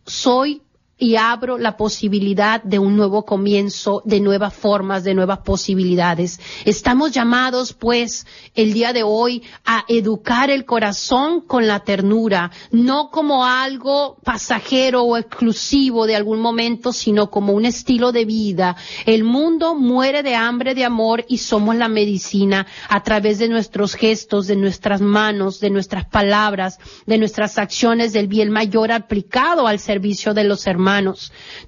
soy 0.06 0.62
y 0.98 1.14
abro 1.14 1.58
la 1.58 1.76
posibilidad 1.76 2.62
de 2.62 2.80
un 2.80 2.96
nuevo 2.96 3.24
comienzo, 3.24 4.02
de 4.04 4.20
nuevas 4.20 4.52
formas, 4.52 5.04
de 5.04 5.14
nuevas 5.14 5.38
posibilidades. 5.38 6.40
Estamos 6.64 7.12
llamados, 7.12 7.72
pues, 7.72 8.26
el 8.54 8.72
día 8.72 8.92
de 8.92 9.04
hoy 9.04 9.44
a 9.64 9.84
educar 9.86 10.50
el 10.50 10.64
corazón 10.64 11.40
con 11.40 11.68
la 11.68 11.80
ternura, 11.80 12.50
no 12.72 13.10
como 13.10 13.44
algo 13.44 14.18
pasajero 14.24 15.04
o 15.04 15.16
exclusivo 15.16 16.06
de 16.06 16.16
algún 16.16 16.40
momento, 16.40 16.92
sino 16.92 17.30
como 17.30 17.52
un 17.52 17.64
estilo 17.64 18.10
de 18.10 18.24
vida. 18.24 18.76
El 19.06 19.22
mundo 19.22 19.76
muere 19.76 20.24
de 20.24 20.34
hambre 20.34 20.74
de 20.74 20.84
amor 20.84 21.24
y 21.28 21.38
somos 21.38 21.76
la 21.76 21.88
medicina 21.88 22.66
a 22.88 23.04
través 23.04 23.38
de 23.38 23.48
nuestros 23.48 23.94
gestos, 23.94 24.48
de 24.48 24.56
nuestras 24.56 25.00
manos, 25.00 25.60
de 25.60 25.70
nuestras 25.70 26.06
palabras, 26.06 26.80
de 27.06 27.18
nuestras 27.18 27.56
acciones 27.56 28.12
del 28.12 28.26
bien 28.26 28.50
mayor 28.50 28.90
aplicado 28.90 29.68
al 29.68 29.78
servicio 29.78 30.34
de 30.34 30.42
los 30.42 30.66
hermanos 30.66 30.87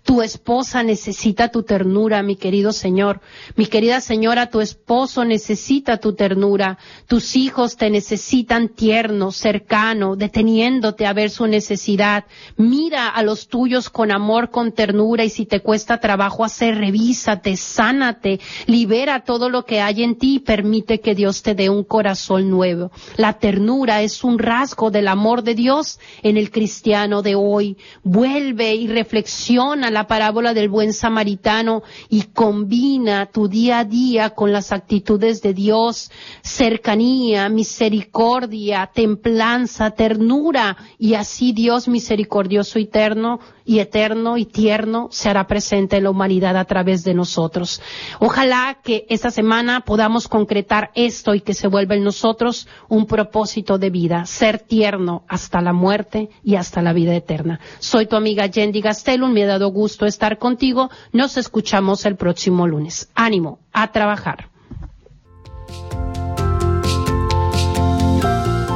tu 0.03 0.23
esposa 0.23 0.83
necesita 0.83 1.49
tu 1.49 1.63
ternura, 1.63 2.23
mi 2.23 2.37
querido 2.37 2.73
Señor. 2.73 3.21
Mi 3.55 3.67
querida 3.67 4.01
señora, 4.01 4.49
tu 4.49 4.61
esposo 4.61 5.25
necesita 5.25 5.99
tu 5.99 6.15
ternura. 6.15 6.79
Tus 7.07 7.37
hijos 7.37 7.77
te 7.77 7.91
necesitan 7.91 8.69
tierno, 8.69 9.31
cercano, 9.31 10.17
deteniéndote 10.17 11.07
a 11.07 11.13
ver 11.13 11.31
su 11.31 11.47
necesidad. 11.47 12.25
Mira 12.57 13.09
a 13.09 13.23
los 13.23 13.49
tuyos 13.49 13.91
con 13.91 14.11
amor, 14.11 14.51
con 14.51 14.73
ternura 14.73 15.25
y 15.25 15.31
si 15.31 15.45
te 15.45 15.61
cuesta 15.61 16.01
trabajo 16.01 16.45
hacer, 16.45 16.79
revísate, 16.79 17.57
sánate, 17.57 18.41
libera 18.67 19.25
todo 19.25 19.49
lo 19.51 19.65
que 19.65 19.81
hay 19.81 20.03
en 20.03 20.17
ti 20.17 20.37
y 20.37 20.41
permite 20.41 21.01
que 21.01 21.15
Dios 21.15 21.43
te 21.43 21.55
dé 21.55 21.69
un 21.69 21.85
corazón 21.85 22.51
nuevo. 22.51 22.91
La 23.17 23.35
ternura 23.35 24.03
es 24.03 24.25
un 24.25 24.39
rasgo 24.39 24.91
del 24.91 25.09
amor 25.09 25.43
de 25.43 25.55
Dios 25.55 25.99
en 26.23 26.37
el 26.37 26.51
cristiano 26.51 27.23
de 27.23 27.35
hoy. 27.35 27.77
Vuelve 28.03 28.75
y 28.75 28.87
reflexiona 28.87 29.10
reflexiona 29.11 29.91
la 29.91 30.07
parábola 30.07 30.55
del 30.55 30.69
buen 30.69 30.93
samaritano 30.93 31.83
y 32.09 32.23
combina 32.33 33.27
tu 33.27 33.49
día 33.49 33.81
a 33.81 33.85
día 33.85 34.31
con 34.31 34.53
las 34.53 34.71
actitudes 34.71 35.43
de 35.43 35.53
Dios, 35.53 36.13
cercanía, 36.43 37.49
misericordia, 37.49 38.89
templanza, 38.95 39.91
ternura, 39.91 40.77
y 40.97 41.15
así 41.15 41.53
Dios 41.53 41.89
misericordioso 41.89 42.79
eterno 42.79 43.41
y 43.71 43.79
eterno 43.79 44.37
y 44.37 44.47
tierno 44.47 45.07
se 45.13 45.29
hará 45.29 45.47
presente 45.47 45.97
en 45.97 46.03
la 46.03 46.11
humanidad 46.11 46.57
a 46.57 46.65
través 46.65 47.05
de 47.05 47.15
nosotros. 47.15 47.81
Ojalá 48.19 48.79
que 48.83 49.07
esta 49.09 49.31
semana 49.31 49.83
podamos 49.83 50.27
concretar 50.27 50.91
esto 50.97 51.37
y 51.37 51.41
que 51.41 51.55
se 51.55 51.69
vuelva 51.69 51.95
en 51.95 52.03
nosotros 52.03 52.67
un 52.89 53.07
propósito 53.07 53.79
de 53.79 53.91
vida, 53.91 54.27
ser 54.27 54.59
tierno 54.59 55.23
hasta 55.29 55.61
la 55.61 55.73
muerte 55.73 56.31
y 56.43 56.57
hasta 56.57 56.83
la 56.83 56.93
vida 56.93 57.15
eterna. 57.15 57.61
Soy 57.79 58.07
tu 58.07 58.17
amiga 58.17 58.47
Yendi 58.47 58.81
Gastelum, 58.81 59.33
me 59.33 59.45
ha 59.45 59.47
dado 59.47 59.69
gusto 59.69 60.05
estar 60.05 60.39
contigo. 60.39 60.91
Nos 61.13 61.37
escuchamos 61.37 62.05
el 62.07 62.17
próximo 62.17 62.67
lunes. 62.67 63.09
Ánimo, 63.15 63.61
a 63.73 63.93
trabajar. 63.93 64.49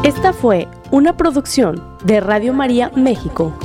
Esta 0.04 0.32
fue 0.32 0.68
una 0.92 1.16
producción 1.16 1.82
de 2.04 2.20
Radio 2.20 2.52
María 2.52 2.92
México. 2.94 3.58